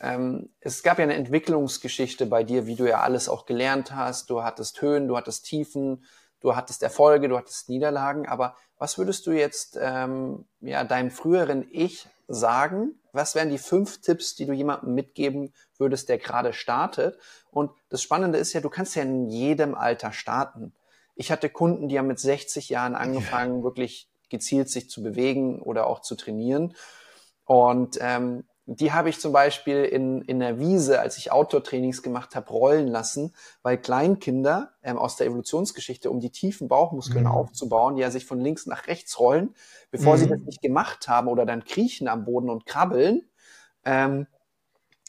ähm, 0.00 0.50
es 0.60 0.82
gab 0.82 0.98
ja 0.98 1.04
eine 1.04 1.14
Entwicklungsgeschichte 1.14 2.26
bei 2.26 2.44
dir, 2.44 2.66
wie 2.66 2.76
du 2.76 2.86
ja 2.86 3.00
alles 3.00 3.30
auch 3.30 3.46
gelernt 3.46 3.94
hast. 3.94 4.28
Du 4.28 4.42
hattest 4.42 4.82
Höhen, 4.82 5.08
du 5.08 5.16
hattest 5.16 5.46
Tiefen, 5.46 6.04
du 6.40 6.54
hattest 6.54 6.82
Erfolge, 6.82 7.30
du 7.30 7.38
hattest 7.38 7.70
Niederlagen. 7.70 8.28
Aber 8.28 8.56
was 8.76 8.98
würdest 8.98 9.26
du 9.26 9.30
jetzt 9.30 9.78
ähm, 9.80 10.44
ja, 10.60 10.84
deinem 10.84 11.10
früheren 11.10 11.66
Ich 11.70 12.06
sagen? 12.30 12.94
Was 13.12 13.34
wären 13.34 13.50
die 13.50 13.58
fünf 13.58 14.00
Tipps, 14.00 14.34
die 14.36 14.46
du 14.46 14.52
jemandem 14.52 14.94
mitgeben 14.94 15.52
würdest, 15.76 16.08
der 16.08 16.18
gerade 16.18 16.52
startet? 16.52 17.18
Und 17.50 17.72
das 17.88 18.02
Spannende 18.02 18.38
ist 18.38 18.52
ja, 18.52 18.60
du 18.60 18.70
kannst 18.70 18.94
ja 18.94 19.02
in 19.02 19.28
jedem 19.28 19.74
Alter 19.74 20.12
starten. 20.12 20.72
Ich 21.16 21.32
hatte 21.32 21.50
Kunden, 21.50 21.88
die 21.88 21.98
haben 21.98 22.06
mit 22.06 22.20
60 22.20 22.68
Jahren 22.68 22.94
angefangen, 22.94 23.62
wirklich 23.64 24.08
gezielt 24.30 24.70
sich 24.70 24.88
zu 24.88 25.02
bewegen 25.02 25.60
oder 25.60 25.86
auch 25.86 26.00
zu 26.00 26.14
trainieren. 26.14 26.74
Und 27.44 27.98
ähm, 28.00 28.44
die 28.78 28.92
habe 28.92 29.08
ich 29.08 29.18
zum 29.18 29.32
Beispiel 29.32 29.84
in, 29.84 30.22
in 30.22 30.38
der 30.38 30.60
Wiese, 30.60 31.00
als 31.00 31.18
ich 31.18 31.32
Outdoor-Trainings 31.32 32.02
gemacht 32.02 32.36
habe, 32.36 32.48
rollen 32.50 32.86
lassen, 32.86 33.34
weil 33.62 33.76
Kleinkinder 33.78 34.70
ähm, 34.84 34.96
aus 34.96 35.16
der 35.16 35.26
Evolutionsgeschichte, 35.26 36.08
um 36.08 36.20
die 36.20 36.30
tiefen 36.30 36.68
Bauchmuskeln 36.68 37.24
mhm. 37.24 37.32
aufzubauen, 37.32 37.96
die 37.96 38.02
ja 38.02 38.12
sich 38.12 38.26
von 38.26 38.38
links 38.38 38.66
nach 38.66 38.86
rechts 38.86 39.18
rollen, 39.18 39.56
bevor 39.90 40.14
mhm. 40.14 40.18
sie 40.20 40.28
das 40.28 40.40
nicht 40.42 40.62
gemacht 40.62 41.08
haben 41.08 41.26
oder 41.26 41.46
dann 41.46 41.64
kriechen 41.64 42.06
am 42.06 42.24
Boden 42.24 42.48
und 42.48 42.64
krabbeln, 42.64 43.28
ähm, 43.84 44.28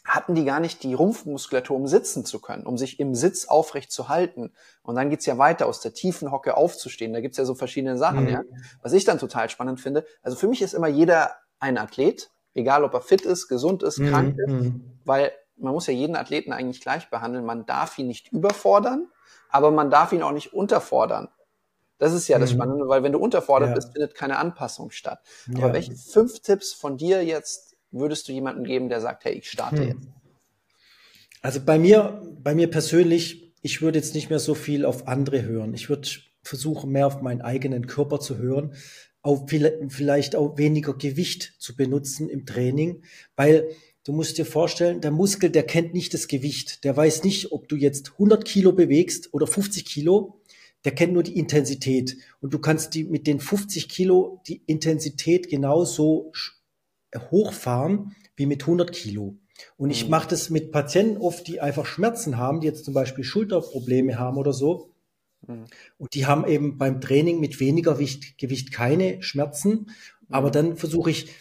hatten 0.05 0.33
die 0.33 0.45
gar 0.45 0.59
nicht 0.59 0.81
die 0.81 0.95
Rumpfmuskulatur, 0.95 1.75
um 1.75 1.85
sitzen 1.85 2.25
zu 2.25 2.41
können, 2.41 2.65
um 2.65 2.79
sich 2.79 2.99
im 2.99 3.13
Sitz 3.13 3.45
aufrecht 3.45 3.91
zu 3.91 4.09
halten. 4.09 4.53
Und 4.81 4.95
dann 4.95 5.11
geht's 5.11 5.27
ja 5.27 5.37
weiter, 5.37 5.67
aus 5.67 5.81
der 5.81 5.93
tiefen 5.93 6.31
Hocke 6.31 6.57
aufzustehen. 6.57 7.13
Da 7.13 7.21
gibt's 7.21 7.37
ja 7.37 7.45
so 7.45 7.53
verschiedene 7.53 7.95
Sachen, 7.95 8.23
mhm. 8.23 8.29
ja. 8.29 8.41
Was 8.81 8.93
ich 8.93 9.05
dann 9.05 9.19
total 9.19 9.49
spannend 9.51 9.79
finde, 9.79 10.03
also 10.23 10.35
für 10.35 10.47
mich 10.47 10.63
ist 10.63 10.73
immer 10.73 10.87
jeder 10.87 11.35
ein 11.59 11.77
Athlet, 11.77 12.31
egal 12.53 12.83
ob 12.83 12.93
er 12.93 13.01
fit 13.01 13.21
ist, 13.21 13.47
gesund 13.47 13.83
ist, 13.83 13.97
krank 14.01 14.37
mhm. 14.47 14.65
ist, 14.65 14.71
weil 15.05 15.31
man 15.57 15.73
muss 15.73 15.87
ja 15.87 15.93
jeden 15.93 16.15
Athleten 16.15 16.51
eigentlich 16.53 16.81
gleich 16.81 17.09
behandeln. 17.09 17.45
Man 17.45 17.65
darf 17.65 17.97
ihn 17.97 18.07
nicht 18.07 18.31
überfordern, 18.31 19.07
aber 19.49 19.71
man 19.71 19.89
darf 19.89 20.11
ihn 20.11 20.23
auch 20.23 20.31
nicht 20.31 20.53
unterfordern. 20.53 21.29
Das 21.97 22.13
ist 22.13 22.27
ja 22.27 22.39
das 22.39 22.51
mhm. 22.51 22.55
Spannende, 22.55 22.87
weil 22.87 23.03
wenn 23.03 23.11
du 23.11 23.19
unterfordert 23.19 23.69
ja. 23.69 23.75
bist, 23.75 23.93
findet 23.93 24.15
keine 24.15 24.37
Anpassung 24.37 24.89
statt. 24.89 25.19
Aber 25.53 25.67
ja. 25.67 25.73
welche 25.73 25.95
fünf 25.95 26.39
Tipps 26.39 26.73
von 26.73 26.97
dir 26.97 27.23
jetzt 27.23 27.75
würdest 27.91 28.27
du 28.27 28.31
jemandem 28.31 28.63
geben, 28.63 28.89
der 28.89 29.01
sagt, 29.01 29.23
hey, 29.25 29.33
ich 29.33 29.49
starte 29.49 29.77
hm. 29.77 29.87
jetzt? 29.87 30.07
Also 31.43 31.59
bei 31.59 31.77
mir, 31.77 32.21
bei 32.41 32.55
mir 32.55 32.69
persönlich, 32.69 33.53
ich 33.61 33.81
würde 33.81 33.99
jetzt 33.99 34.15
nicht 34.15 34.29
mehr 34.29 34.39
so 34.39 34.55
viel 34.55 34.85
auf 34.85 35.07
andere 35.07 35.43
hören. 35.43 35.73
Ich 35.73 35.89
würde 35.89 36.07
versuchen, 36.43 36.91
mehr 36.91 37.07
auf 37.07 37.21
meinen 37.21 37.41
eigenen 37.41 37.87
Körper 37.87 38.19
zu 38.19 38.37
hören, 38.37 38.73
auch 39.21 39.47
vielleicht 39.89 40.35
auch 40.35 40.57
weniger 40.57 40.93
Gewicht 40.93 41.53
zu 41.59 41.75
benutzen 41.75 42.29
im 42.29 42.45
Training, 42.45 43.03
weil 43.35 43.69
du 44.03 44.13
musst 44.13 44.37
dir 44.37 44.45
vorstellen, 44.45 45.01
der 45.01 45.11
Muskel, 45.11 45.49
der 45.49 45.63
kennt 45.63 45.93
nicht 45.93 46.13
das 46.13 46.27
Gewicht. 46.27 46.83
Der 46.83 46.97
weiß 46.97 47.23
nicht, 47.23 47.51
ob 47.51 47.67
du 47.67 47.75
jetzt 47.75 48.13
100 48.13 48.45
Kilo 48.45 48.71
bewegst 48.71 49.33
oder 49.33 49.47
50 49.47 49.85
Kilo. 49.85 50.41
Der 50.83 50.93
kennt 50.93 51.13
nur 51.13 51.21
die 51.21 51.37
Intensität. 51.37 52.17
Und 52.39 52.53
du 52.53 52.59
kannst 52.59 52.95
die 52.95 53.03
mit 53.03 53.27
den 53.27 53.39
50 53.39 53.87
Kilo 53.89 54.41
die 54.47 54.63
Intensität 54.65 55.49
genauso 55.49 56.31
hochfahren 57.29 58.15
wie 58.35 58.47
mit 58.47 58.63
100 58.63 58.91
Kilo. 58.91 59.35
Und 59.77 59.91
ich 59.91 60.05
mhm. 60.05 60.11
mache 60.11 60.29
das 60.29 60.49
mit 60.49 60.71
Patienten 60.71 61.17
oft, 61.17 61.47
die 61.47 61.61
einfach 61.61 61.85
Schmerzen 61.85 62.37
haben, 62.37 62.61
die 62.61 62.67
jetzt 62.67 62.85
zum 62.85 62.95
Beispiel 62.95 63.23
Schulterprobleme 63.23 64.17
haben 64.17 64.37
oder 64.37 64.53
so. 64.53 64.90
Mhm. 65.47 65.65
Und 65.97 66.13
die 66.13 66.25
haben 66.25 66.45
eben 66.47 66.77
beim 66.77 67.01
Training 67.01 67.39
mit 67.39 67.59
weniger 67.59 67.93
Gewicht, 67.93 68.37
Gewicht 68.37 68.71
keine 68.71 69.21
Schmerzen. 69.21 69.91
Aber 70.29 70.47
mhm. 70.47 70.53
dann 70.53 70.77
versuche 70.77 71.11
ich, 71.11 71.31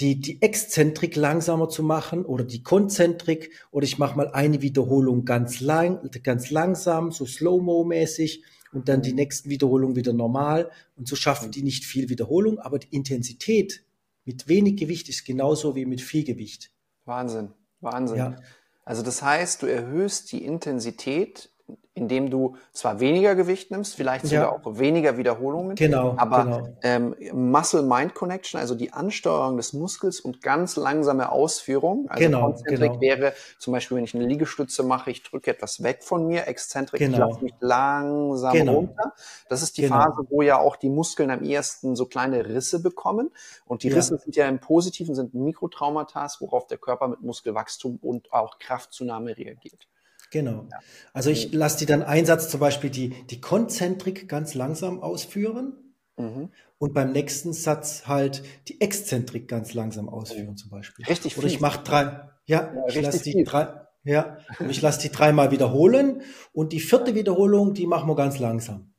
die, 0.00 0.20
die 0.20 0.42
Exzentrik 0.42 1.14
langsamer 1.14 1.68
zu 1.68 1.82
machen 1.82 2.24
oder 2.24 2.44
die 2.44 2.62
Konzentrik 2.62 3.52
oder 3.70 3.84
ich 3.84 3.98
mache 3.98 4.16
mal 4.16 4.28
eine 4.32 4.60
Wiederholung 4.60 5.24
ganz 5.24 5.60
lang, 5.60 6.10
ganz 6.22 6.50
langsam, 6.50 7.12
so 7.12 7.26
Slow-Mo-mäßig 7.26 8.42
und 8.72 8.88
dann 8.88 9.02
die 9.02 9.10
mhm. 9.10 9.16
nächsten 9.16 9.50
Wiederholungen 9.50 9.94
wieder 9.94 10.12
normal 10.12 10.70
und 10.96 11.06
so 11.06 11.14
schaffen 11.14 11.52
die 11.52 11.62
nicht 11.62 11.84
viel 11.84 12.08
Wiederholung, 12.08 12.58
aber 12.58 12.80
die 12.80 12.94
Intensität 12.94 13.84
mit 14.24 14.48
wenig 14.48 14.76
Gewicht 14.76 15.08
ist 15.08 15.24
genauso 15.24 15.76
wie 15.76 15.86
mit 15.86 16.00
viel 16.00 16.24
Gewicht. 16.24 16.72
Wahnsinn, 17.04 17.52
Wahnsinn. 17.80 18.16
Ja. 18.16 18.36
Also 18.84 19.02
das 19.02 19.22
heißt, 19.22 19.62
du 19.62 19.66
erhöhst 19.66 20.32
die 20.32 20.44
Intensität 20.44 21.50
indem 21.96 22.28
du 22.28 22.56
zwar 22.72 22.98
weniger 22.98 23.36
Gewicht 23.36 23.70
nimmst, 23.70 23.94
vielleicht 23.94 24.26
sogar 24.26 24.44
ja. 24.44 24.52
auch 24.52 24.78
weniger 24.78 25.16
Wiederholungen, 25.16 25.76
genau, 25.76 26.14
aber 26.16 26.44
genau. 26.44 26.76
Ähm, 26.82 27.14
Muscle-Mind-Connection, 27.32 28.60
also 28.60 28.74
die 28.74 28.92
Ansteuerung 28.92 29.56
des 29.56 29.72
Muskels 29.74 30.18
und 30.18 30.42
ganz 30.42 30.74
langsame 30.74 31.30
Ausführung. 31.30 32.06
Also 32.08 32.24
genau, 32.24 32.46
Konzentrik 32.46 32.90
genau. 32.90 33.00
wäre 33.00 33.32
zum 33.60 33.72
Beispiel, 33.72 33.96
wenn 33.96 34.04
ich 34.04 34.14
eine 34.14 34.26
Liegestütze 34.26 34.82
mache, 34.82 35.12
ich 35.12 35.22
drücke 35.22 35.52
etwas 35.52 35.84
weg 35.84 36.02
von 36.02 36.26
mir, 36.26 36.48
Exzentrik, 36.48 36.98
genau. 36.98 37.12
ich 37.12 37.18
lasse 37.20 37.44
mich 37.44 37.54
langsam 37.60 38.52
genau. 38.52 38.74
runter. 38.74 39.12
Das 39.48 39.62
ist 39.62 39.78
die 39.78 39.82
genau. 39.82 40.02
Phase, 40.02 40.26
wo 40.30 40.42
ja 40.42 40.58
auch 40.58 40.74
die 40.74 40.90
Muskeln 40.90 41.30
am 41.30 41.44
ehesten 41.44 41.94
so 41.94 42.06
kleine 42.06 42.44
Risse 42.44 42.82
bekommen. 42.82 43.30
Und 43.66 43.84
die 43.84 43.88
ja. 43.88 43.94
Risse 43.94 44.18
sind 44.18 44.34
ja 44.34 44.48
im 44.48 44.58
Positiven, 44.58 45.14
sind 45.14 45.32
Mikrotraumata, 45.34 46.26
worauf 46.40 46.66
der 46.66 46.78
Körper 46.78 47.06
mit 47.06 47.22
Muskelwachstum 47.22 48.00
und 48.02 48.32
auch 48.32 48.58
Kraftzunahme 48.58 49.36
reagiert. 49.36 49.86
Genau. 50.34 50.66
Also 51.12 51.30
ich 51.30 51.52
lasse 51.52 51.78
die 51.78 51.86
dann 51.86 52.02
Einsatz 52.02 52.48
zum 52.48 52.58
Beispiel 52.58 52.90
die, 52.90 53.10
die 53.30 53.40
Konzentrik 53.40 54.28
ganz 54.28 54.54
langsam 54.54 55.00
ausführen 55.00 55.94
mhm. 56.16 56.48
und 56.78 56.92
beim 56.92 57.12
nächsten 57.12 57.52
Satz 57.52 58.08
halt 58.08 58.42
die 58.66 58.80
Exzentrik 58.80 59.46
ganz 59.46 59.74
langsam 59.74 60.08
ausführen 60.08 60.56
zum 60.56 60.70
Beispiel. 60.70 61.06
Richtig 61.06 61.38
Oder 61.38 61.46
ich 61.46 61.60
mache 61.60 61.84
drei, 61.84 62.02
ja, 62.46 62.74
ja 62.74 62.84
ich 62.88 63.00
lasse 63.00 63.22
die 63.22 63.44
drei, 63.44 63.80
Ja, 64.02 64.38
und 64.58 64.70
ich 64.70 64.82
lasse 64.82 65.02
die 65.02 65.12
dreimal 65.12 65.52
wiederholen 65.52 66.22
und 66.52 66.72
die 66.72 66.80
vierte 66.80 67.14
Wiederholung, 67.14 67.72
die 67.72 67.86
machen 67.86 68.08
wir 68.08 68.16
ganz 68.16 68.40
langsam. 68.40 68.92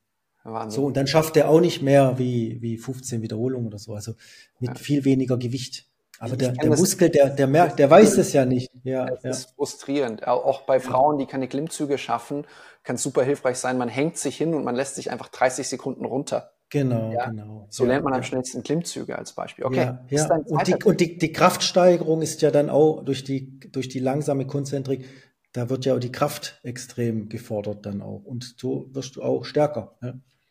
Wahnsinn. 0.46 0.76
So, 0.82 0.86
und 0.86 0.96
dann 0.96 1.08
schafft 1.08 1.36
er 1.36 1.50
auch 1.50 1.60
nicht 1.60 1.82
mehr 1.82 2.18
wie, 2.18 2.62
wie 2.62 2.78
15 2.78 3.22
Wiederholungen 3.22 3.68
oder 3.68 3.78
so, 3.78 3.94
also 3.94 4.14
mit 4.60 4.70
ja. 4.70 4.76
viel 4.76 5.04
weniger 5.04 5.38
Gewicht. 5.38 5.90
Aber 6.20 6.38
der, 6.38 6.54
der 6.54 6.70
Muskel, 6.70 7.10
der, 7.10 7.30
der 7.30 7.48
merkt, 7.48 7.80
der 7.80 7.90
weiß 7.90 8.18
es 8.18 8.34
ja 8.34 8.46
nicht. 8.46 8.72
Ja, 8.84 9.06
das 9.06 9.24
ja. 9.24 9.30
ist 9.32 9.56
frustrierend. 9.56 10.28
Auch 10.28 10.62
bei 10.62 10.80
Frauen, 10.80 11.18
die 11.18 11.26
keine 11.26 11.48
Klimmzüge 11.48 11.98
schaffen, 11.98 12.46
kann 12.84 12.96
es 12.96 13.04
super 13.04 13.24
hilfreich 13.24 13.58
sein. 13.58 13.78
Man 13.78 13.90
hängt 13.90 14.18
sich 14.18 14.38
hin 14.38 14.54
und 14.54 14.64
man 14.64 14.76
lässt 14.76 14.96
sich 14.96 15.12
einfach 15.12 15.28
30 15.28 15.68
Sekunden 15.68 16.06
runter. 16.06 16.52
Genau, 16.70 17.12
ja? 17.12 17.30
genau. 17.30 17.68
So 17.70 17.86
lernt 17.86 18.04
man 18.04 18.14
am 18.14 18.24
schnellsten 18.24 18.64
Klimmzüge 18.64 19.18
als 19.18 19.34
Beispiel. 19.34 19.66
Okay. 19.66 19.78
Ja, 19.78 20.06
ja. 20.10 20.36
Und, 20.48 20.68
die, 20.68 20.84
und 20.84 21.00
die, 21.00 21.18
die 21.18 21.32
Kraftsteigerung 21.32 22.22
ist 22.22 22.42
ja 22.42 22.52
dann 22.52 22.70
auch 22.70 23.04
durch 23.04 23.24
die, 23.24 23.60
durch 23.72 23.88
die 23.88 24.00
langsame 24.00 24.48
Konzentrik, 24.48 25.06
da 25.54 25.70
wird 25.70 25.86
ja 25.86 25.96
auch 25.96 26.00
die 26.00 26.12
Kraft 26.12 26.60
extrem 26.64 27.30
gefordert 27.30 27.86
dann 27.86 28.02
auch. 28.02 28.24
Und 28.26 28.56
so 28.58 28.90
wirst 28.92 29.16
du 29.16 29.24
auch 29.24 29.46
stärker. 29.46 29.98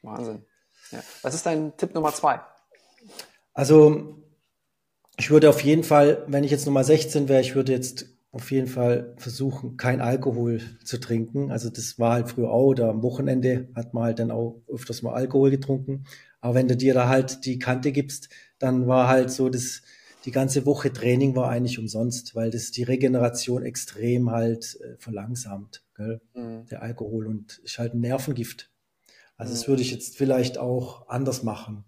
Wahnsinn. 0.03 0.45
Was 1.23 1.35
ist 1.35 1.47
dein 1.47 1.77
Tipp 1.77 1.95
Nummer 1.95 2.12
zwei? 2.12 2.41
Also, 3.53 4.24
ich 5.17 5.31
würde 5.31 5.49
auf 5.49 5.61
jeden 5.61 5.85
Fall, 5.85 6.25
wenn 6.27 6.45
ich 6.45 6.51
jetzt 6.51 6.67
Nummer 6.67 6.85
16 6.85 7.29
wäre, 7.29 7.41
ich 7.41 7.55
würde 7.55 7.73
jetzt 7.73 8.07
auf 8.33 8.51
jeden 8.51 8.67
Fall 8.67 9.15
versuchen, 9.17 9.77
kein 9.77 10.01
Alkohol 10.01 10.61
zu 10.83 10.99
trinken. 10.99 11.53
Also 11.53 11.71
das 11.71 12.01
war 12.01 12.15
halt 12.15 12.29
früher 12.29 12.51
auch, 12.51 12.67
oder 12.67 12.89
am 12.89 13.03
Wochenende 13.03 13.69
hat 13.77 13.95
man 13.95 14.05
halt 14.05 14.19
dann 14.19 14.33
auch 14.33 14.61
öfters 14.67 15.03
mal 15.03 15.15
Alkohol 15.15 15.51
getrunken. 15.51 16.05
Aber 16.41 16.57
wenn 16.57 16.67
du 16.67 16.77
dir 16.77 16.95
da 16.95 17.09
halt 17.09 17.45
die 17.47 17.61
Kante 17.61 17.93
gibst, 17.93 18.29
dann 18.59 18.89
war 18.89 19.09
halt 19.09 19.31
so, 19.31 19.49
dass 19.49 19.83
die 20.25 20.33
ganze 20.33 20.67
Woche 20.67 20.93
Training 20.93 21.37
war 21.37 21.49
eigentlich 21.49 21.79
umsonst, 21.79 22.35
weil 22.35 22.51
das 22.51 22.73
die 22.73 22.83
Regeneration 22.83 23.62
extrem 23.62 24.31
halt 24.31 24.81
äh, 24.81 24.97
verlangsamt, 24.99 25.85
gell? 25.95 26.21
Mhm. 26.35 26.67
der 26.67 26.83
Alkohol 26.83 27.27
und 27.27 27.59
ist 27.59 27.79
halt 27.79 27.95
ein 27.95 28.01
Nervengift. 28.01 28.71
Also 29.37 29.53
mhm. 29.53 29.57
das 29.57 29.69
würde 29.69 29.83
ich 29.83 29.93
jetzt 29.93 30.17
vielleicht 30.17 30.59
auch 30.59 31.09
anders 31.09 31.45
machen. 31.45 31.85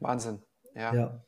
Wahnsinn, 0.00 0.40
ja. 0.74 0.94
ja. 0.94 1.25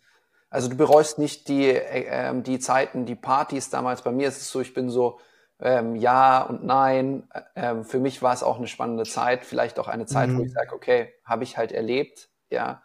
Also 0.50 0.68
du 0.68 0.76
bereust 0.76 1.18
nicht 1.18 1.48
die, 1.48 1.66
äh, 1.70 2.06
ähm, 2.08 2.42
die 2.42 2.58
Zeiten, 2.58 3.06
die 3.06 3.14
Partys 3.14 3.70
damals. 3.70 4.02
Bei 4.02 4.12
mir 4.12 4.28
ist 4.28 4.38
es 4.38 4.50
so, 4.50 4.60
ich 4.60 4.74
bin 4.74 4.88
so 4.88 5.18
ähm, 5.60 5.96
ja 5.96 6.42
und 6.42 6.64
nein. 6.64 7.28
Ähm, 7.54 7.84
für 7.84 7.98
mich 7.98 8.22
war 8.22 8.32
es 8.32 8.42
auch 8.42 8.58
eine 8.58 8.68
spannende 8.68 9.04
Zeit, 9.04 9.44
vielleicht 9.44 9.78
auch 9.78 9.88
eine 9.88 10.06
Zeit, 10.06 10.30
mhm. 10.30 10.38
wo 10.38 10.42
ich 10.42 10.52
sage, 10.52 10.74
okay, 10.74 11.12
habe 11.24 11.44
ich 11.44 11.56
halt 11.58 11.72
erlebt, 11.72 12.28
ja. 12.50 12.82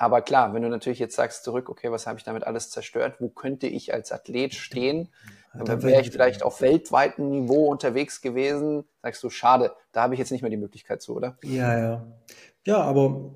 Aber 0.00 0.22
klar, 0.22 0.54
wenn 0.54 0.62
du 0.62 0.68
natürlich 0.68 1.00
jetzt 1.00 1.16
sagst 1.16 1.42
zurück, 1.42 1.68
okay, 1.68 1.90
was 1.90 2.06
habe 2.06 2.18
ich 2.18 2.24
damit 2.24 2.44
alles 2.44 2.70
zerstört? 2.70 3.16
Wo 3.18 3.30
könnte 3.30 3.66
ich 3.66 3.92
als 3.92 4.12
Athlet 4.12 4.54
stehen? 4.54 5.08
Dann 5.52 5.82
wäre 5.82 6.00
ich 6.00 6.12
vielleicht 6.12 6.44
auf 6.44 6.60
weltweitem 6.60 7.30
Niveau 7.30 7.66
unterwegs 7.66 8.20
gewesen. 8.20 8.84
Sagst 9.02 9.24
du, 9.24 9.30
schade, 9.30 9.74
da 9.90 10.02
habe 10.02 10.14
ich 10.14 10.20
jetzt 10.20 10.30
nicht 10.30 10.42
mehr 10.42 10.52
die 10.52 10.56
Möglichkeit 10.56 11.02
zu, 11.02 11.16
oder? 11.16 11.36
Ja, 11.42 11.76
ja. 11.76 12.06
Ja, 12.64 12.80
aber 12.82 13.32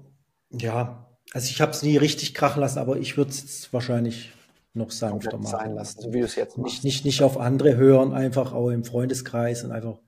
ja, 0.51 1.05
also 1.33 1.49
ich 1.49 1.61
habe 1.61 1.72
es 1.72 1.83
nie 1.83 1.97
richtig 1.97 2.35
krachen 2.35 2.61
lassen, 2.61 2.78
aber 2.78 2.99
ich 2.99 3.16
würde 3.16 3.30
es 3.30 3.72
wahrscheinlich 3.72 4.33
noch 4.74 4.91
sanfter 4.91 5.39
machen. 5.39 5.47
Sein 5.47 5.74
lassen, 5.74 6.01
so 6.01 6.12
wie 6.12 6.20
du 6.20 6.24
es 6.24 6.35
jetzt 6.35 6.57
machst. 6.57 6.85
Nicht, 6.85 6.85
nicht, 6.85 7.05
nicht 7.05 7.22
auf 7.22 7.39
andere 7.39 7.76
hören, 7.76 8.12
einfach 8.12 8.53
auch 8.53 8.70
im 8.70 8.85
Freundeskreis 8.85 9.64
und 9.64 9.72
einfach 9.72 9.99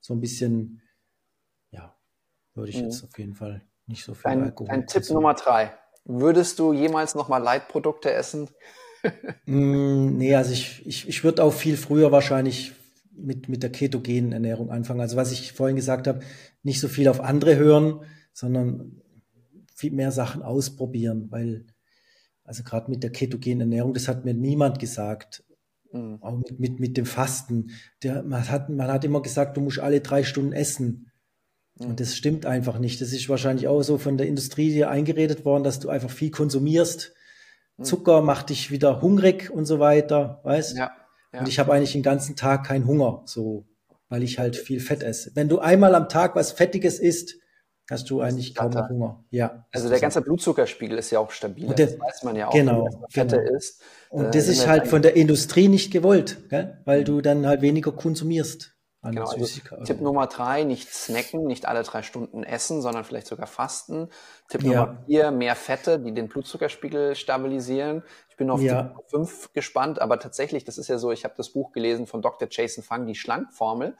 so 0.00 0.14
ein 0.14 0.20
bisschen, 0.20 0.82
ja, 1.70 1.96
würde 2.54 2.70
ich 2.70 2.78
mhm. 2.78 2.84
jetzt 2.84 3.04
auf 3.04 3.18
jeden 3.18 3.34
Fall 3.34 3.62
nicht 3.86 4.04
so 4.04 4.14
viel 4.14 4.30
ein, 4.30 4.42
Alkohol. 4.42 4.70
Ein 4.70 4.86
Tipp 4.86 5.08
Nummer 5.10 5.34
drei. 5.34 5.72
Würdest 6.04 6.58
du 6.58 6.72
jemals 6.72 7.14
nochmal 7.14 7.42
Leitprodukte 7.42 8.12
essen? 8.12 8.48
mm, 9.46 10.16
nee, 10.16 10.34
also 10.34 10.52
ich, 10.52 10.86
ich, 10.86 11.08
ich 11.08 11.24
würde 11.24 11.42
auch 11.42 11.52
viel 11.52 11.76
früher 11.76 12.12
wahrscheinlich 12.12 12.72
mit, 13.12 13.48
mit 13.48 13.62
der 13.62 13.70
ketogenen 13.70 14.32
Ernährung 14.32 14.70
anfangen. 14.70 15.00
Also 15.00 15.16
was 15.16 15.32
ich 15.32 15.52
vorhin 15.52 15.76
gesagt 15.76 16.06
habe, 16.06 16.20
nicht 16.62 16.80
so 16.80 16.88
viel 16.88 17.08
auf 17.08 17.20
andere 17.20 17.56
hören, 17.56 18.00
sondern 18.32 19.02
viel 19.74 19.92
mehr 19.92 20.12
Sachen 20.12 20.42
ausprobieren, 20.42 21.26
weil, 21.30 21.66
also 22.44 22.62
gerade 22.62 22.90
mit 22.90 23.02
der 23.02 23.10
ketogenen 23.10 23.60
Ernährung, 23.62 23.92
das 23.92 24.08
hat 24.08 24.24
mir 24.24 24.34
niemand 24.34 24.78
gesagt. 24.78 25.44
Mhm. 25.92 26.18
Auch 26.22 26.36
mit, 26.36 26.58
mit, 26.58 26.80
mit 26.80 26.96
dem 26.96 27.06
Fasten. 27.06 27.70
Der, 28.02 28.22
man, 28.22 28.48
hat, 28.48 28.70
man 28.70 28.88
hat 28.88 29.04
immer 29.04 29.22
gesagt, 29.22 29.56
du 29.56 29.60
musst 29.60 29.80
alle 29.80 30.00
drei 30.00 30.22
Stunden 30.22 30.52
essen. 30.52 31.10
Mhm. 31.78 31.86
Und 31.86 32.00
das 32.00 32.16
stimmt 32.16 32.46
einfach 32.46 32.78
nicht. 32.78 33.00
Das 33.00 33.12
ist 33.12 33.28
wahrscheinlich 33.28 33.68
auch 33.68 33.82
so 33.82 33.98
von 33.98 34.16
der 34.16 34.28
Industrie 34.28 34.70
dir 34.70 34.90
eingeredet 34.90 35.44
worden, 35.44 35.64
dass 35.64 35.80
du 35.80 35.88
einfach 35.88 36.10
viel 36.10 36.30
konsumierst. 36.30 37.12
Mhm. 37.76 37.84
Zucker 37.84 38.22
macht 38.22 38.50
dich 38.50 38.70
wieder 38.70 39.02
hungrig 39.02 39.50
und 39.50 39.66
so 39.66 39.80
weiter, 39.80 40.40
weißt? 40.44 40.76
Ja, 40.76 40.92
ja. 41.32 41.40
Und 41.40 41.48
ich 41.48 41.58
habe 41.58 41.72
eigentlich 41.72 41.92
den 41.92 42.02
ganzen 42.02 42.36
Tag 42.36 42.64
keinen 42.66 42.86
Hunger, 42.86 43.22
so, 43.26 43.66
weil 44.08 44.22
ich 44.22 44.38
halt 44.38 44.56
viel 44.56 44.78
Fett 44.78 45.02
esse. 45.02 45.32
Wenn 45.34 45.48
du 45.48 45.58
einmal 45.58 45.94
am 45.94 46.08
Tag 46.08 46.36
was 46.36 46.52
Fettiges 46.52 47.00
isst, 47.00 47.36
hast 47.90 48.08
du 48.10 48.20
eigentlich 48.20 48.54
kaum 48.54 48.70
noch 48.70 48.88
Hunger. 48.88 49.24
Ja. 49.30 49.66
Also 49.72 49.88
der 49.88 50.00
ganze 50.00 50.22
Blutzuckerspiegel 50.22 50.98
ist 50.98 51.10
ja 51.10 51.18
auch 51.18 51.30
stabil. 51.30 51.66
Der, 51.74 51.86
das 51.86 52.00
weiß 52.00 52.22
man 52.24 52.36
ja 52.36 52.48
auch, 52.48 52.52
genau, 52.52 52.84
wenn 52.84 53.10
Fette 53.10 53.38
genau. 53.38 53.56
ist. 53.56 53.82
Und 54.10 54.26
äh, 54.26 54.30
das 54.30 54.48
ist 54.48 54.66
halt 54.66 54.88
von 54.88 55.02
der 55.02 55.16
Industrie 55.16 55.68
nicht 55.68 55.92
gewollt, 55.92 56.48
gell? 56.48 56.80
weil 56.84 57.00
mhm. 57.00 57.04
du 57.04 57.20
dann 57.20 57.46
halt 57.46 57.62
weniger 57.62 57.92
konsumierst. 57.92 58.74
Genau, 59.02 59.26
also 59.26 59.60
Tipp 59.84 60.00
Nummer 60.00 60.26
drei, 60.28 60.64
nicht 60.64 60.90
snacken, 60.90 61.44
nicht 61.44 61.66
alle 61.66 61.82
drei 61.82 62.02
Stunden 62.02 62.42
essen, 62.42 62.80
sondern 62.80 63.04
vielleicht 63.04 63.26
sogar 63.26 63.46
fasten. 63.46 64.08
Tipp 64.48 64.62
ja. 64.62 64.68
Nummer 64.70 65.04
vier, 65.04 65.30
mehr 65.30 65.56
Fette, 65.56 66.00
die 66.00 66.14
den 66.14 66.28
Blutzuckerspiegel 66.28 67.14
stabilisieren. 67.14 68.02
Ich 68.30 68.36
bin 68.36 68.48
auf 68.48 68.62
ja. 68.62 68.84
Tipp 68.84 68.92
fünf 69.08 69.52
gespannt, 69.52 70.00
aber 70.00 70.18
tatsächlich, 70.18 70.64
das 70.64 70.78
ist 70.78 70.88
ja 70.88 70.96
so, 70.96 71.12
ich 71.12 71.24
habe 71.24 71.34
das 71.36 71.50
Buch 71.50 71.72
gelesen 71.72 72.06
von 72.06 72.22
Dr. 72.22 72.48
Jason 72.50 72.82
Fang, 72.82 73.06
die 73.06 73.14
Schlankformel. 73.14 73.94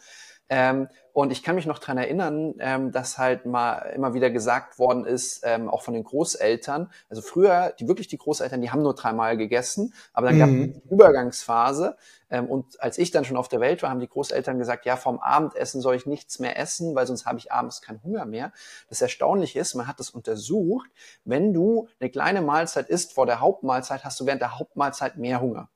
Ähm, 0.49 0.88
und 1.12 1.30
ich 1.30 1.42
kann 1.42 1.55
mich 1.55 1.64
noch 1.64 1.78
dran 1.78 1.97
erinnern, 1.97 2.55
ähm, 2.59 2.90
dass 2.90 3.18
halt 3.18 3.47
mal 3.47 3.78
immer 3.95 4.14
wieder 4.14 4.30
gesagt 4.30 4.78
worden 4.78 5.07
ist, 5.07 5.42
ähm, 5.45 5.70
auch 5.70 5.82
von 5.82 5.95
den 5.95 6.05
Großeltern, 6.05 6.90
also 7.09 7.22
früher, 7.22 7.72
die 7.78 7.86
wirklich 7.86 8.09
die 8.09 8.18
Großeltern, 8.18 8.61
die 8.61 8.70
haben 8.70 8.82
nur 8.82 8.95
dreimal 8.95 9.36
gegessen, 9.36 9.95
aber 10.12 10.26
dann 10.26 10.36
mhm. 10.36 10.40
gab 10.40 10.49
es 10.49 10.55
eine 10.55 10.92
Übergangsphase. 10.92 11.97
Ähm, 12.30 12.47
und 12.47 12.80
als 12.82 12.99
ich 12.99 13.12
dann 13.12 13.24
schon 13.24 13.36
auf 13.36 13.49
der 13.49 13.61
Welt 13.61 13.82
war, 13.82 13.90
haben 13.90 14.01
die 14.01 14.09
Großeltern 14.09 14.59
gesagt, 14.59 14.86
ja, 14.86 14.97
vom 14.97 15.20
Abendessen 15.20 15.80
soll 15.80 15.95
ich 15.95 16.05
nichts 16.05 16.40
mehr 16.40 16.59
essen, 16.59 16.95
weil 16.97 17.07
sonst 17.07 17.26
habe 17.26 17.38
ich 17.38 17.53
abends 17.53 17.80
keinen 17.80 18.03
Hunger 18.03 18.26
mehr. 18.26 18.53
Das 18.88 19.01
Erstaunliche 19.01 19.61
ist, 19.61 19.74
man 19.74 19.86
hat 19.86 20.01
das 20.01 20.11
untersucht, 20.11 20.90
wenn 21.24 21.55
du 21.55 21.88
eine 22.01 22.11
kleine 22.11 22.42
Mahlzeit 22.42 22.88
isst 22.88 23.12
vor 23.12 23.26
der 23.26 23.40
Hauptmahlzeit, 23.40 24.05
hast 24.05 24.18
du 24.18 24.26
während 24.26 24.42
der 24.42 24.59
Hauptmahlzeit 24.59 25.16
mehr 25.16 25.40
Hunger. 25.40 25.68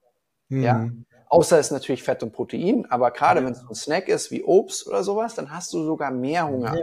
Mhm. 0.48 0.62
Ja. 0.62 0.88
Außer 1.30 1.58
es 1.58 1.70
natürlich 1.70 2.02
Fett 2.02 2.22
und 2.22 2.32
Protein, 2.32 2.86
aber 2.88 3.10
gerade 3.10 3.40
ja. 3.40 3.46
wenn 3.46 3.52
es 3.52 3.62
ein 3.68 3.74
Snack 3.74 4.08
ist 4.08 4.30
wie 4.30 4.42
Obst 4.42 4.86
oder 4.86 5.02
sowas, 5.04 5.34
dann 5.34 5.50
hast 5.50 5.72
du 5.74 5.84
sogar 5.84 6.10
mehr 6.10 6.48
Hunger. 6.48 6.74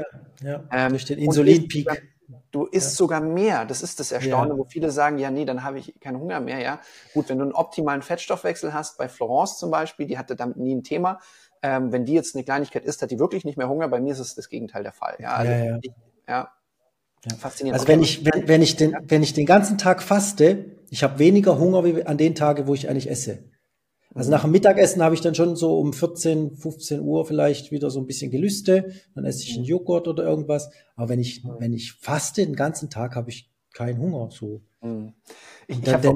Ja, 0.41 0.51
ja. 0.51 0.63
Ähm, 0.71 0.89
durch 0.89 1.05
den 1.05 1.19
Insulinpeak. 1.19 2.11
Du 2.51 2.65
isst 2.65 2.91
ja. 2.91 2.95
sogar 2.95 3.21
mehr. 3.21 3.65
Das 3.65 3.81
ist 3.81 3.99
das 3.99 4.11
Erstaunliche, 4.11 4.55
ja. 4.55 4.57
wo 4.57 4.63
viele 4.63 4.89
sagen, 4.89 5.17
ja, 5.17 5.29
nee, 5.29 5.45
dann 5.45 5.63
habe 5.63 5.77
ich 5.77 5.99
keinen 5.99 6.19
Hunger 6.19 6.39
mehr, 6.39 6.59
ja. 6.59 6.79
Gut, 7.13 7.29
wenn 7.29 7.37
du 7.37 7.43
einen 7.43 7.53
optimalen 7.53 8.01
Fettstoffwechsel 8.01 8.73
hast, 8.73 8.97
bei 8.97 9.09
Florence 9.09 9.57
zum 9.57 9.71
Beispiel, 9.71 10.07
die 10.07 10.17
hatte 10.17 10.35
damit 10.35 10.57
nie 10.57 10.73
ein 10.73 10.83
Thema. 10.83 11.19
Ähm, 11.61 11.91
wenn 11.91 12.05
die 12.05 12.13
jetzt 12.13 12.35
eine 12.35 12.43
Kleinigkeit 12.43 12.85
isst, 12.85 13.01
hat 13.01 13.11
die 13.11 13.19
wirklich 13.19 13.45
nicht 13.45 13.57
mehr 13.57 13.69
Hunger. 13.69 13.87
Bei 13.87 13.99
mir 13.99 14.13
ist 14.13 14.19
es 14.19 14.35
das 14.35 14.49
Gegenteil 14.49 14.83
der 14.83 14.93
Fall. 14.93 15.17
Ja, 15.19 15.33
also 15.33 15.51
ja, 15.51 15.79
ja. 16.27 16.49
Faszinierend. 17.39 17.79
Also 17.79 17.87
wenn 17.87 18.01
ich, 18.01 18.25
wenn, 18.25 18.47
wenn 18.47 18.61
ich 18.61 18.75
den, 18.75 18.95
wenn 19.03 19.23
ich 19.23 19.33
den 19.33 19.45
ganzen 19.45 19.77
Tag 19.77 20.03
faste, 20.03 20.65
ich 20.89 21.03
habe 21.03 21.19
weniger 21.19 21.57
Hunger 21.57 21.83
wie 21.83 22.03
an 22.05 22.17
den 22.17 22.35
Tagen, 22.35 22.67
wo 22.67 22.73
ich 22.73 22.89
eigentlich 22.89 23.09
esse. 23.09 23.43
Also 24.15 24.31
nach 24.31 24.43
dem 24.43 24.51
Mittagessen 24.51 25.03
habe 25.03 25.13
ich 25.13 25.21
dann 25.21 25.35
schon 25.35 25.57
so 25.57 25.77
um 25.77 25.91
14, 25.91 26.55
15 26.55 27.01
Uhr 27.01 27.25
vielleicht 27.25 27.71
wieder 27.71 27.89
so 27.89 27.99
ein 27.99 28.07
bisschen 28.07 28.31
Gelüste. 28.31 28.93
Dann 29.13 29.25
esse 29.25 29.43
ich 29.43 29.55
einen 29.55 29.65
Joghurt 29.65 30.07
oder 30.07 30.23
irgendwas. 30.23 30.71
Aber 30.95 31.09
wenn 31.09 31.19
ich, 31.19 31.43
wenn 31.59 31.73
ich 31.73 31.93
faste 31.93 32.45
den 32.45 32.55
ganzen 32.55 32.89
Tag, 32.89 33.15
habe 33.15 33.29
ich 33.29 33.51
keinen 33.73 33.99
Hunger. 33.99 34.29
So. 34.31 34.61
Mhm. 34.81 35.13
Ich, 35.67 35.79
ich 35.79 35.93
habe 35.93 36.07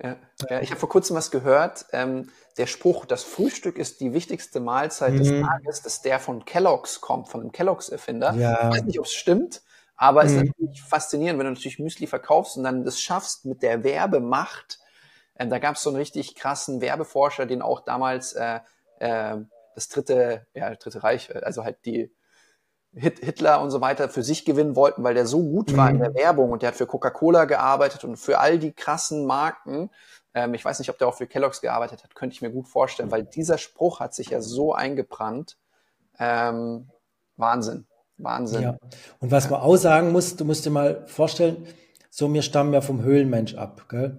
ja, 0.00 0.16
ja, 0.50 0.60
hab 0.70 0.78
vor 0.78 0.88
kurzem 0.88 1.16
was 1.16 1.30
gehört. 1.30 1.86
Ähm, 1.92 2.28
der 2.56 2.66
Spruch, 2.66 3.06
das 3.06 3.24
Frühstück 3.24 3.78
ist 3.78 4.00
die 4.00 4.12
wichtigste 4.12 4.60
Mahlzeit 4.60 5.14
mhm. 5.14 5.18
des 5.18 5.28
Tages, 5.28 5.82
dass 5.82 6.02
der 6.02 6.20
von 6.20 6.44
Kellogg's 6.44 7.00
kommt, 7.00 7.28
von 7.28 7.40
dem 7.40 7.52
Kellogg's-Erfinder. 7.52 8.34
Ja. 8.34 8.68
Ich 8.68 8.76
weiß 8.76 8.84
nicht, 8.84 8.98
ob 8.98 9.06
es 9.06 9.12
stimmt, 9.12 9.62
aber 9.96 10.24
es 10.24 10.32
ist 10.32 10.42
mhm. 10.42 10.52
natürlich 10.58 10.82
faszinierend, 10.82 11.38
wenn 11.38 11.46
du 11.46 11.52
natürlich 11.52 11.78
Müsli 11.78 12.06
verkaufst 12.06 12.56
und 12.56 12.64
dann 12.64 12.84
das 12.84 13.00
schaffst 13.00 13.44
mit 13.44 13.62
der 13.62 13.82
Werbemacht, 13.82 14.78
ähm, 15.38 15.50
da 15.50 15.58
gab 15.58 15.76
es 15.76 15.82
so 15.82 15.90
einen 15.90 15.98
richtig 15.98 16.34
krassen 16.34 16.80
Werbeforscher, 16.80 17.46
den 17.46 17.62
auch 17.62 17.80
damals 17.80 18.32
äh, 18.32 18.60
äh, 18.98 19.36
das 19.74 19.88
dritte, 19.88 20.46
ja, 20.54 20.74
dritte 20.74 21.02
Reich, 21.02 21.34
also 21.44 21.64
halt 21.64 21.84
die 21.84 22.12
Hit 22.94 23.18
Hitler 23.20 23.60
und 23.60 23.70
so 23.70 23.80
weiter 23.80 24.08
für 24.08 24.22
sich 24.22 24.44
gewinnen 24.44 24.74
wollten, 24.74 25.04
weil 25.04 25.14
der 25.14 25.26
so 25.26 25.42
gut 25.42 25.76
war 25.76 25.90
in 25.90 25.98
der 25.98 26.10
mhm. 26.10 26.14
Werbung 26.14 26.50
und 26.50 26.62
der 26.62 26.68
hat 26.68 26.76
für 26.76 26.86
Coca-Cola 26.86 27.44
gearbeitet 27.44 28.02
und 28.02 28.16
für 28.16 28.38
all 28.38 28.58
die 28.58 28.72
krassen 28.72 29.26
Marken. 29.26 29.90
Ähm, 30.34 30.54
ich 30.54 30.64
weiß 30.64 30.78
nicht, 30.78 30.90
ob 30.90 30.98
der 30.98 31.06
auch 31.06 31.14
für 31.14 31.26
Kellogg's 31.26 31.60
gearbeitet 31.60 32.02
hat, 32.02 32.14
könnte 32.14 32.34
ich 32.34 32.42
mir 32.42 32.50
gut 32.50 32.66
vorstellen, 32.66 33.10
weil 33.10 33.24
dieser 33.24 33.58
Spruch 33.58 34.00
hat 34.00 34.14
sich 34.14 34.30
ja 34.30 34.40
so 34.40 34.72
eingebrannt. 34.72 35.58
Ähm, 36.18 36.88
Wahnsinn, 37.36 37.86
Wahnsinn. 38.16 38.62
Ja. 38.62 38.78
Und 39.20 39.30
was 39.30 39.48
man 39.50 39.60
auch 39.60 39.76
sagen 39.76 40.10
muss, 40.10 40.34
du 40.34 40.44
musst 40.44 40.64
dir 40.64 40.70
mal 40.70 41.06
vorstellen, 41.06 41.66
so 42.10 42.32
wir 42.32 42.42
stammen 42.42 42.72
ja 42.72 42.80
vom 42.80 43.02
Höhlenmensch 43.02 43.54
ab, 43.54 43.84
gell? 43.88 44.16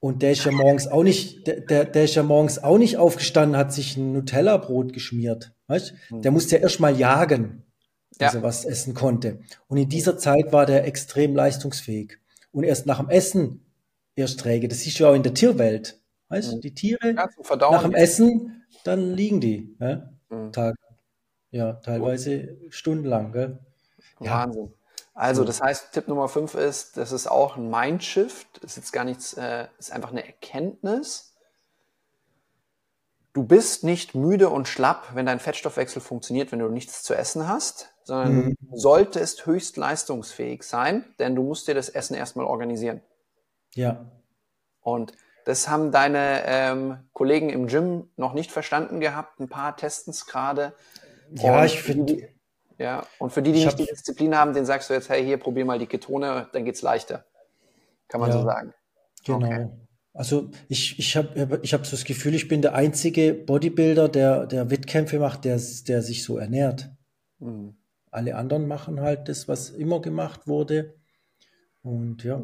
Und 0.00 0.22
der 0.22 0.32
ist 0.32 0.44
ja 0.44 0.52
morgens 0.52 0.86
auch 0.86 1.02
nicht, 1.02 1.46
der, 1.46 1.60
der, 1.60 1.84
der 1.84 2.04
ist 2.04 2.14
ja 2.14 2.22
morgens 2.22 2.62
auch 2.62 2.78
nicht 2.78 2.98
aufgestanden, 2.98 3.56
hat 3.56 3.72
sich 3.72 3.96
ein 3.96 4.12
Nutella-Brot 4.12 4.92
geschmiert. 4.92 5.52
Weißt? 5.66 5.92
Mhm. 6.10 6.22
Der 6.22 6.30
musste 6.30 6.56
ja 6.56 6.62
erst 6.62 6.78
mal 6.78 6.96
jagen, 6.96 7.64
dass 8.18 8.34
ja. 8.34 8.40
er 8.40 8.42
was 8.44 8.64
essen 8.64 8.94
konnte. 8.94 9.40
Und 9.66 9.78
in 9.78 9.88
dieser 9.88 10.16
Zeit 10.16 10.52
war 10.52 10.66
der 10.66 10.86
extrem 10.86 11.34
leistungsfähig. 11.34 12.18
Und 12.52 12.64
erst 12.64 12.86
nach 12.86 12.98
dem 12.98 13.10
Essen 13.10 13.66
erst 14.14 14.40
träge. 14.40 14.68
Das 14.68 14.80
siehst 14.80 15.00
du 15.00 15.06
auch 15.06 15.14
in 15.14 15.22
der 15.22 15.34
Tierwelt. 15.34 16.00
Weißt 16.28 16.56
mhm. 16.56 16.60
die 16.60 16.74
Tiere 16.74 17.14
ja, 17.14 17.28
nach 17.70 17.82
dem 17.82 17.94
Essen, 17.94 18.64
dann 18.84 19.14
liegen 19.14 19.40
die. 19.40 19.76
Ja? 19.80 20.10
Mhm. 20.28 20.52
Tag, 20.52 20.76
ja, 21.50 21.74
teilweise 21.74 22.46
Gut. 22.46 22.74
stundenlang. 22.74 23.32
Gell? 23.32 23.58
Wahnsinn. 24.18 24.72
Also, 25.18 25.42
das 25.42 25.60
heißt, 25.60 25.90
Tipp 25.90 26.06
Nummer 26.06 26.28
5 26.28 26.54
ist, 26.54 26.96
das 26.96 27.10
ist 27.10 27.26
auch 27.26 27.56
ein 27.56 27.68
Mindshift. 27.68 28.58
Ist 28.58 28.76
jetzt 28.76 28.92
gar 28.92 29.02
nichts, 29.02 29.32
äh, 29.32 29.66
ist 29.76 29.90
einfach 29.90 30.12
eine 30.12 30.24
Erkenntnis. 30.24 31.34
Du 33.32 33.42
bist 33.42 33.82
nicht 33.82 34.14
müde 34.14 34.48
und 34.48 34.68
schlapp, 34.68 35.08
wenn 35.14 35.26
dein 35.26 35.40
Fettstoffwechsel 35.40 36.00
funktioniert, 36.00 36.52
wenn 36.52 36.60
du 36.60 36.68
nichts 36.68 37.02
zu 37.02 37.14
essen 37.14 37.48
hast, 37.48 37.92
sondern 38.04 38.32
mhm. 38.32 38.56
du 38.60 38.76
solltest 38.76 39.44
höchst 39.44 39.76
leistungsfähig 39.76 40.62
sein, 40.62 41.04
denn 41.18 41.34
du 41.34 41.42
musst 41.42 41.66
dir 41.66 41.74
das 41.74 41.88
Essen 41.88 42.14
erstmal 42.14 42.46
organisieren. 42.46 43.00
Ja. 43.74 44.04
Und 44.82 45.14
das 45.46 45.68
haben 45.68 45.90
deine 45.90 46.44
ähm, 46.46 47.08
Kollegen 47.12 47.50
im 47.50 47.66
Gym 47.66 48.08
noch 48.14 48.34
nicht 48.34 48.52
verstanden 48.52 49.00
gehabt. 49.00 49.40
Ein 49.40 49.48
paar 49.48 49.76
testen 49.76 50.12
es 50.12 50.26
gerade. 50.26 50.74
Ja, 51.32 51.64
ich 51.64 51.82
finde. 51.82 52.28
Ja, 52.78 53.04
und 53.18 53.32
für 53.32 53.42
die, 53.42 53.52
die 53.52 53.64
nicht 53.64 53.78
die 53.78 53.86
Disziplin 53.86 54.36
haben, 54.36 54.54
den 54.54 54.64
sagst 54.64 54.88
du 54.88 54.94
jetzt, 54.94 55.08
hey, 55.08 55.24
hier, 55.24 55.36
probier 55.36 55.64
mal 55.64 55.80
die 55.80 55.86
Ketone, 55.86 56.48
dann 56.52 56.64
geht's 56.64 56.80
leichter. 56.80 57.24
Kann 58.06 58.20
man 58.20 58.30
ja, 58.30 58.38
so 58.38 58.44
sagen. 58.44 58.72
Genau. 59.24 59.38
Okay. 59.38 59.68
Also 60.14 60.50
ich, 60.68 60.98
ich 60.98 61.16
habe 61.16 61.60
ich 61.62 61.74
hab 61.74 61.86
so 61.86 61.92
das 61.92 62.04
Gefühl, 62.04 62.34
ich 62.34 62.48
bin 62.48 62.62
der 62.62 62.74
einzige 62.74 63.34
Bodybuilder, 63.34 64.08
der, 64.08 64.46
der 64.46 64.70
Wettkämpfe 64.70 65.18
macht, 65.18 65.44
der, 65.44 65.60
der 65.86 66.02
sich 66.02 66.24
so 66.24 66.38
ernährt. 66.38 66.90
Mhm. 67.38 67.76
Alle 68.10 68.36
anderen 68.36 68.66
machen 68.66 69.00
halt 69.00 69.28
das, 69.28 69.48
was 69.48 69.70
immer 69.70 70.00
gemacht 70.00 70.46
wurde. 70.46 70.94
Und 71.82 72.24
ja. 72.24 72.42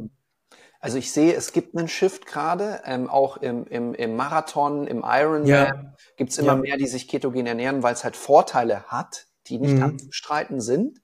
Also 0.81 0.99
ich 0.99 1.11
sehe, 1.13 1.35
es 1.35 1.53
gibt 1.53 1.77
einen 1.77 1.89
Shift 1.89 2.27
gerade, 2.27 2.83
ähm, 2.85 3.09
auch 3.09 3.39
im, 3.39 3.67
im, 3.67 3.95
im 3.95 4.17
Marathon, 4.17 4.87
im 4.87 5.03
Ironman 5.05 5.47
ja. 5.47 5.95
gibt 6.17 6.31
es 6.31 6.39
immer 6.39 6.55
ja. 6.55 6.57
mehr, 6.57 6.77
die 6.77 6.87
sich 6.87 7.09
ketogen 7.09 7.47
ernähren, 7.47 7.83
weil 7.83 7.95
es 7.95 8.05
halt 8.05 8.17
Vorteile 8.17 8.85
hat, 8.85 9.27
die 9.49 9.59
nicht 9.59 9.77
mhm. 9.77 9.83
abzustreiten 9.83 10.61
sind. 10.61 11.01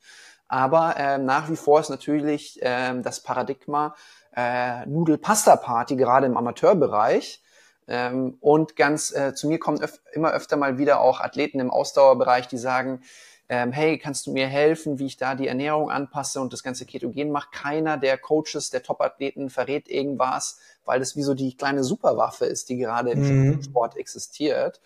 Aber 0.48 0.94
ähm, 0.98 1.24
nach 1.24 1.48
wie 1.48 1.56
vor 1.56 1.80
ist 1.80 1.90
natürlich 1.90 2.58
ähm, 2.62 3.02
das 3.02 3.22
Paradigma 3.22 3.94
äh, 4.34 4.84
Nudel-Pasta-Party, 4.86 5.96
gerade 5.96 6.26
im 6.26 6.36
Amateurbereich. 6.36 7.42
Ähm, 7.86 8.36
und 8.40 8.76
ganz 8.76 9.12
äh, 9.12 9.34
zu 9.34 9.48
mir 9.48 9.58
kommen 9.58 9.80
öf 9.82 10.00
immer 10.12 10.32
öfter 10.32 10.56
mal 10.56 10.78
wieder 10.78 11.00
auch 11.00 11.20
Athleten 11.20 11.60
im 11.60 11.70
Ausdauerbereich, 11.70 12.48
die 12.48 12.58
sagen, 12.58 13.00
ähm, 13.48 13.72
hey, 13.72 13.98
kannst 13.98 14.28
du 14.28 14.32
mir 14.32 14.46
helfen, 14.46 15.00
wie 15.00 15.06
ich 15.06 15.16
da 15.16 15.34
die 15.34 15.48
Ernährung 15.48 15.90
anpasse 15.90 16.40
und 16.40 16.52
das 16.52 16.62
ganze 16.62 16.86
Ketogen 16.86 17.32
macht. 17.32 17.50
Keiner 17.50 17.96
der 17.96 18.16
Coaches, 18.16 18.70
der 18.70 18.84
Top-Athleten 18.84 19.50
verrät 19.50 19.88
irgendwas, 19.88 20.60
weil 20.84 21.00
das 21.00 21.16
wie 21.16 21.22
so 21.24 21.34
die 21.34 21.56
kleine 21.56 21.82
Superwaffe 21.82 22.44
ist, 22.44 22.68
die 22.68 22.76
gerade 22.76 23.10
im 23.10 23.48
mhm. 23.48 23.62
Sport 23.62 23.96
existiert. 23.96 24.80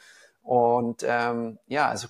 Und 0.45 1.03
ähm, 1.09 1.59
ja, 1.67 1.89
also 1.89 2.07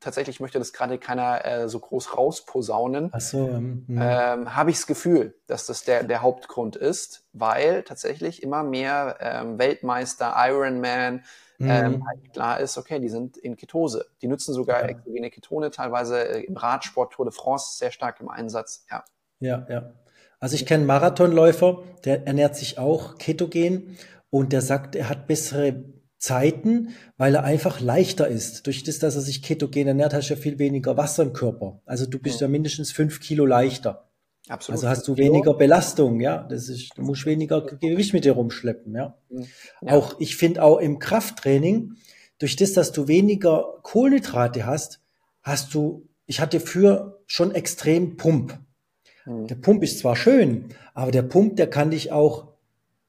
tatsächlich 0.00 0.40
möchte 0.40 0.58
das 0.58 0.72
gerade 0.72 0.96
keiner 0.96 1.44
äh, 1.44 1.68
so 1.68 1.78
groß 1.80 2.16
rausposaunen. 2.16 3.10
Ach 3.12 3.20
so, 3.20 3.46
ähm, 3.46 3.84
ähm, 3.90 4.56
Habe 4.56 4.70
ich 4.70 4.76
das 4.76 4.86
Gefühl, 4.86 5.34
dass 5.46 5.66
das 5.66 5.84
der, 5.84 6.02
der 6.02 6.22
Hauptgrund 6.22 6.76
ist, 6.76 7.26
weil 7.34 7.82
tatsächlich 7.82 8.42
immer 8.42 8.62
mehr 8.62 9.18
ähm, 9.20 9.58
Weltmeister, 9.58 10.34
Ironman, 10.34 11.24
mhm. 11.58 11.70
ähm, 11.70 12.06
halt 12.08 12.32
klar 12.32 12.58
ist, 12.58 12.78
okay, 12.78 13.00
die 13.00 13.10
sind 13.10 13.36
in 13.36 13.54
Ketose. 13.54 14.06
Die 14.22 14.28
nutzen 14.28 14.54
sogar 14.54 14.80
ja. 14.80 14.88
exogene 14.88 15.28
Ketone, 15.28 15.70
teilweise 15.70 16.26
äh, 16.26 16.40
im 16.40 16.56
Radsport, 16.56 17.12
Tour 17.12 17.26
de 17.26 17.34
France 17.34 17.76
sehr 17.76 17.90
stark 17.90 18.18
im 18.18 18.30
Einsatz. 18.30 18.86
Ja, 18.90 19.04
ja. 19.40 19.66
ja. 19.68 19.92
Also 20.40 20.54
ich 20.54 20.64
kenne 20.64 20.86
Marathonläufer, 20.86 21.82
der 22.06 22.26
ernährt 22.26 22.56
sich 22.56 22.78
auch 22.78 23.18
ketogen 23.18 23.98
und 24.30 24.54
der 24.54 24.62
sagt, 24.62 24.96
er 24.96 25.10
hat 25.10 25.26
bessere 25.26 25.84
Zeiten, 26.24 26.94
weil 27.18 27.34
er 27.34 27.44
einfach 27.44 27.80
leichter 27.80 28.26
ist. 28.26 28.66
Durch 28.66 28.82
das, 28.82 28.98
dass 28.98 29.14
er 29.14 29.20
sich 29.20 29.42
ketogen 29.42 29.86
ernährt, 29.86 30.14
hast 30.14 30.30
du 30.30 30.34
ja 30.34 30.40
viel 30.40 30.58
weniger 30.58 30.96
Wasser 30.96 31.22
im 31.22 31.34
Körper. 31.34 31.82
Also 31.84 32.06
du 32.06 32.18
bist 32.18 32.40
ja, 32.40 32.46
ja 32.46 32.50
mindestens 32.50 32.92
fünf 32.92 33.20
Kilo 33.20 33.44
leichter. 33.44 34.08
Absolut. 34.48 34.78
Also 34.78 34.88
hast 34.88 35.06
du 35.06 35.18
weniger 35.18 35.52
Belastung, 35.52 36.20
ja. 36.20 36.46
Das 36.48 36.70
ist, 36.70 36.96
du 36.96 37.02
musst 37.02 37.26
weniger 37.26 37.60
Gewicht 37.60 38.14
mit 38.14 38.24
dir 38.24 38.32
rumschleppen, 38.32 38.94
ja. 38.94 39.18
ja. 39.28 39.92
Auch, 39.92 40.18
ich 40.18 40.36
finde 40.36 40.62
auch 40.62 40.78
im 40.78 40.98
Krafttraining, 40.98 41.92
durch 42.38 42.56
das, 42.56 42.72
dass 42.72 42.92
du 42.92 43.06
weniger 43.06 43.74
Kohlenhydrate 43.82 44.64
hast, 44.64 45.02
hast 45.42 45.74
du, 45.74 46.08
ich 46.24 46.40
hatte 46.40 46.58
für 46.58 47.20
schon 47.26 47.54
extrem 47.54 48.16
Pump. 48.16 48.58
Mhm. 49.26 49.46
Der 49.46 49.56
Pump 49.56 49.82
ist 49.82 49.98
zwar 49.98 50.16
schön, 50.16 50.70
aber 50.94 51.10
der 51.10 51.22
Pump, 51.22 51.56
der 51.56 51.68
kann 51.68 51.90
dich 51.90 52.12
auch 52.12 52.54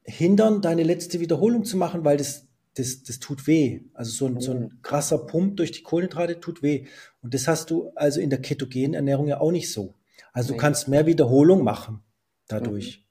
hindern, 0.04 0.60
deine 0.60 0.82
letzte 0.82 1.18
Wiederholung 1.18 1.64
zu 1.64 1.78
machen, 1.78 2.04
weil 2.04 2.18
das 2.18 2.46
das, 2.76 3.02
das 3.02 3.18
tut 3.18 3.46
weh. 3.46 3.80
Also 3.94 4.10
so 4.10 4.26
ein, 4.26 4.40
so 4.40 4.52
ein 4.52 4.60
mhm. 4.60 4.82
krasser 4.82 5.18
Pump 5.18 5.56
durch 5.56 5.72
die 5.72 5.82
Kohlenhydrate 5.82 6.40
tut 6.40 6.62
weh. 6.62 6.86
Und 7.22 7.34
das 7.34 7.48
hast 7.48 7.70
du 7.70 7.90
also 7.94 8.20
in 8.20 8.30
der 8.30 8.40
ketogenen 8.40 8.94
Ernährung 8.94 9.28
ja 9.28 9.40
auch 9.40 9.52
nicht 9.52 9.72
so. 9.72 9.94
Also 10.32 10.52
du 10.52 10.58
kannst 10.58 10.88
mehr 10.88 11.06
Wiederholung 11.06 11.64
machen 11.64 12.02
dadurch. 12.48 12.98
Mhm. 12.98 13.06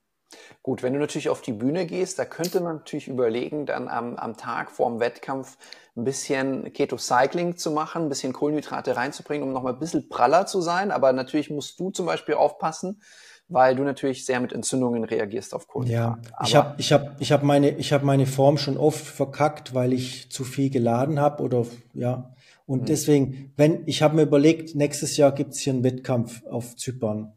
Gut, 0.62 0.84
wenn 0.84 0.94
du 0.94 1.00
natürlich 1.00 1.30
auf 1.30 1.42
die 1.42 1.54
Bühne 1.54 1.86
gehst, 1.86 2.20
da 2.20 2.26
könnte 2.26 2.60
man 2.60 2.78
natürlich 2.78 3.08
überlegen, 3.08 3.66
dann 3.66 3.88
am, 3.88 4.16
am 4.16 4.36
Tag 4.36 4.72
vorm 4.72 5.00
Wettkampf 5.00 5.58
ein 5.96 6.04
bisschen 6.04 6.74
Keto-Cycling 6.74 7.58
zu 7.58 7.72
machen, 7.72 8.04
ein 8.04 8.10
bisschen 8.10 8.34
Kohlenhydrate 8.34 8.96
reinzubringen, 8.96 9.48
um 9.48 9.54
nochmal 9.54 9.74
ein 9.74 9.80
bisschen 9.80 10.10
praller 10.10 10.46
zu 10.46 10.62
sein. 10.62 10.92
Aber 10.92 11.14
natürlich 11.14 11.50
musst 11.50 11.80
du 11.80 11.92
zum 11.92 12.06
Beispiel 12.06 12.36
aufpassen, 12.36 13.02
weil 13.48 13.76
du 13.76 13.84
natürlich 13.84 14.26
sehr 14.26 14.40
mit 14.40 14.54
Entzündungen 14.54 15.04
reagierst 15.04 15.54
auf 15.54 15.68
Kohlenhydrate. 15.68 16.22
Ja, 16.28 16.44
ich 16.44 16.56
habe 16.56 16.76
ich 16.78 16.92
hab, 16.92 17.22
ich 17.22 17.32
hab 17.32 17.44
meine, 17.44 17.72
ich 17.78 17.94
hab 17.94 18.04
meine 18.04 18.26
Form 18.26 18.58
schon 18.58 18.78
oft 18.78 19.06
verkackt, 19.06 19.74
weil 19.74 19.94
ich 19.94 20.32
zu 20.32 20.44
viel 20.44 20.70
geladen 20.70 21.20
habe 21.20 21.44
oder 21.44 21.66
ja. 21.94 22.32
Und 22.66 22.82
mhm. 22.82 22.86
deswegen, 22.86 23.54
wenn, 23.58 23.84
ich 23.86 24.02
habe 24.02 24.16
mir 24.16 24.24
überlegt, 24.24 24.76
nächstes 24.76 25.18
Jahr 25.18 25.32
gibt's 25.32 25.60
hier 25.60 25.74
einen 25.74 25.84
Wettkampf 25.84 26.44
auf 26.48 26.76
Zypern. 26.76 27.34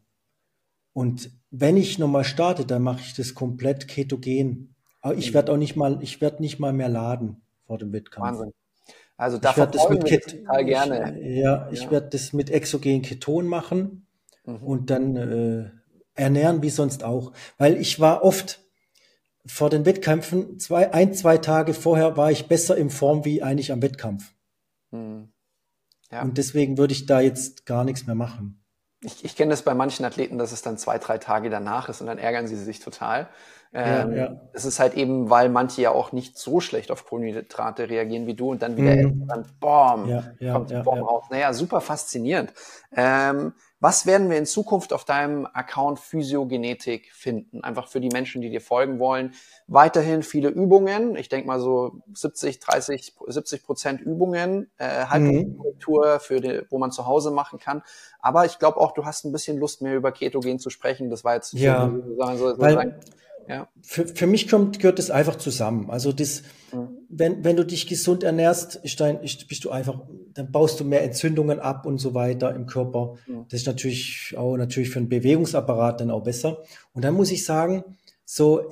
Und 0.94 1.30
wenn 1.50 1.76
ich 1.76 1.98
nochmal 1.98 2.24
starte, 2.24 2.64
dann 2.64 2.82
mache 2.82 3.00
ich 3.00 3.14
das 3.14 3.34
komplett 3.34 3.88
ketogen. 3.88 4.74
Aber 5.02 5.14
ich 5.14 5.30
mhm. 5.30 5.34
werde 5.34 5.52
auch 5.52 5.56
nicht 5.56 5.76
mal, 5.76 5.98
ich 6.02 6.20
werde 6.20 6.40
nicht 6.42 6.58
mal 6.58 6.72
mehr 6.72 6.88
laden 6.88 7.42
vor 7.66 7.78
dem 7.78 7.92
Wettkampf. 7.92 8.26
Wahnsinn. 8.26 8.52
Also 9.18 9.36
da 9.36 9.50
ich 9.50 9.56
das 9.56 9.88
mit 9.90 10.04
Ket 10.04 10.44
total 10.46 10.64
gerne. 10.64 11.20
Ich, 11.20 11.36
ja, 11.38 11.68
ich 11.72 11.82
ja. 11.82 11.90
werde 11.90 12.08
das 12.10 12.32
mit 12.32 12.50
exogen 12.50 13.02
Keton 13.02 13.46
machen 13.46 14.06
mhm. 14.44 14.56
und 14.56 14.90
dann 14.90 15.16
äh, 15.16 15.70
ernähren 16.18 16.62
wie 16.62 16.70
sonst 16.70 17.04
auch. 17.04 17.32
Weil 17.56 17.76
ich 17.76 18.00
war 18.00 18.24
oft 18.24 18.60
vor 19.46 19.70
den 19.70 19.86
Wettkämpfen, 19.86 20.58
zwei, 20.58 20.92
ein, 20.92 21.14
zwei 21.14 21.38
Tage 21.38 21.74
vorher 21.74 22.16
war 22.16 22.30
ich 22.30 22.48
besser 22.48 22.76
in 22.76 22.90
Form 22.90 23.24
wie 23.24 23.42
eigentlich 23.42 23.72
am 23.72 23.82
Wettkampf. 23.82 24.32
Hm. 24.90 25.32
Ja. 26.10 26.22
Und 26.22 26.38
deswegen 26.38 26.78
würde 26.78 26.92
ich 26.92 27.06
da 27.06 27.20
jetzt 27.20 27.66
gar 27.66 27.84
nichts 27.84 28.06
mehr 28.06 28.14
machen. 28.14 28.62
Ich, 29.02 29.24
ich 29.24 29.36
kenne 29.36 29.50
das 29.50 29.62
bei 29.62 29.74
manchen 29.74 30.04
Athleten, 30.04 30.38
dass 30.38 30.52
es 30.52 30.62
dann 30.62 30.76
zwei, 30.76 30.98
drei 30.98 31.18
Tage 31.18 31.50
danach 31.50 31.88
ist 31.88 32.00
und 32.00 32.08
dann 32.08 32.18
ärgern 32.18 32.48
sie 32.48 32.56
sich 32.56 32.80
total. 32.80 33.28
Ähm, 33.72 34.12
ja, 34.12 34.16
ja. 34.16 34.40
Es 34.54 34.64
ist 34.64 34.80
halt 34.80 34.94
eben, 34.94 35.28
weil 35.28 35.50
manche 35.50 35.82
ja 35.82 35.90
auch 35.90 36.12
nicht 36.12 36.38
so 36.38 36.60
schlecht 36.60 36.90
auf 36.90 37.06
Kohlenhydrate 37.06 37.88
reagieren 37.88 38.26
wie 38.26 38.34
du 38.34 38.50
und 38.50 38.62
dann 38.62 38.76
wieder 38.76 38.96
mhm. 38.96 39.26
dann 39.26 39.46
boom, 39.60 40.24
kommt 40.52 40.70
ja, 40.70 40.82
Form 40.82 41.00
raus. 41.00 41.26
Naja, 41.30 41.52
super 41.52 41.80
faszinierend. 41.80 42.52
Ähm, 42.96 43.52
was 43.80 44.06
werden 44.06 44.28
wir 44.28 44.38
in 44.38 44.46
Zukunft 44.46 44.92
auf 44.92 45.04
deinem 45.04 45.46
Account 45.46 46.00
Physiogenetik 46.00 47.12
finden? 47.12 47.62
Einfach 47.62 47.86
für 47.88 48.00
die 48.00 48.08
Menschen, 48.08 48.42
die 48.42 48.50
dir 48.50 48.60
folgen 48.60 48.98
wollen. 48.98 49.34
Weiterhin 49.68 50.22
viele 50.22 50.48
Übungen. 50.48 51.14
Ich 51.14 51.28
denke 51.28 51.46
mal 51.46 51.60
so 51.60 52.00
70, 52.12 52.58
30, 52.58 53.14
70 53.26 53.64
Prozent 53.64 54.00
Übungen, 54.00 54.68
äh, 54.78 55.06
Haltungskorrektur, 55.06 56.14
mhm. 56.14 56.20
für 56.20 56.40
die, 56.40 56.62
wo 56.70 56.78
man 56.78 56.90
zu 56.90 57.06
Hause 57.06 57.30
machen 57.30 57.60
kann. 57.60 57.82
Aber 58.20 58.44
ich 58.46 58.58
glaube 58.58 58.78
auch, 58.78 58.92
du 58.92 59.04
hast 59.04 59.24
ein 59.24 59.32
bisschen 59.32 59.58
Lust 59.58 59.80
mehr 59.80 59.94
über 59.94 60.10
Ketogen 60.10 60.58
zu 60.58 60.70
sprechen. 60.70 61.08
Das 61.08 61.22
war 61.22 61.36
jetzt 61.36 61.52
ja, 61.52 61.88
so, 61.88 62.36
so, 62.36 62.54
so, 62.54 62.58
weil, 62.58 62.98
ja. 63.46 63.68
Für, 63.82 64.06
für 64.08 64.26
mich 64.26 64.48
kommt, 64.48 64.80
gehört 64.80 64.98
das 64.98 65.10
einfach 65.10 65.36
zusammen. 65.36 65.88
Also 65.88 66.12
das, 66.12 66.42
mhm. 66.72 66.97
Wenn, 67.08 67.42
wenn 67.42 67.56
du 67.56 67.64
dich 67.64 67.86
gesund 67.86 68.22
ernährst, 68.22 68.76
ist 68.76 69.00
dein, 69.00 69.22
ist, 69.22 69.48
bist 69.48 69.64
du 69.64 69.70
einfach, 69.70 70.00
dann 70.34 70.52
baust 70.52 70.78
du 70.78 70.84
mehr 70.84 71.02
Entzündungen 71.02 71.58
ab 71.58 71.86
und 71.86 71.98
so 71.98 72.14
weiter 72.14 72.54
im 72.54 72.66
Körper. 72.66 73.14
Mhm. 73.26 73.46
Das 73.48 73.60
ist 73.60 73.66
natürlich 73.66 74.34
auch 74.36 74.56
natürlich 74.56 74.90
für 74.90 75.00
den 75.00 75.08
Bewegungsapparat 75.08 76.00
dann 76.00 76.10
auch 76.10 76.22
besser. 76.22 76.62
Und 76.92 77.04
dann 77.04 77.14
muss 77.14 77.30
ich 77.30 77.44
sagen, 77.44 77.82
so 78.24 78.70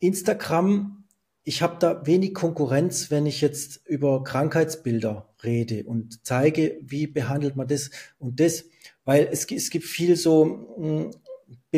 Instagram, 0.00 1.04
ich 1.44 1.62
habe 1.62 1.76
da 1.78 2.04
wenig 2.04 2.34
Konkurrenz, 2.34 3.12
wenn 3.12 3.24
ich 3.24 3.40
jetzt 3.40 3.86
über 3.86 4.24
Krankheitsbilder 4.24 5.28
rede 5.44 5.84
und 5.84 6.26
zeige, 6.26 6.78
wie 6.82 7.06
behandelt 7.06 7.54
man 7.54 7.68
das 7.68 7.90
und 8.18 8.40
das, 8.40 8.64
weil 9.04 9.28
es, 9.30 9.48
es 9.50 9.70
gibt 9.70 9.84
viel 9.84 10.16
so, 10.16 10.74
hm, 10.76 11.10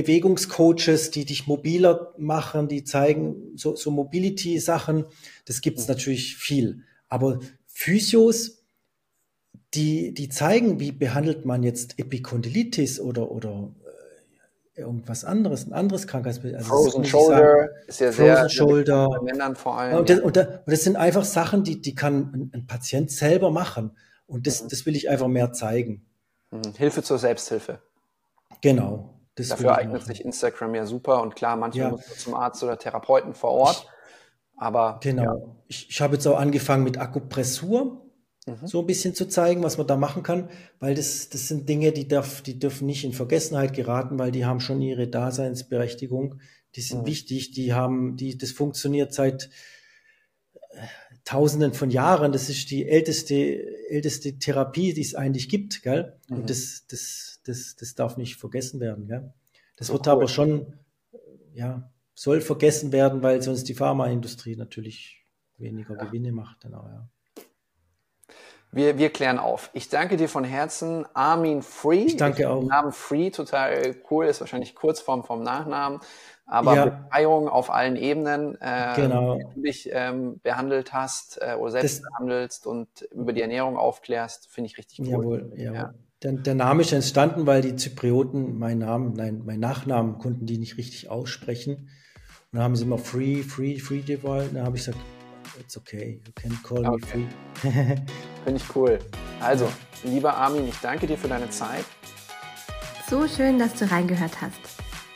Bewegungscoaches, 0.02 1.10
die 1.10 1.24
dich 1.24 1.48
mobiler 1.48 2.14
machen, 2.18 2.68
die 2.68 2.84
zeigen 2.84 3.56
so, 3.56 3.74
so 3.74 3.90
Mobility-Sachen. 3.90 5.06
Das 5.44 5.60
gibt's 5.60 5.88
mhm. 5.88 5.94
natürlich 5.94 6.36
viel. 6.36 6.84
Aber 7.08 7.40
Physios, 7.66 8.62
die, 9.74 10.14
die 10.14 10.28
zeigen, 10.28 10.78
wie 10.78 10.92
behandelt 10.92 11.44
man 11.44 11.64
jetzt 11.64 11.98
Epikondylitis 11.98 13.00
oder, 13.00 13.32
oder 13.32 13.72
äh, 14.76 14.80
irgendwas 14.82 15.24
anderes, 15.24 15.66
ein 15.66 15.72
anderes 15.72 16.06
Krankheitsbild. 16.06 16.54
Also 16.54 16.68
Frozen 16.68 17.04
Shoulder 17.04 17.36
sagen, 17.36 17.68
ist 17.88 18.00
ja 18.00 18.12
Frozen 18.12 18.24
sehr, 18.24 18.48
Shoulder. 18.48 19.08
bei 19.08 19.32
Männern 19.32 19.56
vor 19.56 19.78
allem. 19.78 19.98
Und 19.98 20.10
das, 20.10 20.20
und, 20.20 20.36
das, 20.36 20.84
sind 20.84 20.94
einfach 20.94 21.24
Sachen, 21.24 21.64
die, 21.64 21.80
die 21.80 21.96
kann 21.96 22.32
ein, 22.32 22.50
ein 22.54 22.66
Patient 22.68 23.10
selber 23.10 23.50
machen. 23.50 23.96
Und 24.26 24.46
das, 24.46 24.62
mhm. 24.62 24.68
das 24.68 24.86
will 24.86 24.94
ich 24.94 25.10
einfach 25.10 25.28
mehr 25.28 25.52
zeigen. 25.52 26.06
Mhm. 26.52 26.74
Hilfe 26.76 27.02
zur 27.02 27.18
Selbsthilfe. 27.18 27.80
Genau. 28.60 29.17
Dafür 29.46 29.76
eignet 29.76 30.04
sich 30.04 30.24
Instagram 30.24 30.74
ja 30.74 30.86
super 30.86 31.22
und 31.22 31.36
klar, 31.36 31.56
manchmal 31.56 31.86
ja. 31.86 31.90
muss 31.90 32.08
man 32.08 32.18
zum 32.18 32.34
Arzt 32.34 32.62
oder 32.62 32.78
Therapeuten 32.78 33.34
vor 33.34 33.52
Ort. 33.52 33.86
Aber 34.56 34.98
genau. 35.02 35.22
Ja. 35.22 35.36
Ich, 35.68 35.88
ich 35.90 36.00
habe 36.00 36.14
jetzt 36.14 36.26
auch 36.26 36.38
angefangen 36.38 36.82
mit 36.82 36.98
Akupressur, 36.98 38.04
mhm. 38.46 38.66
so 38.66 38.80
ein 38.80 38.86
bisschen 38.86 39.14
zu 39.14 39.26
zeigen, 39.26 39.62
was 39.62 39.78
man 39.78 39.86
da 39.86 39.96
machen 39.96 40.22
kann, 40.22 40.50
weil 40.80 40.94
das, 40.94 41.28
das 41.28 41.48
sind 41.48 41.68
Dinge, 41.68 41.92
die, 41.92 42.08
darf, 42.08 42.42
die 42.42 42.58
dürfen 42.58 42.86
nicht 42.86 43.04
in 43.04 43.12
Vergessenheit 43.12 43.74
geraten, 43.74 44.18
weil 44.18 44.32
die 44.32 44.44
haben 44.44 44.60
schon 44.60 44.82
ihre 44.82 45.06
Daseinsberechtigung. 45.08 46.40
Die 46.74 46.80
sind 46.80 47.02
mhm. 47.02 47.06
wichtig, 47.06 47.52
die 47.52 47.72
haben, 47.72 48.16
die, 48.16 48.36
das 48.36 48.50
funktioniert 48.50 49.14
seit 49.14 49.48
äh, 50.70 50.78
Tausenden 51.24 51.74
von 51.74 51.90
Jahren. 51.90 52.32
Das 52.32 52.48
ist 52.48 52.70
die 52.70 52.88
älteste, 52.88 53.34
älteste 53.90 54.38
Therapie, 54.38 54.92
die 54.92 55.02
es 55.02 55.14
eigentlich 55.14 55.48
gibt, 55.48 55.82
gell? 55.82 56.18
Mhm. 56.28 56.36
Und 56.36 56.50
das, 56.50 56.84
das, 56.88 57.37
das, 57.48 57.76
das 57.76 57.94
darf 57.94 58.16
nicht 58.16 58.36
vergessen 58.36 58.80
werden, 58.80 59.06
gell? 59.06 59.32
Das 59.76 59.90
oh, 59.90 59.94
wird 59.94 60.06
cool. 60.06 60.12
aber 60.12 60.28
schon, 60.28 60.74
ja, 61.54 61.90
soll 62.14 62.40
vergessen 62.40 62.92
werden, 62.92 63.22
weil 63.22 63.42
sonst 63.42 63.64
die 63.68 63.74
Pharmaindustrie 63.74 64.56
natürlich 64.56 65.24
weniger 65.56 65.96
ja. 65.96 66.04
Gewinne 66.04 66.32
macht. 66.32 66.60
Genau, 66.60 66.84
ja. 66.86 67.08
Wir, 68.70 68.98
wir 68.98 69.10
klären 69.10 69.38
auf. 69.38 69.70
Ich 69.72 69.88
danke 69.88 70.16
dir 70.16 70.28
von 70.28 70.44
Herzen, 70.44 71.06
Armin 71.14 71.62
Free. 71.62 72.04
Ich 72.04 72.16
danke 72.16 72.42
ich 72.42 72.46
auch. 72.46 72.62
Namen 72.62 72.92
Free, 72.92 73.30
total 73.30 73.96
cool, 74.10 74.26
ist 74.26 74.40
wahrscheinlich 74.40 74.74
Kurzform 74.74 75.24
vom 75.24 75.42
Nachnamen, 75.42 76.00
aber 76.44 76.74
ja. 76.74 76.84
Befreiung 76.86 77.48
auf 77.48 77.70
allen 77.70 77.96
Ebenen, 77.96 78.58
äh, 78.60 78.92
genau. 78.94 79.38
wie 79.38 79.54
du 79.54 79.62
dich 79.62 79.88
ähm, 79.90 80.40
behandelt 80.42 80.92
hast 80.92 81.40
äh, 81.40 81.54
oder 81.54 81.70
selbst 81.70 82.02
das, 82.02 82.10
behandelst 82.10 82.66
und 82.66 83.02
über 83.10 83.32
die 83.32 83.40
Ernährung 83.40 83.78
aufklärst, 83.78 84.48
finde 84.48 84.66
ich 84.66 84.76
richtig 84.76 85.00
cool. 85.00 85.08
Jawohl, 85.08 85.52
jawohl. 85.56 85.74
Ja. 85.74 85.94
Der, 86.24 86.32
der, 86.32 86.56
Name 86.56 86.82
ist 86.82 86.92
entstanden, 86.92 87.46
weil 87.46 87.62
die 87.62 87.76
Zyprioten 87.76 88.58
meinen 88.58 88.78
Namen, 88.78 89.12
nein, 89.12 89.42
meinen 89.44 89.60
Nachnamen 89.60 90.18
konnten 90.18 90.46
die 90.46 90.58
nicht 90.58 90.76
richtig 90.76 91.08
aussprechen. 91.08 91.74
Und 91.76 92.56
dann 92.56 92.62
haben 92.62 92.74
sie 92.74 92.82
immer 92.82 92.98
Free, 92.98 93.44
Free, 93.44 93.78
Free 93.78 94.00
gewollt. 94.00 94.50
Dann 94.52 94.64
habe 94.64 94.76
ich 94.76 94.86
gesagt, 94.86 95.04
it's 95.60 95.76
okay, 95.76 96.20
you 96.26 96.32
can 96.34 96.58
call 96.64 96.84
okay. 96.84 97.18
me 97.18 97.28
Free. 97.62 97.70
Finde 98.44 98.60
ich 98.60 98.74
cool. 98.74 98.98
Also, 99.40 99.68
lieber 100.02 100.34
Armin, 100.34 100.66
ich 100.66 100.76
danke 100.82 101.06
dir 101.06 101.16
für 101.16 101.28
deine 101.28 101.50
Zeit. 101.50 101.84
So 103.08 103.28
schön, 103.28 103.60
dass 103.60 103.74
du 103.74 103.88
reingehört 103.88 104.40
hast. 104.40 104.58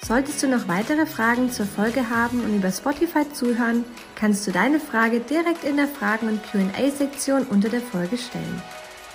Solltest 0.06 0.40
du 0.42 0.48
noch 0.48 0.68
weitere 0.68 1.06
Fragen 1.06 1.50
zur 1.50 1.66
Folge 1.66 2.10
haben 2.10 2.44
und 2.44 2.54
über 2.54 2.70
Spotify 2.70 3.24
zuhören, 3.32 3.84
kannst 4.14 4.46
du 4.46 4.52
deine 4.52 4.78
Frage 4.78 5.18
direkt 5.18 5.64
in 5.64 5.78
der 5.78 5.88
Fragen- 5.88 6.28
und 6.28 6.42
QA-Sektion 6.44 7.44
unter 7.46 7.68
der 7.68 7.80
Folge 7.80 8.18
stellen. 8.18 8.62